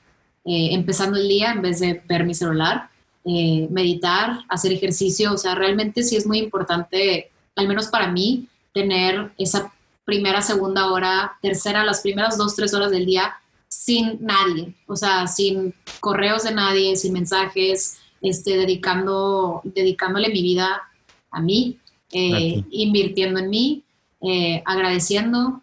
empezando 0.44 1.18
el 1.18 1.28
día 1.28 1.52
en 1.52 1.62
vez 1.62 1.80
de 1.80 2.02
ver 2.08 2.24
mi 2.24 2.34
celular. 2.34 2.90
Eh, 3.22 3.68
meditar, 3.70 4.40
hacer 4.48 4.72
ejercicio, 4.72 5.34
o 5.34 5.36
sea, 5.36 5.54
realmente 5.54 6.02
sí 6.02 6.16
es 6.16 6.26
muy 6.26 6.38
importante, 6.38 7.30
al 7.54 7.68
menos 7.68 7.88
para 7.88 8.10
mí, 8.10 8.48
tener 8.72 9.30
esa 9.36 9.70
primera, 10.04 10.42
segunda 10.42 10.90
hora, 10.90 11.38
tercera, 11.42 11.84
las 11.84 12.00
primeras 12.00 12.36
dos, 12.36 12.56
tres 12.56 12.74
horas 12.74 12.90
del 12.90 13.06
día 13.06 13.34
sin 13.68 14.18
nadie, 14.20 14.74
o 14.86 14.96
sea, 14.96 15.28
sin 15.28 15.74
correos 16.00 16.42
de 16.42 16.52
nadie, 16.52 16.96
sin 16.96 17.12
mensajes, 17.12 17.98
este, 18.20 18.56
dedicando, 18.56 19.62
dedicándole 19.64 20.28
mi 20.28 20.42
vida 20.42 20.82
a 21.30 21.40
mí, 21.40 21.78
eh, 22.12 22.64
invirtiendo 22.70 23.38
en 23.38 23.48
mí, 23.48 23.84
eh, 24.20 24.62
agradeciendo, 24.66 25.62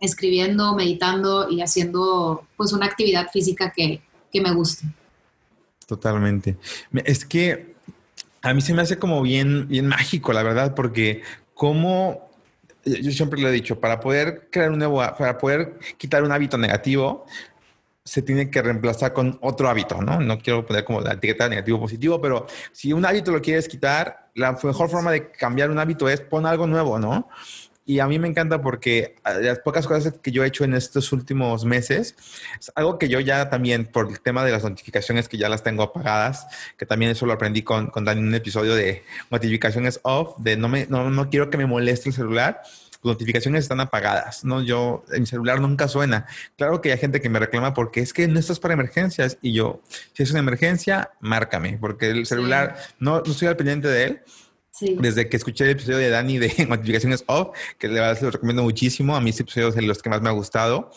escribiendo, 0.00 0.74
meditando 0.74 1.50
y 1.50 1.60
haciendo 1.60 2.46
pues 2.56 2.72
una 2.72 2.86
actividad 2.86 3.28
física 3.30 3.72
que, 3.74 4.00
que 4.32 4.40
me 4.40 4.52
guste. 4.52 4.86
Totalmente. 5.86 6.56
Es 7.04 7.24
que 7.24 7.76
a 8.42 8.54
mí 8.54 8.60
se 8.60 8.74
me 8.74 8.82
hace 8.82 8.98
como 8.98 9.22
bien, 9.22 9.68
bien 9.68 9.86
mágico, 9.86 10.32
la 10.32 10.42
verdad, 10.42 10.74
porque 10.74 11.22
como 11.54 12.28
yo 12.86 13.10
siempre 13.10 13.40
lo 13.40 13.48
he 13.48 13.52
dicho, 13.52 13.80
para 13.80 14.00
poder 14.00 14.48
crear 14.50 14.70
un 14.70 14.78
nuevo, 14.78 14.98
para 15.18 15.36
poder 15.36 15.78
quitar 15.98 16.22
un 16.22 16.32
hábito 16.32 16.56
negativo, 16.56 17.26
se 18.04 18.22
tiene 18.22 18.48
que 18.50 18.62
reemplazar 18.62 19.12
con 19.12 19.36
otro 19.42 19.68
hábito, 19.68 20.00
¿no? 20.00 20.20
No 20.20 20.38
quiero 20.38 20.64
poner 20.64 20.84
como 20.84 21.00
la 21.00 21.14
etiqueta 21.14 21.48
negativo 21.48 21.80
positivo, 21.80 22.20
pero 22.20 22.46
si 22.70 22.92
un 22.92 23.04
hábito 23.04 23.32
lo 23.32 23.42
quieres 23.42 23.66
quitar, 23.66 24.30
la 24.34 24.52
mejor 24.52 24.88
forma 24.88 25.10
de 25.10 25.32
cambiar 25.32 25.70
un 25.70 25.78
hábito 25.80 26.08
es 26.08 26.20
poner 26.20 26.52
algo 26.52 26.68
nuevo, 26.68 27.00
¿no? 27.00 27.28
Y 27.86 28.00
a 28.00 28.08
mí 28.08 28.18
me 28.18 28.26
encanta 28.26 28.60
porque 28.60 29.14
ah, 29.22 29.34
las 29.34 29.60
pocas 29.60 29.86
cosas 29.86 30.14
que 30.20 30.32
yo 30.32 30.44
he 30.44 30.48
hecho 30.48 30.64
en 30.64 30.74
estos 30.74 31.12
últimos 31.12 31.64
meses, 31.64 32.16
es 32.58 32.72
algo 32.74 32.98
que 32.98 33.08
yo 33.08 33.20
ya 33.20 33.48
también, 33.48 33.86
por 33.86 34.08
el 34.08 34.20
tema 34.20 34.44
de 34.44 34.50
las 34.50 34.64
notificaciones 34.64 35.28
que 35.28 35.38
ya 35.38 35.48
las 35.48 35.62
tengo 35.62 35.84
apagadas, 35.84 36.46
que 36.76 36.84
también 36.84 37.12
eso 37.12 37.26
lo 37.26 37.32
aprendí 37.32 37.62
con, 37.62 37.86
con 37.86 38.04
Dani 38.04 38.20
en 38.20 38.28
un 38.28 38.34
episodio 38.34 38.74
de 38.74 39.04
notificaciones 39.30 40.00
off, 40.02 40.36
de 40.38 40.56
no, 40.56 40.68
me, 40.68 40.86
no, 40.86 41.08
no 41.10 41.30
quiero 41.30 41.48
que 41.48 41.56
me 41.56 41.66
moleste 41.66 42.08
el 42.08 42.14
celular 42.14 42.62
notificaciones 43.06 43.64
están 43.64 43.80
apagadas, 43.80 44.44
¿no? 44.44 44.62
Yo, 44.62 45.04
en 45.12 45.20
mi 45.20 45.26
celular 45.26 45.60
nunca 45.60 45.88
suena. 45.88 46.26
Claro 46.56 46.80
que 46.80 46.92
hay 46.92 46.98
gente 46.98 47.20
que 47.20 47.28
me 47.28 47.38
reclama 47.38 47.72
porque 47.72 48.00
es 48.00 48.12
que 48.12 48.28
no 48.28 48.38
estás 48.38 48.60
para 48.60 48.74
emergencias 48.74 49.38
y 49.40 49.52
yo, 49.52 49.80
si 50.12 50.22
es 50.22 50.30
una 50.30 50.40
emergencia, 50.40 51.12
márcame, 51.20 51.78
porque 51.80 52.10
el 52.10 52.26
celular, 52.26 52.76
no, 52.98 53.22
no 53.24 53.32
estoy 53.32 53.48
al 53.48 53.56
pendiente 53.56 53.88
de 53.88 54.04
él, 54.04 54.20
desde 54.80 55.28
que 55.28 55.36
escuché 55.36 55.64
el 55.64 55.70
episodio 55.70 55.98
de 55.98 56.10
Dani 56.10 56.38
de 56.38 56.66
notificaciones 56.68 57.24
off, 57.26 57.56
que 57.78 57.88
le 57.88 58.00
lo 58.00 58.30
recomiendo 58.30 58.62
muchísimo. 58.62 59.16
A 59.16 59.20
mí 59.20 59.30
este 59.30 59.42
episodio 59.42 59.68
es 59.68 59.74
de 59.74 59.82
los 59.82 60.02
que 60.02 60.10
más 60.10 60.22
me 60.22 60.28
ha 60.28 60.32
gustado. 60.32 60.90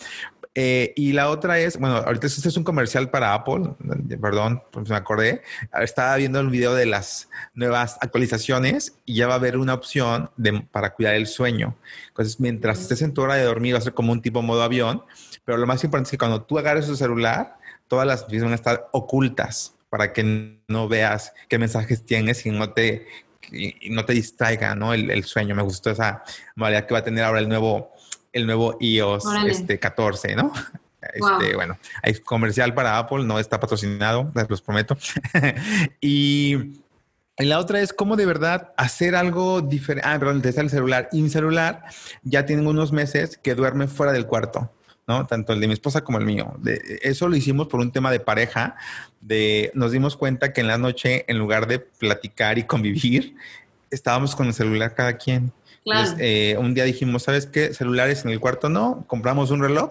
Eh, 0.56 0.94
y 0.96 1.14
la 1.14 1.30
otra 1.30 1.60
es, 1.60 1.78
bueno, 1.78 1.98
ahorita 1.98 2.28
este 2.28 2.50
es 2.50 2.58
un 2.58 2.64
comercial 2.64 3.10
para 3.10 3.34
Apple, 3.34 3.76
perdón, 4.20 4.62
pues 4.72 4.90
me 4.90 4.96
acordé. 4.96 5.42
Estaba 5.80 6.16
viendo 6.18 6.40
el 6.40 6.50
video 6.50 6.74
de 6.74 6.86
las 6.86 7.30
nuevas 7.54 7.98
actualizaciones 8.02 8.98
y 9.06 9.16
ya 9.16 9.28
va 9.28 9.34
a 9.34 9.38
haber 9.38 9.58
una 9.58 9.76
opción 9.76 10.32
de, 10.38 10.62
para 10.72 10.94
cuidar 10.94 11.14
el 11.16 11.28
sueño. 11.28 11.78
Entonces, 12.10 12.40
mientras 12.40 12.82
estés 12.82 13.02
en 13.04 13.14
tu 13.14 13.22
hora 13.22 13.36
de 13.36 13.44
dormir, 13.44 13.76
va 13.76 13.78
a 13.78 13.82
ser 13.82 13.94
como 13.94 14.12
un 14.12 14.22
tipo 14.22 14.42
modo 14.42 14.64
avión. 14.64 15.04
Pero 15.46 15.58
lo 15.58 15.68
más 15.68 15.84
importante 15.84 16.08
es 16.08 16.12
que 16.12 16.18
cuando 16.18 16.42
tú 16.42 16.58
agarres 16.58 16.88
tu 16.88 16.96
celular, 16.96 17.58
todas 17.88 18.08
las 18.08 18.22
notificaciones 18.22 18.62
van 18.62 18.72
a 18.72 18.74
estar 18.74 18.90
ocultas 18.92 19.76
para 19.90 20.14
que 20.14 20.60
no 20.68 20.88
veas 20.88 21.34
qué 21.48 21.58
mensajes 21.58 22.06
tienes 22.06 22.46
y 22.46 22.52
no 22.52 22.72
te 22.74 23.08
y, 23.52 23.90
no 23.90 24.06
te 24.06 24.14
distraiga, 24.14 24.76
¿no? 24.76 24.94
El, 24.94 25.24
sueño. 25.24 25.56
Me 25.56 25.64
gustó 25.64 25.92
esa 25.92 26.24
modalidad 26.56 26.86
que 26.86 26.94
va 26.94 27.00
a 27.00 27.04
tener 27.04 27.24
ahora 27.24 27.40
el 27.40 27.50
nuevo, 27.50 27.92
el 28.34 28.46
nuevo 28.46 28.78
iOS 28.80 29.26
este, 29.48 29.80
14, 29.80 30.36
¿no? 30.36 30.52
Este, 31.02 31.56
Bueno, 31.56 31.78
hay 32.04 32.14
comercial 32.16 32.74
para 32.74 32.98
Apple, 32.98 33.24
no 33.24 33.40
está 33.40 33.60
patrocinado, 33.60 34.32
les 34.36 34.50
los 34.50 34.62
prometo. 34.62 34.98
y, 36.02 36.82
la 37.38 37.60
otra 37.60 37.80
es 37.80 37.94
cómo 37.94 38.18
de 38.18 38.26
verdad 38.26 38.74
hacer 38.76 39.16
algo 39.16 39.62
diferente. 39.62 40.10
Ah, 40.10 40.20
perdón, 40.20 40.42
te 40.42 40.50
el 40.50 40.70
celular. 40.70 41.08
Y 41.14 41.22
mi 41.22 41.30
celular 41.30 41.86
ya 42.22 42.46
tiene 42.46 42.68
unos 42.68 42.92
meses 42.92 43.38
que 43.38 43.56
duerme 43.56 43.88
fuera 43.88 44.12
del 44.12 44.26
cuarto. 44.26 44.74
¿No? 45.10 45.26
Tanto 45.26 45.54
el 45.54 45.60
de 45.60 45.68
mi 45.68 45.74
esposa 45.74 46.04
como 46.04 46.20
el 46.20 46.26
mío. 46.26 46.54
De, 46.60 47.00
eso 47.02 47.28
lo 47.28 47.36
hicimos 47.36 47.68
por 47.68 47.80
un 47.80 47.92
tema 47.92 48.12
de 48.12 48.20
pareja, 48.20 48.76
de 49.20 49.72
nos 49.74 49.92
dimos 49.92 50.16
cuenta 50.16 50.54
que 50.54 50.62
en 50.62 50.68
la 50.68 50.78
noche, 50.78 51.26
en 51.28 51.40
lugar 51.40 51.68
de 51.68 51.80
platicar 51.80 52.60
y 52.60 52.64
convivir, 52.64 53.36
estábamos 53.90 54.36
con 54.36 54.48
el 54.48 54.54
celular 54.54 54.94
cada 54.94 55.18
quien. 55.18 55.52
Eh, 56.20 56.56
un 56.60 56.76
día 56.76 56.84
dijimos, 56.84 57.24
¿sabes 57.24 57.48
qué? 57.48 57.74
Celulares 57.74 58.24
en 58.24 58.30
el 58.30 58.40
cuarto 58.40 58.70
no, 58.70 59.04
compramos 59.08 59.50
un 59.50 59.62
reloj. 59.64 59.90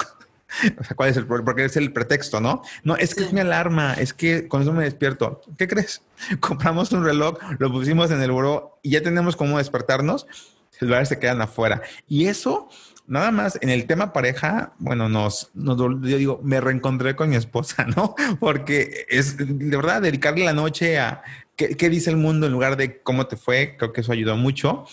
o 0.81 0.85
sea, 0.85 0.97
¿cuál 0.97 1.11
es 1.11 1.17
el 1.17 1.27
Porque 1.27 1.65
es 1.65 1.77
el 1.77 1.93
pretexto, 1.93 2.41
¿no? 2.41 2.63
No, 2.85 2.95
es 2.95 3.17
que 3.17 3.25
es 3.25 3.33
mi 3.33 3.41
alarma, 3.41 3.95
es 3.95 4.15
que 4.15 4.47
con 4.47 4.63
eso 4.63 4.73
me 4.73 4.85
despierto. 4.85 5.41
¿Qué 5.59 5.67
crees? 5.67 6.03
Compramos 6.41 6.93
un 6.93 7.05
reloj, 7.05 7.39
lo 7.59 7.73
pusimos 7.73 8.13
en 8.13 8.23
el 8.23 8.31
buró 8.31 8.79
y 8.85 8.91
ya 8.91 9.03
tenemos 9.03 9.35
cómo 9.35 9.59
despertarnos. 9.59 10.29
Celulares 10.71 11.09
se 11.09 11.19
quedan 11.19 11.41
afuera. 11.43 11.83
Y 12.07 12.27
eso 12.27 12.69
Nada 13.09 13.31
más 13.31 13.59
en 13.63 13.71
el 13.71 13.87
tema 13.87 14.13
pareja, 14.13 14.75
bueno, 14.79 15.09
nos, 15.09 15.51
nos, 15.55 15.79
yo 15.79 16.19
digo, 16.19 16.41
me 16.45 16.61
reencontré 16.61 17.17
con 17.17 17.31
mi 17.31 17.37
esposa, 17.37 17.87
¿no? 17.97 18.15
Porque 18.39 19.07
es 19.09 19.39
de 19.39 19.77
verdad 19.77 20.03
dedicarle 20.03 20.45
la 20.45 20.53
noche 20.53 20.99
a 20.99 21.23
qué, 21.57 21.89
dice 21.89 22.11
el 22.11 22.19
mundo 22.19 22.47
en 22.47 22.53
lugar 22.53 22.77
de 22.77 23.01
cómo 23.01 23.27
te 23.27 23.37
fue, 23.37 23.77
creo 23.79 23.95
que 23.95 24.03
eso 24.03 24.13
ayudó 24.13 24.37
mucho. 24.37 24.85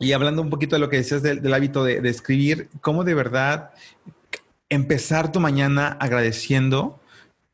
Y 0.00 0.12
hablando 0.12 0.42
un 0.42 0.50
poquito 0.50 0.74
de 0.74 0.80
lo 0.80 0.90
que 0.90 0.96
decías 0.96 1.22
del, 1.22 1.54
hábito 1.54 1.84
de, 1.84 2.00
escribir, 2.08 2.68
cómo 2.80 3.04
de 3.04 3.14
verdad 3.14 3.70
empezar 4.68 5.30
tu 5.30 5.38
mañana 5.38 5.96
agradeciendo 6.00 7.00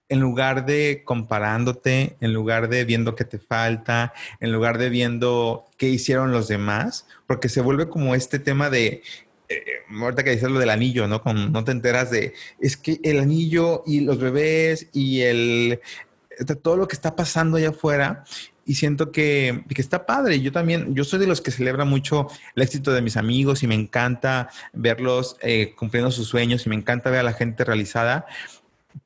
en 0.08 0.20
lugar 0.20 0.64
de 0.64 1.02
comparándote, 1.04 2.16
en 2.22 2.32
lugar 2.32 2.70
de 2.70 2.86
viendo 2.86 3.14
qué 3.14 3.26
te 3.26 3.38
falta, 3.38 4.14
en 4.40 4.52
lugar 4.52 4.78
de 4.78 4.88
viendo 4.88 5.66
qué 5.76 5.90
hicieron 5.90 6.32
los 6.32 6.48
demás, 6.48 7.06
porque 7.26 7.50
se 7.50 7.60
vuelve 7.60 7.90
como 7.90 8.14
este 8.14 8.38
tema 8.38 8.70
de 8.70 9.02
eh, 9.50 9.82
ahorita 9.90 10.22
que 10.22 10.30
dices 10.30 10.48
lo 10.48 10.60
del 10.60 10.70
anillo, 10.70 11.08
¿no? 11.08 11.20
no 11.24 11.64
te 11.64 11.72
enteras 11.72 12.12
de, 12.12 12.34
es 12.60 12.76
que 12.76 13.00
el 13.02 13.18
anillo 13.18 13.82
y 13.84 14.00
los 14.00 14.18
bebés 14.18 14.86
y 14.92 15.22
el, 15.22 15.80
todo 16.62 16.76
lo 16.76 16.86
que 16.86 16.94
está 16.94 17.16
pasando 17.16 17.56
allá 17.56 17.70
afuera 17.70 18.22
y 18.64 18.74
siento 18.74 19.10
que, 19.10 19.64
que, 19.74 19.82
está 19.82 20.06
padre. 20.06 20.40
Yo 20.40 20.52
también, 20.52 20.94
yo 20.94 21.02
soy 21.02 21.18
de 21.18 21.26
los 21.26 21.40
que 21.40 21.50
celebra 21.50 21.84
mucho 21.84 22.28
el 22.54 22.62
éxito 22.62 22.92
de 22.92 23.02
mis 23.02 23.16
amigos 23.16 23.64
y 23.64 23.66
me 23.66 23.74
encanta 23.74 24.50
verlos 24.72 25.36
eh, 25.40 25.74
cumpliendo 25.76 26.12
sus 26.12 26.28
sueños 26.28 26.64
y 26.66 26.68
me 26.68 26.76
encanta 26.76 27.10
ver 27.10 27.20
a 27.20 27.24
la 27.24 27.32
gente 27.32 27.64
realizada 27.64 28.26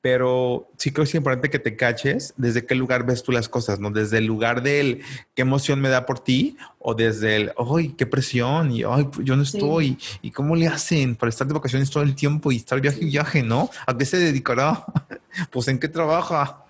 pero 0.00 0.68
sí 0.76 0.92
creo 0.92 1.04
que 1.04 1.08
es 1.10 1.14
importante 1.14 1.50
que 1.50 1.58
te 1.58 1.76
caches 1.76 2.34
desde 2.36 2.66
qué 2.66 2.74
lugar 2.74 3.06
ves 3.06 3.22
tú 3.22 3.32
las 3.32 3.48
cosas, 3.48 3.80
¿no? 3.80 3.90
Desde 3.90 4.18
el 4.18 4.26
lugar 4.26 4.62
del 4.62 5.02
qué 5.34 5.42
emoción 5.42 5.80
me 5.80 5.88
da 5.88 6.06
por 6.06 6.20
ti 6.20 6.56
o 6.78 6.94
desde 6.94 7.36
el, 7.36 7.52
¡ay, 7.56 7.94
qué 7.96 8.06
presión! 8.06 8.70
Y, 8.70 8.82
¡ay, 8.84 9.08
yo 9.22 9.36
no 9.36 9.42
estoy! 9.42 9.98
¿Y 10.22 10.30
cómo 10.30 10.56
le 10.56 10.68
hacen 10.68 11.16
para 11.16 11.30
estar 11.30 11.46
de 11.46 11.54
vacaciones 11.54 11.90
todo 11.90 12.02
el 12.02 12.14
tiempo 12.14 12.52
y 12.52 12.56
estar 12.56 12.80
viaje 12.80 12.98
y 13.00 13.06
viaje, 13.06 13.42
¿no? 13.42 13.70
¿A 13.86 13.96
qué 13.96 14.04
se 14.04 14.18
dedicará? 14.18 14.84
pues 15.50 15.68
en 15.68 15.78
qué 15.78 15.88
trabaja. 15.88 16.64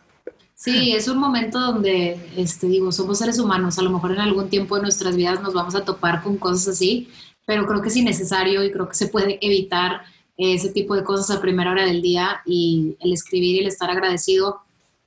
Sí, 0.54 0.92
es 0.92 1.08
un 1.08 1.18
momento 1.18 1.58
donde, 1.58 2.18
este, 2.36 2.68
digo, 2.68 2.92
somos 2.92 3.18
seres 3.18 3.38
humanos, 3.38 3.78
a 3.78 3.82
lo 3.82 3.90
mejor 3.90 4.12
en 4.12 4.20
algún 4.20 4.48
tiempo 4.48 4.76
de 4.76 4.82
nuestras 4.82 5.16
vidas 5.16 5.42
nos 5.42 5.52
vamos 5.52 5.74
a 5.74 5.84
topar 5.84 6.22
con 6.22 6.38
cosas 6.38 6.68
así, 6.68 7.08
pero 7.44 7.66
creo 7.66 7.82
que 7.82 7.88
es 7.88 7.96
innecesario 7.96 8.62
y 8.64 8.70
creo 8.70 8.88
que 8.88 8.94
se 8.94 9.08
puede 9.08 9.38
evitar 9.44 10.02
ese 10.36 10.70
tipo 10.70 10.94
de 10.96 11.04
cosas 11.04 11.36
a 11.36 11.40
primera 11.40 11.70
hora 11.70 11.84
del 11.84 12.02
día 12.02 12.40
y 12.44 12.96
el 13.00 13.12
escribir 13.12 13.56
y 13.56 13.58
el 13.60 13.66
estar 13.68 13.90
agradecido 13.90 14.60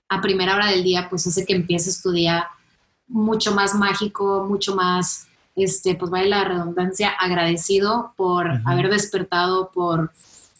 a 0.10 0.22
primera 0.22 0.56
hora 0.56 0.68
del 0.68 0.84
día, 0.84 1.08
pues 1.10 1.28
hace 1.28 1.46
que 1.46 1.54
empieces 1.54 2.02
tu 2.02 2.12
día 2.12 2.48
mucho 3.08 3.54
más 3.54 3.76
mágico, 3.76 4.46
mucho 4.48 4.76
más, 4.76 5.28
este, 5.56 5.96
pues 5.96 6.10
vaya 6.12 6.28
la 6.28 6.44
redundancia, 6.46 7.10
agradecido 7.10 8.14
por 8.16 8.62
haber 8.66 8.90
despertado, 8.90 9.72
por, 9.74 10.12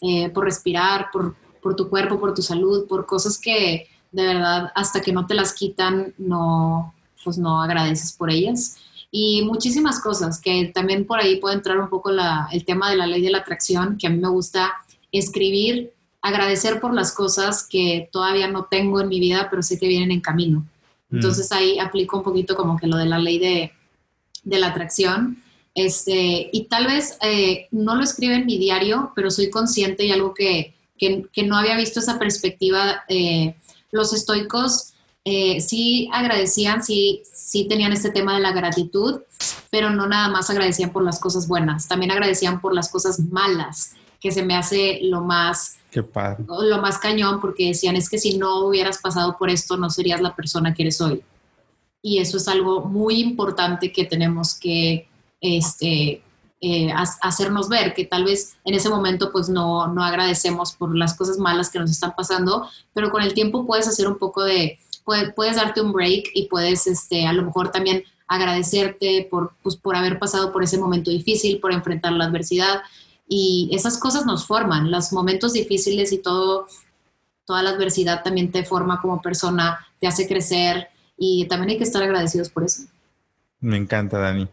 eh, 0.02 0.28
por 0.30 0.44
respirar, 0.44 1.08
por, 1.12 1.34
por 1.62 1.76
tu 1.76 1.88
cuerpo, 1.88 2.20
por 2.20 2.34
tu 2.34 2.42
salud, 2.42 2.86
por 2.86 3.06
cosas 3.06 3.38
que 3.38 3.88
de 4.12 4.26
verdad 4.26 4.70
hasta 4.74 5.00
que 5.00 5.12
no 5.12 5.26
te 5.26 5.34
las 5.34 5.52
quitan, 5.52 6.14
no, 6.18 6.94
pues 7.24 7.38
no 7.38 7.62
agradeces 7.62 8.12
por 8.12 8.30
ellas 8.30 8.76
y 9.10 9.42
muchísimas 9.42 10.00
cosas, 10.00 10.40
que 10.40 10.70
también 10.74 11.06
por 11.06 11.20
ahí 11.20 11.36
puede 11.36 11.56
entrar 11.56 11.78
un 11.78 11.88
poco 11.88 12.10
el 12.52 12.64
tema 12.64 12.90
de 12.90 12.96
la 12.96 13.06
ley 13.06 13.22
de 13.22 13.30
la 13.30 13.38
atracción, 13.38 13.96
que 13.96 14.06
a 14.06 14.10
mí 14.10 14.18
me 14.18 14.28
gusta 14.28 14.74
escribir, 15.12 15.92
agradecer 16.20 16.80
por 16.80 16.92
las 16.92 17.12
cosas 17.12 17.66
que 17.66 18.08
todavía 18.12 18.48
no 18.48 18.64
tengo 18.64 19.00
en 19.00 19.08
mi 19.08 19.20
vida, 19.20 19.48
pero 19.50 19.62
sé 19.62 19.78
que 19.78 19.88
vienen 19.88 20.10
en 20.10 20.20
camino. 20.20 20.66
Mm. 21.08 21.16
Entonces 21.16 21.50
ahí 21.52 21.78
aplico 21.78 22.18
un 22.18 22.22
poquito 22.22 22.54
como 22.54 22.76
que 22.76 22.86
lo 22.86 22.96
de 22.96 23.06
la 23.06 23.18
ley 23.18 23.38
de, 23.38 23.72
de 24.44 24.58
la 24.58 24.68
atracción. 24.68 25.42
Este, 25.74 26.50
y 26.52 26.64
tal 26.64 26.86
vez 26.86 27.16
eh, 27.22 27.68
no 27.70 27.94
lo 27.94 28.02
escribo 28.02 28.34
en 28.34 28.46
mi 28.46 28.58
diario, 28.58 29.12
pero 29.14 29.30
soy 29.30 29.48
consciente 29.48 30.04
y 30.04 30.10
algo 30.10 30.34
que, 30.34 30.74
que, 30.98 31.24
que 31.32 31.44
no 31.44 31.56
había 31.56 31.76
visto 31.76 32.00
esa 32.00 32.18
perspectiva. 32.18 33.04
Eh, 33.08 33.54
los 33.90 34.12
estoicos 34.12 34.92
eh, 35.30 35.60
sí 35.60 36.08
agradecían, 36.10 36.82
sí, 36.82 37.22
sí 37.34 37.68
tenían 37.68 37.92
este 37.92 38.08
tema 38.08 38.34
de 38.34 38.40
la 38.40 38.52
gratitud, 38.52 39.20
pero 39.68 39.90
no 39.90 40.06
nada 40.06 40.30
más 40.30 40.48
agradecían 40.48 40.88
por 40.88 41.04
las 41.04 41.20
cosas 41.20 41.46
buenas, 41.46 41.86
también 41.86 42.10
agradecían 42.10 42.62
por 42.62 42.74
las 42.74 42.88
cosas 42.88 43.20
malas, 43.20 43.92
que 44.20 44.32
se 44.32 44.42
me 44.42 44.56
hace 44.56 45.00
lo 45.02 45.20
más... 45.20 45.76
Lo 46.48 46.80
más 46.80 46.96
cañón, 46.96 47.42
porque 47.42 47.68
decían, 47.68 47.96
es 47.96 48.08
que 48.08 48.16
si 48.16 48.38
no 48.38 48.64
hubieras 48.64 48.98
pasado 49.02 49.36
por 49.36 49.50
esto, 49.50 49.76
no 49.76 49.90
serías 49.90 50.22
la 50.22 50.34
persona 50.34 50.72
que 50.72 50.84
eres 50.84 50.98
hoy. 51.02 51.22
Y 52.00 52.20
eso 52.20 52.38
es 52.38 52.48
algo 52.48 52.86
muy 52.86 53.20
importante 53.20 53.92
que 53.92 54.06
tenemos 54.06 54.54
que 54.54 55.08
este, 55.42 56.22
eh, 56.62 56.90
hacernos 57.20 57.68
ver, 57.68 57.92
que 57.92 58.06
tal 58.06 58.24
vez 58.24 58.56
en 58.64 58.74
ese 58.74 58.88
momento 58.88 59.30
pues 59.30 59.50
no, 59.50 59.88
no 59.88 60.02
agradecemos 60.02 60.72
por 60.72 60.96
las 60.96 61.14
cosas 61.14 61.36
malas 61.36 61.68
que 61.68 61.78
nos 61.78 61.90
están 61.90 62.14
pasando, 62.16 62.66
pero 62.94 63.10
con 63.10 63.22
el 63.22 63.34
tiempo 63.34 63.66
puedes 63.66 63.88
hacer 63.88 64.08
un 64.08 64.16
poco 64.16 64.42
de, 64.42 64.78
puedes, 65.34 65.56
darte 65.56 65.80
un 65.80 65.92
break 65.92 66.30
y 66.34 66.48
puedes 66.48 66.86
este, 66.86 67.26
a 67.26 67.32
lo 67.32 67.42
mejor 67.42 67.70
también 67.70 68.04
agradecerte 68.26 69.26
por, 69.30 69.52
pues, 69.62 69.76
por 69.76 69.96
haber 69.96 70.18
pasado 70.18 70.52
por 70.52 70.62
ese 70.62 70.78
momento 70.78 71.10
difícil, 71.10 71.60
por 71.60 71.72
enfrentar 71.72 72.12
la 72.12 72.26
adversidad. 72.26 72.82
Y 73.26 73.70
esas 73.72 73.98
cosas 73.98 74.26
nos 74.26 74.46
forman, 74.46 74.90
los 74.90 75.12
momentos 75.12 75.52
difíciles 75.54 76.12
y 76.12 76.18
todo, 76.18 76.66
toda 77.46 77.62
la 77.62 77.70
adversidad 77.70 78.22
también 78.22 78.52
te 78.52 78.64
forma 78.64 79.00
como 79.00 79.22
persona, 79.22 79.86
te 79.98 80.06
hace 80.06 80.28
crecer 80.28 80.88
y 81.16 81.46
también 81.46 81.70
hay 81.70 81.78
que 81.78 81.84
estar 81.84 82.02
agradecidos 82.02 82.50
por 82.50 82.64
eso. 82.64 82.82
Me 83.60 83.76
encanta, 83.76 84.18
Dani. 84.18 84.48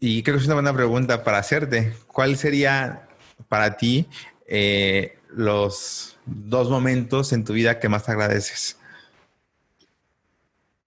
Y 0.00 0.22
creo 0.22 0.36
que 0.36 0.42
es 0.42 0.46
una 0.46 0.54
buena 0.54 0.72
pregunta 0.72 1.24
para 1.24 1.38
hacerte. 1.38 1.94
¿Cuál 2.06 2.36
sería 2.36 3.08
para 3.48 3.76
ti 3.76 4.06
eh, 4.46 5.18
los 5.30 6.16
dos 6.24 6.70
momentos 6.70 7.32
en 7.32 7.44
tu 7.44 7.52
vida 7.52 7.80
que 7.80 7.88
más 7.88 8.08
agradeces? 8.08 8.77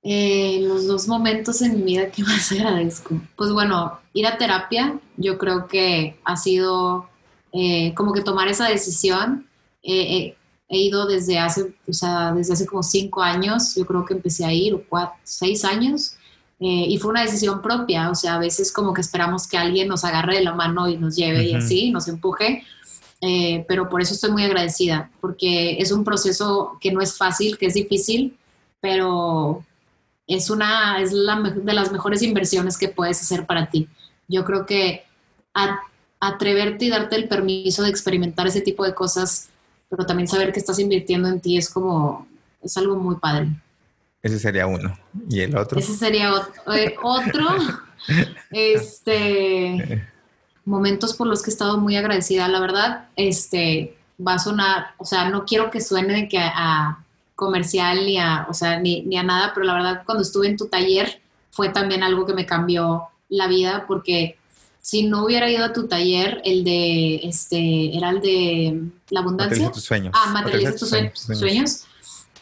Eh, 0.03 0.61
los 0.63 0.87
dos 0.87 1.07
momentos 1.07 1.61
en 1.61 1.77
mi 1.77 1.83
vida 1.83 2.09
que 2.09 2.23
más 2.23 2.51
agradezco. 2.51 3.21
Pues 3.35 3.51
bueno, 3.51 3.99
ir 4.13 4.25
a 4.25 4.37
terapia, 4.37 4.99
yo 5.17 5.37
creo 5.37 5.67
que 5.67 6.19
ha 6.23 6.37
sido 6.37 7.07
eh, 7.53 7.93
como 7.93 8.13
que 8.13 8.21
tomar 8.21 8.47
esa 8.47 8.67
decisión. 8.67 9.47
he 9.83 10.35
ido 10.69 11.05
desde 11.05 11.37
hace, 11.37 11.73
o 11.87 11.93
sea, 11.93 12.31
desde 12.33 12.53
hace 12.53 12.65
como 12.65 12.81
cinco 12.81 13.21
años, 13.21 13.75
yo 13.75 13.85
creo 13.85 14.05
que 14.05 14.13
empecé 14.13 14.45
a 14.45 14.53
ir, 14.53 14.73
o 14.73 14.83
cuatro, 14.87 15.15
seis 15.23 15.65
años, 15.65 16.15
eh, 16.61 16.85
y 16.87 16.97
fue 16.97 17.11
una 17.11 17.23
decisión 17.23 17.61
propia, 17.61 18.09
o 18.09 18.15
sea, 18.15 18.35
a 18.35 18.39
veces 18.39 18.71
como 18.71 18.93
que 18.93 19.01
esperamos 19.01 19.47
que 19.47 19.57
alguien 19.57 19.87
nos 19.89 20.05
agarre 20.05 20.37
de 20.37 20.43
la 20.43 20.53
mano 20.53 20.87
y 20.87 20.97
nos 20.97 21.15
lleve 21.15 21.43
y 21.43 21.55
así, 21.55 21.91
nos 21.91 22.07
empuje, 22.07 22.63
pero 23.67 23.89
por 23.89 24.01
eso 24.01 24.13
estoy 24.13 24.31
muy 24.31 24.43
agradecida, 24.43 25.11
porque 25.19 25.77
es 25.79 25.91
un 25.91 26.05
proceso 26.05 26.77
que 26.79 26.91
no 26.91 27.01
es 27.01 27.17
fácil, 27.17 27.57
que 27.57 27.65
es 27.65 27.73
difícil, 27.73 28.37
pero 28.79 29.65
es 30.27 30.49
una, 30.49 31.01
es 31.01 31.11
la 31.11 31.39
de 31.39 31.73
las 31.73 31.91
mejores 31.91 32.21
inversiones 32.21 32.77
que 32.77 32.89
puedes 32.89 33.21
hacer 33.21 33.45
para 33.45 33.69
ti. 33.69 33.87
Yo 34.27 34.45
creo 34.45 34.65
que 34.65 35.03
atreverte 36.19 36.85
y 36.85 36.89
darte 36.89 37.15
el 37.15 37.27
permiso 37.27 37.83
de 37.83 37.89
experimentar 37.89 38.47
ese 38.47 38.61
tipo 38.61 38.85
de 38.85 38.93
cosas, 38.93 39.49
pero 39.89 40.05
también 40.05 40.27
saber 40.27 40.53
que 40.53 40.59
estás 40.59 40.79
invirtiendo 40.79 41.27
en 41.27 41.41
ti 41.41 41.57
es 41.57 41.69
como, 41.69 42.27
es 42.61 42.77
algo 42.77 42.95
muy 42.95 43.15
padre. 43.15 43.49
Ese 44.21 44.39
sería 44.39 44.67
uno. 44.67 44.97
¿Y 45.29 45.41
el 45.41 45.57
otro? 45.57 45.79
Ese 45.79 45.95
sería 45.95 46.33
otro. 46.33 46.73
Eh, 46.73 46.95
otro 47.01 47.47
este, 48.51 50.07
momentos 50.63 51.15
por 51.15 51.27
los 51.27 51.41
que 51.41 51.49
he 51.49 51.53
estado 51.53 51.77
muy 51.77 51.95
agradecida. 51.97 52.47
La 52.47 52.59
verdad, 52.59 53.09
este, 53.15 53.97
va 54.25 54.35
a 54.35 54.39
sonar, 54.39 54.93
o 54.97 55.05
sea, 55.05 55.29
no 55.29 55.45
quiero 55.45 55.71
que 55.71 55.81
suene 55.81 56.29
que 56.29 56.39
a 56.39 57.03
comercial 57.41 58.05
ni 58.05 58.19
a, 58.19 58.45
o 58.47 58.53
sea, 58.53 58.79
ni, 58.79 59.01
ni, 59.01 59.17
a 59.17 59.23
nada, 59.23 59.51
pero 59.51 59.65
la 59.65 59.73
verdad 59.73 60.03
cuando 60.05 60.21
estuve 60.21 60.47
en 60.47 60.57
tu 60.57 60.67
taller 60.67 61.19
fue 61.49 61.69
también 61.69 62.03
algo 62.03 62.27
que 62.27 62.35
me 62.35 62.45
cambió 62.45 63.07
la 63.29 63.47
vida 63.47 63.85
porque 63.87 64.37
si 64.79 65.07
no 65.07 65.25
hubiera 65.25 65.49
ido 65.49 65.65
a 65.65 65.73
tu 65.73 65.87
taller, 65.87 66.39
el 66.45 66.63
de, 66.63 67.15
este, 67.23 67.97
era 67.97 68.11
el 68.11 68.21
de 68.21 68.83
la 69.09 69.21
abundancia. 69.21 69.71
tus 69.71 69.83
sueños. 69.83 70.13
Ah, 70.15 70.29
materializa 70.31 70.75
tus 70.75 70.89
sueños. 71.39 71.85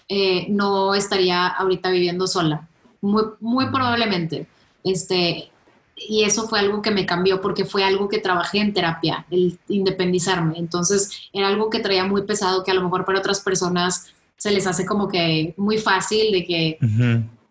Eh, 0.10 0.48
no 0.50 0.94
estaría 0.94 1.48
ahorita 1.48 1.90
viviendo 1.92 2.28
sola. 2.28 2.68
Muy, 3.00 3.24
muy 3.40 3.68
probablemente. 3.68 4.48
Este, 4.84 5.50
y 5.96 6.24
eso 6.26 6.50
fue 6.50 6.60
algo 6.60 6.82
que 6.82 6.92
me 6.92 7.06
cambió 7.06 7.40
porque 7.40 7.64
fue 7.64 7.86
algo 7.86 8.10
que 8.10 8.20
trabajé 8.20 8.60
en 8.60 8.74
terapia, 8.74 9.26
el 9.32 9.58
independizarme. 9.70 10.58
Entonces 10.58 11.30
era 11.32 11.48
algo 11.48 11.70
que 11.70 11.80
traía 11.80 12.04
muy 12.04 12.24
pesado 12.24 12.66
que 12.66 12.72
a 12.72 12.74
lo 12.74 12.84
mejor 12.84 13.06
para 13.06 13.20
otras 13.20 13.40
personas 13.40 14.14
se 14.40 14.52
les 14.52 14.66
hace 14.66 14.86
como 14.86 15.10
que 15.10 15.54
muy 15.58 15.78
fácil 15.78 16.32
de 16.32 16.46
que, 16.46 16.78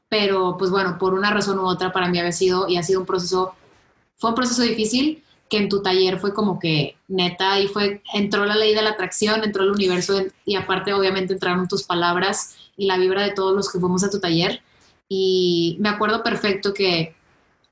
pero 0.08 0.56
pues 0.58 0.70
bueno, 0.70 0.96
por 0.98 1.12
una 1.12 1.30
razón 1.30 1.58
u 1.58 1.66
otra 1.66 1.92
para 1.92 2.08
mí 2.08 2.18
había 2.18 2.32
sido 2.32 2.66
y 2.66 2.78
ha 2.78 2.82
sido 2.82 3.00
un 3.00 3.06
proceso, 3.06 3.54
fue 4.16 4.30
un 4.30 4.36
proceso 4.36 4.62
difícil 4.62 5.22
que 5.50 5.58
en 5.58 5.68
tu 5.68 5.82
taller 5.82 6.18
fue 6.18 6.32
como 6.32 6.58
que 6.58 6.96
neta 7.06 7.60
y 7.60 7.68
fue, 7.68 8.02
entró 8.14 8.46
la 8.46 8.56
ley 8.56 8.74
de 8.74 8.80
la 8.80 8.90
atracción, 8.90 9.44
entró 9.44 9.64
el 9.64 9.70
universo 9.70 10.22
y 10.46 10.56
aparte 10.56 10.94
obviamente 10.94 11.34
entraron 11.34 11.68
tus 11.68 11.82
palabras 11.82 12.56
y 12.76 12.86
la 12.86 12.96
vibra 12.96 13.22
de 13.22 13.32
todos 13.32 13.54
los 13.54 13.70
que 13.70 13.78
fuimos 13.78 14.02
a 14.02 14.10
tu 14.10 14.18
taller. 14.18 14.62
Y 15.10 15.76
me 15.80 15.90
acuerdo 15.90 16.22
perfecto 16.22 16.72
que, 16.72 17.14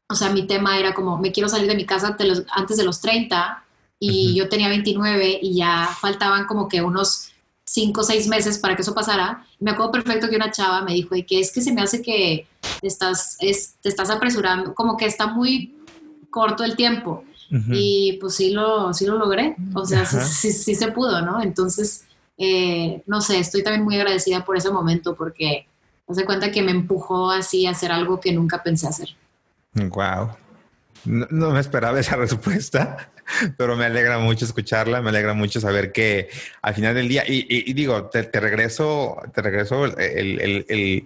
o 0.08 0.14
sea, 0.14 0.30
mi 0.30 0.46
tema 0.46 0.78
era 0.78 0.94
como, 0.94 1.16
me 1.16 1.32
quiero 1.32 1.48
salir 1.48 1.68
de 1.68 1.76
mi 1.76 1.86
casa 1.86 2.16
antes 2.52 2.76
de 2.76 2.84
los 2.84 3.00
30 3.00 3.64
y 3.98 4.34
yo 4.34 4.50
tenía 4.50 4.68
29 4.68 5.38
y 5.40 5.56
ya 5.56 5.88
faltaban 6.00 6.46
como 6.46 6.68
que 6.68 6.82
unos 6.82 7.32
cinco 7.66 8.00
o 8.00 8.04
seis 8.04 8.28
meses 8.28 8.58
para 8.58 8.76
que 8.76 8.82
eso 8.82 8.94
pasara. 8.94 9.44
Me 9.60 9.72
acuerdo 9.72 9.92
perfecto 9.92 10.28
que 10.28 10.36
una 10.36 10.50
chava 10.50 10.82
me 10.82 10.94
dijo, 10.94 11.14
que 11.26 11.40
es 11.40 11.52
que 11.52 11.60
se 11.60 11.72
me 11.72 11.82
hace 11.82 12.00
que 12.00 12.46
te 12.80 12.86
estás, 12.86 13.36
te 13.38 13.88
estás 13.88 14.10
apresurando, 14.10 14.74
como 14.74 14.96
que 14.96 15.06
está 15.06 15.26
muy 15.26 15.74
corto 16.30 16.64
el 16.64 16.76
tiempo. 16.76 17.24
Y 17.48 18.18
pues 18.20 18.34
sí 18.34 18.50
lo, 18.50 18.92
sí 18.92 19.06
lo 19.06 19.16
logré, 19.16 19.54
o 19.72 19.84
sea, 19.84 20.04
sí, 20.04 20.50
sí, 20.50 20.74
se 20.74 20.90
pudo, 20.90 21.22
¿no? 21.22 21.40
Entonces, 21.40 22.04
eh, 22.36 23.04
no 23.06 23.20
sé, 23.20 23.38
estoy 23.38 23.62
también 23.62 23.84
muy 23.84 23.94
agradecida 23.94 24.44
por 24.44 24.56
ese 24.56 24.68
momento 24.72 25.14
porque 25.14 25.68
me 26.08 26.24
cuenta 26.24 26.50
que 26.50 26.62
me 26.62 26.72
empujó 26.72 27.30
así 27.30 27.66
a 27.66 27.70
hacer 27.70 27.92
algo 27.92 28.20
que 28.20 28.32
nunca 28.32 28.64
pensé 28.64 28.88
hacer. 28.88 29.10
Wow. 29.74 30.30
No, 31.04 31.50
me 31.52 31.60
esperaba 31.60 32.00
esa 32.00 32.16
respuesta. 32.16 33.10
Pero 33.56 33.76
me 33.76 33.84
alegra 33.84 34.18
mucho 34.18 34.44
escucharla, 34.44 35.00
me 35.02 35.10
alegra 35.10 35.34
mucho 35.34 35.60
saber 35.60 35.92
que 35.92 36.28
al 36.62 36.74
final 36.74 36.94
del 36.94 37.08
día, 37.08 37.24
y, 37.26 37.72
digo, 37.72 38.06
te, 38.06 38.22
regreso, 38.40 39.20
te 39.34 39.42
regreso 39.42 39.84
el, 39.86 41.04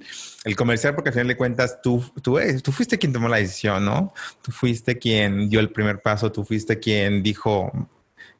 comercial 0.57 0.95
porque 0.95 1.11
al 1.11 1.14
final 1.14 1.29
de 1.29 1.37
cuentas 1.37 1.81
tú, 1.83 2.05
tú, 2.23 2.39
tú 2.62 2.73
fuiste 2.73 2.99
quien 2.99 3.12
tomó 3.12 3.29
la 3.29 3.39
decisión, 3.39 3.85
¿no? 3.85 4.12
Tú 4.43 4.53
fuiste 4.53 4.99
quien 4.99 5.49
dio 5.49 5.61
el 5.61 5.71
primer 5.71 6.01
paso, 6.01 6.33
tú 6.33 6.45
fuiste 6.45 6.79
quien 6.79 7.23
dijo, 7.23 7.71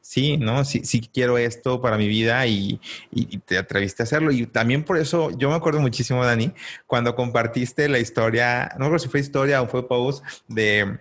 sí, 0.01 0.37
¿no? 0.37 0.65
Sí, 0.65 0.81
sí 0.83 1.01
quiero 1.13 1.37
esto 1.37 1.81
para 1.81 1.97
mi 1.97 2.07
vida 2.07 2.45
y, 2.47 2.79
te 3.45 3.57
atreviste 3.57 4.03
a 4.03 4.05
hacerlo. 4.05 4.31
Y 4.31 4.45
también 4.47 4.83
por 4.83 4.97
eso, 4.97 5.31
yo 5.37 5.49
me 5.49 5.55
acuerdo 5.55 5.79
muchísimo, 5.79 6.25
Dani, 6.25 6.51
cuando 6.87 7.15
compartiste 7.15 7.87
la 7.87 7.99
historia, 7.99 8.71
no 8.77 8.85
recuerdo 8.85 8.99
si 8.99 9.09
fue 9.09 9.19
historia 9.19 9.61
o 9.61 9.67
fue 9.67 9.87
post 9.87 10.25
de 10.47 10.99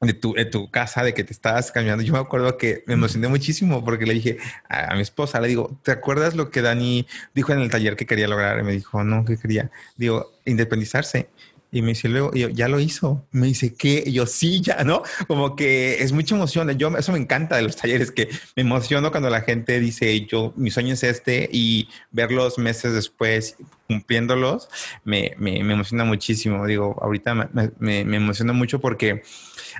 de 0.00 0.14
tu, 0.14 0.34
tu 0.50 0.70
casa, 0.70 1.02
de 1.02 1.14
que 1.14 1.24
te 1.24 1.32
estabas 1.32 1.72
caminando. 1.72 2.02
Yo 2.02 2.12
me 2.12 2.18
acuerdo 2.18 2.56
que 2.56 2.84
me 2.86 2.94
emocioné 2.94 3.28
muchísimo 3.28 3.84
porque 3.84 4.06
le 4.06 4.14
dije 4.14 4.38
a, 4.68 4.94
mi 4.94 5.02
esposa, 5.02 5.40
le 5.40 5.48
digo, 5.48 5.78
¿te 5.82 5.92
acuerdas 5.92 6.34
lo 6.34 6.50
que 6.50 6.62
Dani 6.62 7.06
dijo 7.34 7.52
en 7.52 7.60
el 7.60 7.70
taller 7.70 7.96
que 7.96 8.06
quería 8.06 8.28
lograr? 8.28 8.58
Y 8.60 8.62
me 8.62 8.72
dijo, 8.72 9.02
no, 9.04 9.24
que 9.24 9.36
quería. 9.36 9.70
Digo, 9.96 10.32
independizarse. 10.44 11.28
Y 11.74 11.82
me 11.82 11.88
dice, 11.88 12.08
luego, 12.08 12.32
yo, 12.34 12.48
ya 12.50 12.68
lo 12.68 12.78
hizo. 12.78 13.26
Me 13.32 13.48
dice, 13.48 13.74
¿qué? 13.74 14.04
yo, 14.12 14.26
sí, 14.26 14.60
ya, 14.60 14.84
¿no? 14.84 15.02
Como 15.26 15.56
que 15.56 16.04
es 16.04 16.12
mucha 16.12 16.36
emoción. 16.36 16.70
Yo, 16.78 16.96
eso 16.96 17.10
me 17.10 17.18
encanta 17.18 17.56
de 17.56 17.62
los 17.62 17.74
talleres, 17.74 18.12
que 18.12 18.28
me 18.54 18.62
emociono 18.62 19.10
cuando 19.10 19.28
la 19.28 19.40
gente 19.40 19.80
dice, 19.80 20.24
yo, 20.26 20.52
mi 20.56 20.70
sueño 20.70 20.94
es 20.94 21.02
este, 21.02 21.48
y 21.50 21.88
verlos 22.12 22.58
meses 22.58 22.92
después 22.92 23.56
cumpliéndolos, 23.88 24.68
me, 25.04 25.34
me, 25.38 25.58
emociona 25.58 26.04
muchísimo. 26.04 26.66
Digo, 26.66 26.96
ahorita 27.02 27.34
me, 27.34 28.04
me, 28.04 28.16
emociona 28.16 28.52
mucho 28.52 28.80
porque 28.80 29.22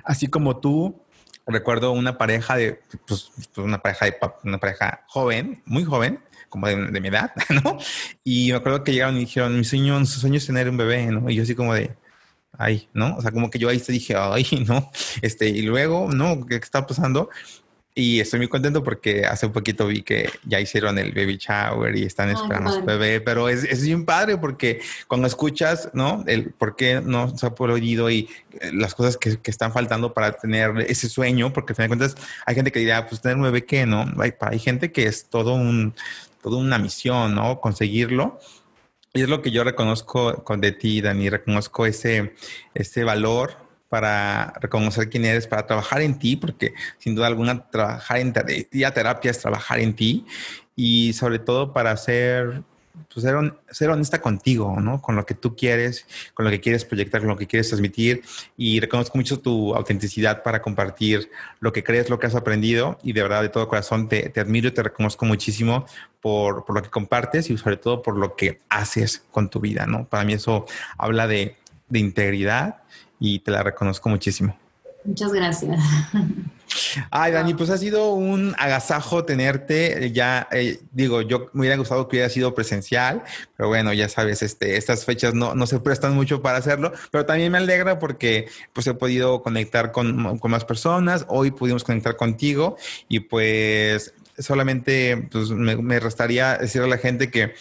así 0.03 0.27
como 0.27 0.57
tú, 0.59 1.01
recuerdo 1.47 1.91
una 1.91 2.17
pareja 2.17 2.55
de, 2.55 2.81
pues, 3.07 3.31
pues 3.35 3.49
una 3.57 3.81
pareja 3.81 4.05
de, 4.05 4.17
una 4.43 4.57
pareja 4.59 5.05
joven, 5.07 5.61
muy 5.65 5.83
joven, 5.83 6.19
como 6.49 6.67
de, 6.67 6.75
mi 6.75 7.07
edad, 7.07 7.31
¿no? 7.63 7.77
Y 8.23 8.51
me 8.51 8.57
acuerdo 8.57 8.83
que 8.83 8.93
llegaron 8.93 9.17
y 9.17 9.21
dijeron, 9.21 9.57
mi 9.57 9.63
sueño, 9.63 10.03
su 10.05 10.19
sueño 10.19 10.37
es 10.37 10.45
tener 10.45 10.69
un 10.69 10.77
bebé, 10.77 11.05
¿no? 11.07 11.29
Y 11.29 11.35
yo 11.35 11.43
así 11.43 11.55
como 11.55 11.73
de, 11.73 11.95
ay, 12.57 12.89
¿no? 12.93 13.15
O 13.17 13.21
sea, 13.21 13.31
como 13.31 13.49
que 13.49 13.59
yo 13.59 13.69
ahí 13.69 13.79
te 13.79 13.91
dije, 13.91 14.15
ay, 14.17 14.45
¿no? 14.67 14.91
Este, 15.21 15.49
y 15.49 15.61
luego, 15.61 16.11
¿no? 16.11 16.45
¿Qué 16.45 16.55
está 16.55 16.85
pasando? 16.85 17.29
Y 17.97 18.19
estoy 18.19 18.39
muy 18.39 18.49
contento 18.49 18.83
porque 18.83 19.25
hace 19.25 19.45
un 19.45 19.53
poquito 19.53 19.87
vi 19.87 20.01
que 20.01 20.29
ya 20.43 20.59
hicieron 20.59 20.99
el 20.99 21.13
baby 21.13 21.37
shower 21.37 21.97
y 21.97 22.03
están 22.03 22.29
esperando 22.29 22.69
a 22.69 22.73
su 22.73 22.83
bebé, 22.83 23.21
pero 23.21 23.47
es, 23.47 23.63
es 23.63 23.85
bien 23.85 24.03
padre 24.03 24.37
porque 24.37 24.81
cuando 25.07 25.27
escuchas, 25.27 25.89
¿no? 25.93 26.21
El 26.27 26.51
por 26.51 26.75
qué 26.75 26.99
no 27.01 27.37
se 27.37 27.45
ha 27.45 27.55
podido 27.55 28.09
y 28.09 28.27
eh, 28.59 28.71
las 28.73 28.95
cosas 28.95 29.15
que, 29.15 29.37
que, 29.37 29.49
están 29.49 29.71
faltando 29.71 30.13
para 30.13 30.33
tener 30.33 30.81
ese 30.89 31.07
sueño, 31.07 31.53
porque 31.53 31.71
al 31.71 31.75
final 31.77 31.89
de 31.89 31.97
cuentas 31.97 32.21
hay 32.45 32.55
gente 32.55 32.73
que 32.73 32.79
dirá, 32.79 33.07
pues 33.07 33.21
tener 33.21 33.37
un 33.37 33.43
bebé, 33.43 33.63
¿qué? 33.63 33.85
¿No? 33.85 34.05
Hay, 34.19 34.33
hay 34.41 34.59
gente 34.59 34.91
que 34.91 35.05
es 35.05 35.29
todo 35.29 35.53
un, 35.53 35.95
toda 36.41 36.57
una 36.57 36.77
misión, 36.77 37.33
¿no? 37.33 37.61
Conseguirlo. 37.61 38.41
Y 39.13 39.21
es 39.21 39.29
lo 39.29 39.41
que 39.41 39.51
yo 39.51 39.63
reconozco 39.63 40.43
con 40.43 40.59
de 40.59 40.73
ti, 40.73 40.99
Dani, 40.99 41.29
reconozco 41.29 41.85
ese, 41.85 42.35
ese 42.73 43.05
valor 43.05 43.64
para 43.89 44.53
reconocer 44.61 45.09
quién 45.09 45.25
eres, 45.25 45.47
para 45.47 45.65
trabajar 45.65 46.01
en 46.01 46.17
ti, 46.17 46.35
porque 46.35 46.73
sin 46.97 47.15
duda 47.15 47.27
alguna 47.27 47.69
trabajar 47.69 48.17
en 48.17 48.33
terapia 48.33 49.31
es 49.31 49.39
trabajar 49.39 49.79
en 49.79 49.95
ti 49.95 50.25
y 50.75 51.13
sobre 51.13 51.39
todo 51.39 51.73
para 51.73 51.91
hacer 51.91 52.63
pues, 53.13 53.23
ser, 53.23 53.53
ser, 53.71 53.89
honesta 53.89 54.21
contigo, 54.21 54.79
¿no? 54.79 55.01
Con 55.01 55.15
lo 55.15 55.25
que 55.25 55.33
tú 55.33 55.55
quieres, 55.55 56.05
con 56.33 56.45
lo 56.45 56.51
que 56.51 56.59
quieres 56.59 56.85
proyectar, 56.85 57.21
con 57.21 57.29
lo 57.29 57.37
que 57.37 57.47
quieres 57.47 57.67
transmitir. 57.67 58.23
Y 58.57 58.79
reconozco 58.79 59.17
mucho 59.17 59.39
tu 59.39 59.73
autenticidad 59.73 60.43
para 60.43 60.61
compartir 60.61 61.29
lo 61.59 61.71
que 61.71 61.83
crees, 61.83 62.09
lo 62.09 62.19
que 62.19 62.27
has 62.27 62.35
aprendido. 62.35 62.97
Y 63.03 63.13
de 63.13 63.21
verdad, 63.21 63.41
de 63.41 63.49
todo 63.49 63.67
corazón, 63.67 64.09
te, 64.09 64.29
te 64.29 64.39
admiro 64.39 64.67
y 64.67 64.71
te 64.71 64.83
reconozco 64.83 65.25
muchísimo 65.25 65.85
por, 66.21 66.65
por, 66.65 66.75
lo 66.75 66.83
que 66.83 66.89
compartes 66.89 67.49
y 67.49 67.57
sobre 67.57 67.77
todo 67.77 68.01
por 68.01 68.17
lo 68.17 68.35
que 68.35 68.61
haces 68.69 69.23
con 69.31 69.49
tu 69.49 69.59
vida, 69.59 69.85
¿no? 69.85 70.05
Para 70.07 70.23
mí 70.23 70.33
eso 70.33 70.65
habla 70.97 71.27
de, 71.27 71.57
de 71.87 71.99
integridad 71.99 72.77
y 73.25 73.39
te 73.39 73.49
la 73.51 73.63
reconozco 73.63 74.07
muchísimo. 74.09 74.55
Muchas 75.03 75.31
gracias. 75.33 75.77
Ay, 77.11 77.31
Dani, 77.31 77.53
pues 77.53 77.69
ha 77.69 77.77
sido 77.77 78.13
un 78.13 78.55
agasajo 78.57 79.23
tenerte. 79.23 80.11
Ya 80.11 80.47
eh, 80.51 80.79
digo, 80.91 81.21
yo 81.21 81.49
me 81.53 81.61
hubiera 81.61 81.77
gustado 81.77 82.07
que 82.07 82.17
hubiera 82.17 82.29
sido 82.29 82.55
presencial, 82.55 83.23
pero 83.55 83.69
bueno, 83.69 83.93
ya 83.93 84.09
sabes, 84.09 84.41
este, 84.41 84.77
estas 84.77 85.05
fechas 85.05 85.33
no, 85.33 85.53
no 85.55 85.67
se 85.67 85.79
prestan 85.79 86.15
mucho 86.15 86.41
para 86.41 86.57
hacerlo, 86.57 86.91
pero 87.11 87.25
también 87.25 87.51
me 87.51 87.59
alegra 87.59 87.99
porque 87.99 88.47
pues 88.73 88.87
he 88.87 88.93
podido 88.93 89.41
conectar 89.41 89.91
con, 89.91 90.39
con 90.39 90.51
más 90.51 90.65
personas. 90.65 91.25
Hoy 91.29 91.51
pudimos 91.51 91.83
conectar 91.83 92.15
contigo 92.15 92.77
y 93.07 93.21
pues 93.21 94.13
solamente 94.37 95.27
pues, 95.31 95.49
me, 95.51 95.99
restaría 95.99 96.57
decirle 96.57 96.87
a 96.87 96.89
la 96.91 96.97
gente 96.97 97.29
que 97.31 97.53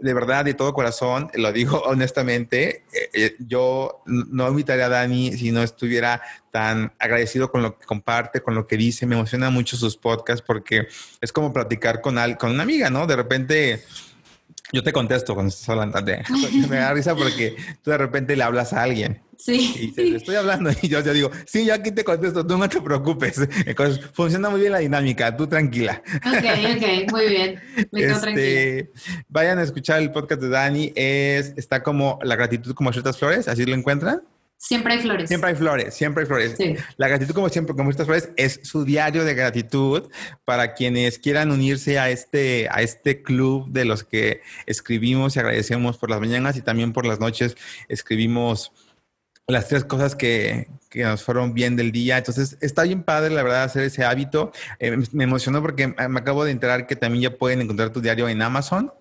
de 0.00 0.14
verdad, 0.14 0.44
de 0.44 0.54
todo 0.54 0.72
corazón, 0.72 1.30
lo 1.34 1.52
digo 1.52 1.82
honestamente, 1.86 2.84
eh, 2.92 3.10
eh, 3.12 3.36
yo 3.38 4.02
no 4.06 4.48
invitaría 4.48 4.86
a 4.86 4.90
Dani 4.90 5.32
si 5.32 5.52
no 5.52 5.62
estuviera 5.62 6.22
tan 6.50 6.92
agradecido 6.98 7.50
con 7.50 7.62
lo 7.62 7.78
que 7.78 7.86
comparte, 7.86 8.40
con 8.40 8.54
lo 8.54 8.66
que 8.66 8.76
dice. 8.76 9.06
Me 9.06 9.14
emociona 9.14 9.50
mucho 9.50 9.76
sus 9.76 9.96
podcasts 9.96 10.44
porque 10.46 10.88
es 11.20 11.32
como 11.32 11.52
platicar 11.52 12.00
con, 12.00 12.18
al, 12.18 12.38
con 12.38 12.50
una 12.50 12.62
amiga, 12.62 12.90
¿no? 12.90 13.06
De 13.06 13.16
repente... 13.16 13.84
Yo 14.72 14.82
te 14.82 14.92
contesto 14.92 15.34
cuando 15.34 15.50
estás 15.50 15.68
hablando 15.68 16.00
de... 16.02 16.22
Me 16.68 16.76
da 16.76 16.92
risa 16.92 17.14
porque 17.14 17.56
tú 17.82 17.90
de 17.90 17.98
repente 17.98 18.36
le 18.36 18.42
hablas 18.42 18.72
a 18.72 18.82
alguien 18.82 19.22
Sí. 19.38 19.92
Y 19.96 20.10
le 20.10 20.16
estoy 20.16 20.36
hablando 20.36 20.70
y 20.82 20.88
yo, 20.88 21.02
digo, 21.02 21.30
sí, 21.46 21.66
yo 21.66 21.74
aquí 21.74 21.92
te 21.92 22.04
contesto, 22.04 22.46
tú 22.46 22.56
no 22.56 22.68
te 22.68 22.80
preocupes. 22.80 23.40
funciona 24.12 24.50
muy 24.50 24.60
bien 24.60 24.72
la 24.72 24.78
dinámica, 24.78 25.36
tú 25.36 25.46
tranquila. 25.46 26.02
Ok, 26.16 26.44
ok, 26.76 27.12
muy 27.12 27.28
bien. 27.28 27.60
Me 27.92 28.00
quedo 28.00 28.26
este, 28.26 28.92
Vayan 29.28 29.58
a 29.58 29.62
escuchar 29.62 30.00
el 30.00 30.10
podcast 30.12 30.40
de 30.40 30.48
Dani, 30.48 30.92
es, 30.94 31.54
está 31.56 31.82
como 31.82 32.18
La 32.22 32.36
gratitud 32.36 32.74
como 32.74 32.92
ciertas 32.92 33.18
flores, 33.18 33.48
así 33.48 33.64
lo 33.64 33.74
encuentran. 33.74 34.22
Siempre 34.58 34.94
hay 34.94 35.00
flores. 35.00 35.28
Siempre 35.28 35.50
hay 35.50 35.56
flores, 35.56 35.94
siempre 35.94 36.22
hay 36.22 36.26
flores. 36.26 36.56
La 36.96 37.08
gratitud, 37.08 37.34
como 37.34 37.48
siempre, 37.50 37.76
como 37.76 37.90
estas 37.90 38.06
flores, 38.06 38.30
es 38.36 38.60
su 38.62 38.84
diario 38.84 39.24
de 39.24 39.34
gratitud 39.34 40.10
para 40.44 40.74
quienes 40.74 41.18
quieran 41.18 41.50
unirse 41.50 41.98
a 41.98 42.10
este, 42.10 42.68
a 42.70 42.82
este 42.82 43.22
club 43.22 43.68
de 43.68 43.84
los 43.84 44.02
que 44.02 44.40
escribimos 44.64 45.36
y 45.36 45.40
agradecemos 45.40 45.98
por 45.98 46.10
las 46.10 46.20
mañanas 46.20 46.56
y 46.56 46.62
también 46.62 46.92
por 46.92 47.06
las 47.06 47.20
noches 47.20 47.56
escribimos 47.88 48.72
las 49.46 49.68
tres 49.68 49.84
cosas 49.84 50.16
que, 50.16 50.68
que, 50.90 51.04
nos 51.04 51.22
fueron 51.22 51.54
bien 51.54 51.76
del 51.76 51.92
día. 51.92 52.18
Entonces, 52.18 52.56
está 52.60 52.82
bien 52.82 53.02
padre, 53.02 53.34
la 53.34 53.42
verdad, 53.42 53.62
hacer 53.62 53.84
ese 53.84 54.04
hábito. 54.04 54.52
Eh, 54.80 54.96
me 55.12 55.24
emocionó 55.24 55.62
porque 55.62 55.86
me 55.86 56.18
acabo 56.18 56.44
de 56.44 56.50
enterar 56.50 56.86
que 56.86 56.96
también 56.96 57.22
ya 57.22 57.38
pueden 57.38 57.60
encontrar 57.60 57.90
tu 57.90 58.00
diario 58.00 58.28
en 58.28 58.42
Amazon. 58.42 58.92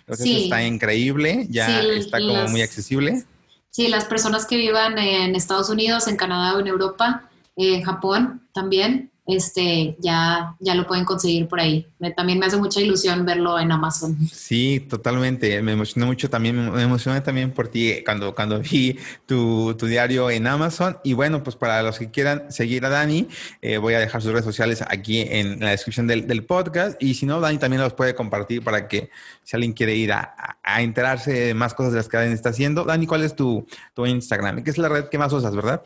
Entonces, 0.00 0.26
está 0.44 0.64
increíble, 0.64 1.46
ya 1.48 1.80
está 1.80 2.18
como 2.18 2.48
muy 2.48 2.62
accesible. 2.62 3.24
Sí, 3.72 3.88
las 3.88 4.04
personas 4.04 4.44
que 4.44 4.58
vivan 4.58 4.98
en 4.98 5.34
Estados 5.34 5.70
Unidos, 5.70 6.06
en 6.06 6.16
Canadá 6.16 6.54
o 6.54 6.60
en 6.60 6.66
Europa, 6.66 7.30
en 7.56 7.82
Japón 7.82 8.46
también, 8.52 9.10
este, 9.36 9.96
ya, 9.98 10.54
ya 10.60 10.74
lo 10.74 10.86
pueden 10.86 11.04
conseguir 11.04 11.48
por 11.48 11.60
ahí. 11.60 11.86
también 12.16 12.38
me 12.38 12.46
hace 12.46 12.56
mucha 12.56 12.80
ilusión 12.80 13.24
verlo 13.24 13.58
en 13.58 13.72
Amazon. 13.72 14.16
Sí, 14.32 14.80
totalmente. 14.88 15.62
Me 15.62 15.72
emocionó 15.72 16.06
mucho 16.06 16.28
también, 16.30 16.72
me 16.72 16.82
emocioné 16.82 17.20
también 17.20 17.52
por 17.52 17.68
ti 17.68 18.02
cuando, 18.04 18.34
cuando 18.34 18.60
vi 18.60 18.98
tu, 19.26 19.74
tu 19.78 19.86
diario 19.86 20.30
en 20.30 20.46
Amazon. 20.46 20.98
Y 21.04 21.12
bueno, 21.14 21.42
pues 21.42 21.56
para 21.56 21.82
los 21.82 21.98
que 21.98 22.10
quieran 22.10 22.50
seguir 22.50 22.84
a 22.84 22.88
Dani, 22.88 23.28
eh, 23.60 23.78
voy 23.78 23.94
a 23.94 24.00
dejar 24.00 24.22
sus 24.22 24.32
redes 24.32 24.44
sociales 24.44 24.82
aquí 24.88 25.20
en 25.20 25.60
la 25.60 25.70
descripción 25.70 26.06
del, 26.06 26.26
del, 26.26 26.44
podcast. 26.44 27.02
Y 27.02 27.14
si 27.14 27.26
no, 27.26 27.40
Dani 27.40 27.58
también 27.58 27.82
los 27.82 27.94
puede 27.94 28.14
compartir 28.14 28.62
para 28.62 28.88
que 28.88 29.10
si 29.42 29.56
alguien 29.56 29.72
quiere 29.72 29.94
ir 29.94 30.12
a, 30.12 30.34
enterarse 30.78 31.32
de 31.32 31.54
más 31.54 31.74
cosas 31.74 31.92
de 31.92 31.98
las 31.98 32.08
que 32.08 32.16
Dani 32.16 32.32
está 32.32 32.50
haciendo. 32.50 32.84
Dani, 32.84 33.06
¿cuál 33.06 33.22
es 33.22 33.36
tu, 33.36 33.66
tu 33.94 34.06
Instagram? 34.06 34.62
¿Qué 34.62 34.70
es 34.70 34.78
la 34.78 34.88
red 34.88 35.04
que 35.06 35.18
más 35.18 35.32
usas, 35.32 35.54
verdad? 35.54 35.82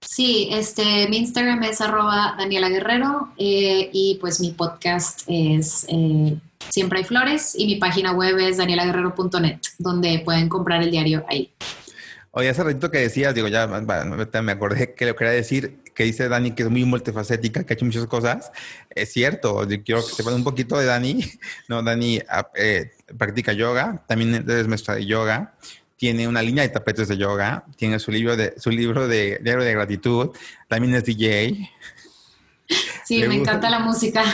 Sí, 0.00 0.48
este, 0.52 1.08
mi 1.08 1.18
Instagram 1.18 1.62
es 1.64 1.80
arroba 1.80 2.34
Daniela 2.38 2.68
Guerrero 2.68 3.32
eh, 3.38 3.90
y 3.92 4.18
pues 4.20 4.40
mi 4.40 4.50
podcast 4.50 5.22
es 5.26 5.86
eh, 5.88 6.36
Siempre 6.68 6.98
hay 6.98 7.04
Flores 7.04 7.54
y 7.56 7.66
mi 7.66 7.76
página 7.76 8.12
web 8.12 8.38
es 8.38 8.56
danielaguerrero.net, 8.56 9.58
donde 9.78 10.20
pueden 10.24 10.48
comprar 10.48 10.82
el 10.82 10.90
diario 10.90 11.24
ahí. 11.28 11.52
Oye, 12.32 12.50
hace 12.50 12.62
ratito 12.62 12.90
que 12.90 12.98
decías, 12.98 13.34
digo, 13.34 13.48
ya 13.48 13.66
me 13.66 14.52
acordé 14.52 14.94
que 14.94 15.06
lo 15.06 15.16
quería 15.16 15.32
decir, 15.32 15.78
que 15.94 16.04
dice 16.04 16.28
Dani 16.28 16.50
que 16.52 16.64
es 16.64 16.70
muy 16.70 16.84
multifacética, 16.84 17.64
que 17.64 17.72
ha 17.72 17.74
hecho 17.74 17.86
muchas 17.86 18.06
cosas. 18.06 18.52
Es 18.90 19.12
cierto, 19.12 19.66
quiero 19.84 20.04
que 20.04 20.12
sepan 20.12 20.34
un 20.34 20.44
poquito 20.44 20.78
de 20.78 20.86
Dani. 20.86 21.24
No, 21.68 21.82
Dani 21.82 22.20
ah, 22.28 22.48
eh, 22.54 22.90
practica 23.16 23.52
yoga, 23.52 24.04
también 24.06 24.44
es 24.48 24.68
maestra 24.68 24.96
de 24.96 25.06
yoga 25.06 25.54
tiene 25.96 26.28
una 26.28 26.42
línea 26.42 26.62
de 26.62 26.68
tapetes 26.68 27.08
de 27.08 27.16
yoga, 27.16 27.64
tiene 27.76 27.98
su 27.98 28.10
libro 28.10 28.36
de, 28.36 28.54
su 28.58 28.70
libro 28.70 29.08
de 29.08 29.40
diario 29.42 29.64
de 29.64 29.72
gratitud, 29.72 30.30
también 30.68 30.94
es 30.94 31.04
DJ. 31.04 31.70
Sí, 33.04 33.22
me 33.26 33.36
encanta 33.36 33.70
la 33.70 33.78
música. 33.78 34.24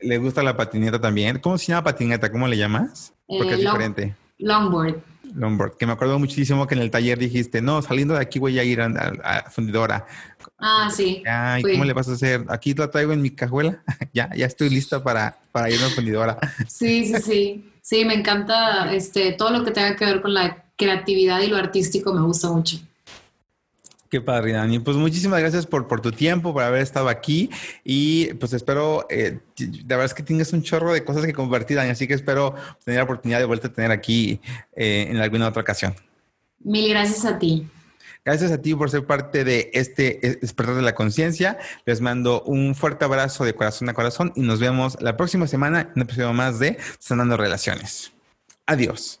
Le 0.00 0.18
gusta 0.18 0.42
la 0.42 0.56
patineta 0.56 1.00
también. 1.00 1.38
¿Cómo 1.38 1.56
se 1.56 1.66
llama 1.66 1.84
patineta? 1.84 2.30
¿Cómo 2.30 2.46
le 2.46 2.56
llamas? 2.56 3.14
Porque 3.26 3.54
es 3.54 3.60
eh, 3.60 3.62
diferente. 3.62 4.14
Longboard. 4.38 5.02
Longboard, 5.34 5.76
que 5.76 5.86
me 5.86 5.92
acuerdo 5.92 6.18
muchísimo 6.18 6.66
que 6.66 6.74
en 6.74 6.82
el 6.82 6.90
taller 6.90 7.18
dijiste, 7.18 7.60
no, 7.60 7.82
saliendo 7.82 8.14
de 8.14 8.20
aquí 8.20 8.38
voy 8.38 8.58
a 8.58 8.64
ir 8.64 8.80
a, 8.80 9.50
fundidora. 9.50 10.06
Ah, 10.58 10.90
sí. 10.94 11.22
Ay, 11.26 11.62
¿cómo 11.62 11.84
le 11.84 11.92
vas 11.92 12.08
a 12.08 12.12
hacer? 12.12 12.44
Aquí 12.48 12.74
lo 12.74 12.88
traigo 12.90 13.12
en 13.12 13.22
mi 13.22 13.30
cajuela. 13.30 13.82
ya, 14.12 14.30
ya 14.34 14.46
estoy 14.46 14.70
lista 14.70 15.02
para, 15.02 15.38
para 15.52 15.70
ir 15.70 15.82
a 15.82 15.88
fundidora. 15.88 16.38
sí, 16.66 17.06
sí, 17.06 17.20
sí. 17.22 17.72
Sí, 17.80 18.04
me 18.04 18.12
encanta 18.12 18.92
este, 18.92 19.32
todo 19.32 19.48
lo 19.48 19.64
que 19.64 19.70
tenga 19.70 19.96
que 19.96 20.04
ver 20.04 20.20
con 20.20 20.34
la 20.34 20.62
creatividad 20.78 21.42
y 21.42 21.48
lo 21.48 21.56
artístico, 21.58 22.14
me 22.14 22.22
gusta 22.22 22.48
mucho. 22.48 22.78
Qué 24.08 24.22
padre, 24.22 24.52
Dani. 24.52 24.78
Pues 24.78 24.96
muchísimas 24.96 25.40
gracias 25.40 25.66
por, 25.66 25.86
por 25.86 26.00
tu 26.00 26.12
tiempo, 26.12 26.54
por 26.54 26.62
haber 26.62 26.80
estado 26.80 27.10
aquí 27.10 27.50
y 27.84 28.32
pues 28.34 28.54
espero, 28.54 29.06
eh, 29.10 29.40
la 29.58 29.96
verdad 29.96 30.06
es 30.06 30.14
que 30.14 30.22
tienes 30.22 30.50
un 30.54 30.62
chorro 30.62 30.94
de 30.94 31.04
cosas 31.04 31.26
que 31.26 31.34
compartir, 31.34 31.76
Dani, 31.76 31.90
así 31.90 32.08
que 32.08 32.14
espero 32.14 32.54
tener 32.84 32.98
la 32.98 33.04
oportunidad 33.04 33.38
de 33.38 33.44
vuelta 33.44 33.68
a 33.68 33.72
tener 33.72 33.90
aquí 33.90 34.40
eh, 34.74 35.08
en 35.10 35.18
alguna 35.18 35.48
otra 35.48 35.60
ocasión. 35.60 35.94
Mil 36.60 36.88
gracias 36.88 37.26
a 37.26 37.38
ti. 37.38 37.66
Gracias 38.24 38.50
a 38.50 38.60
ti 38.60 38.74
por 38.74 38.90
ser 38.90 39.04
parte 39.06 39.44
de 39.44 39.70
este 39.74 40.38
despertar 40.40 40.74
de 40.74 40.82
la 40.82 40.94
conciencia. 40.94 41.58
Les 41.84 42.00
mando 42.00 42.42
un 42.42 42.74
fuerte 42.74 43.04
abrazo 43.04 43.44
de 43.44 43.54
corazón 43.54 43.88
a 43.90 43.94
corazón 43.94 44.32
y 44.36 44.40
nos 44.40 44.58
vemos 44.58 44.96
la 45.00 45.16
próxima 45.16 45.46
semana 45.46 45.82
en 45.82 45.92
un 45.96 46.02
episodio 46.02 46.32
más 46.32 46.58
de 46.58 46.78
Sanando 46.98 47.36
Relaciones. 47.36 48.12
Adiós. 48.66 49.20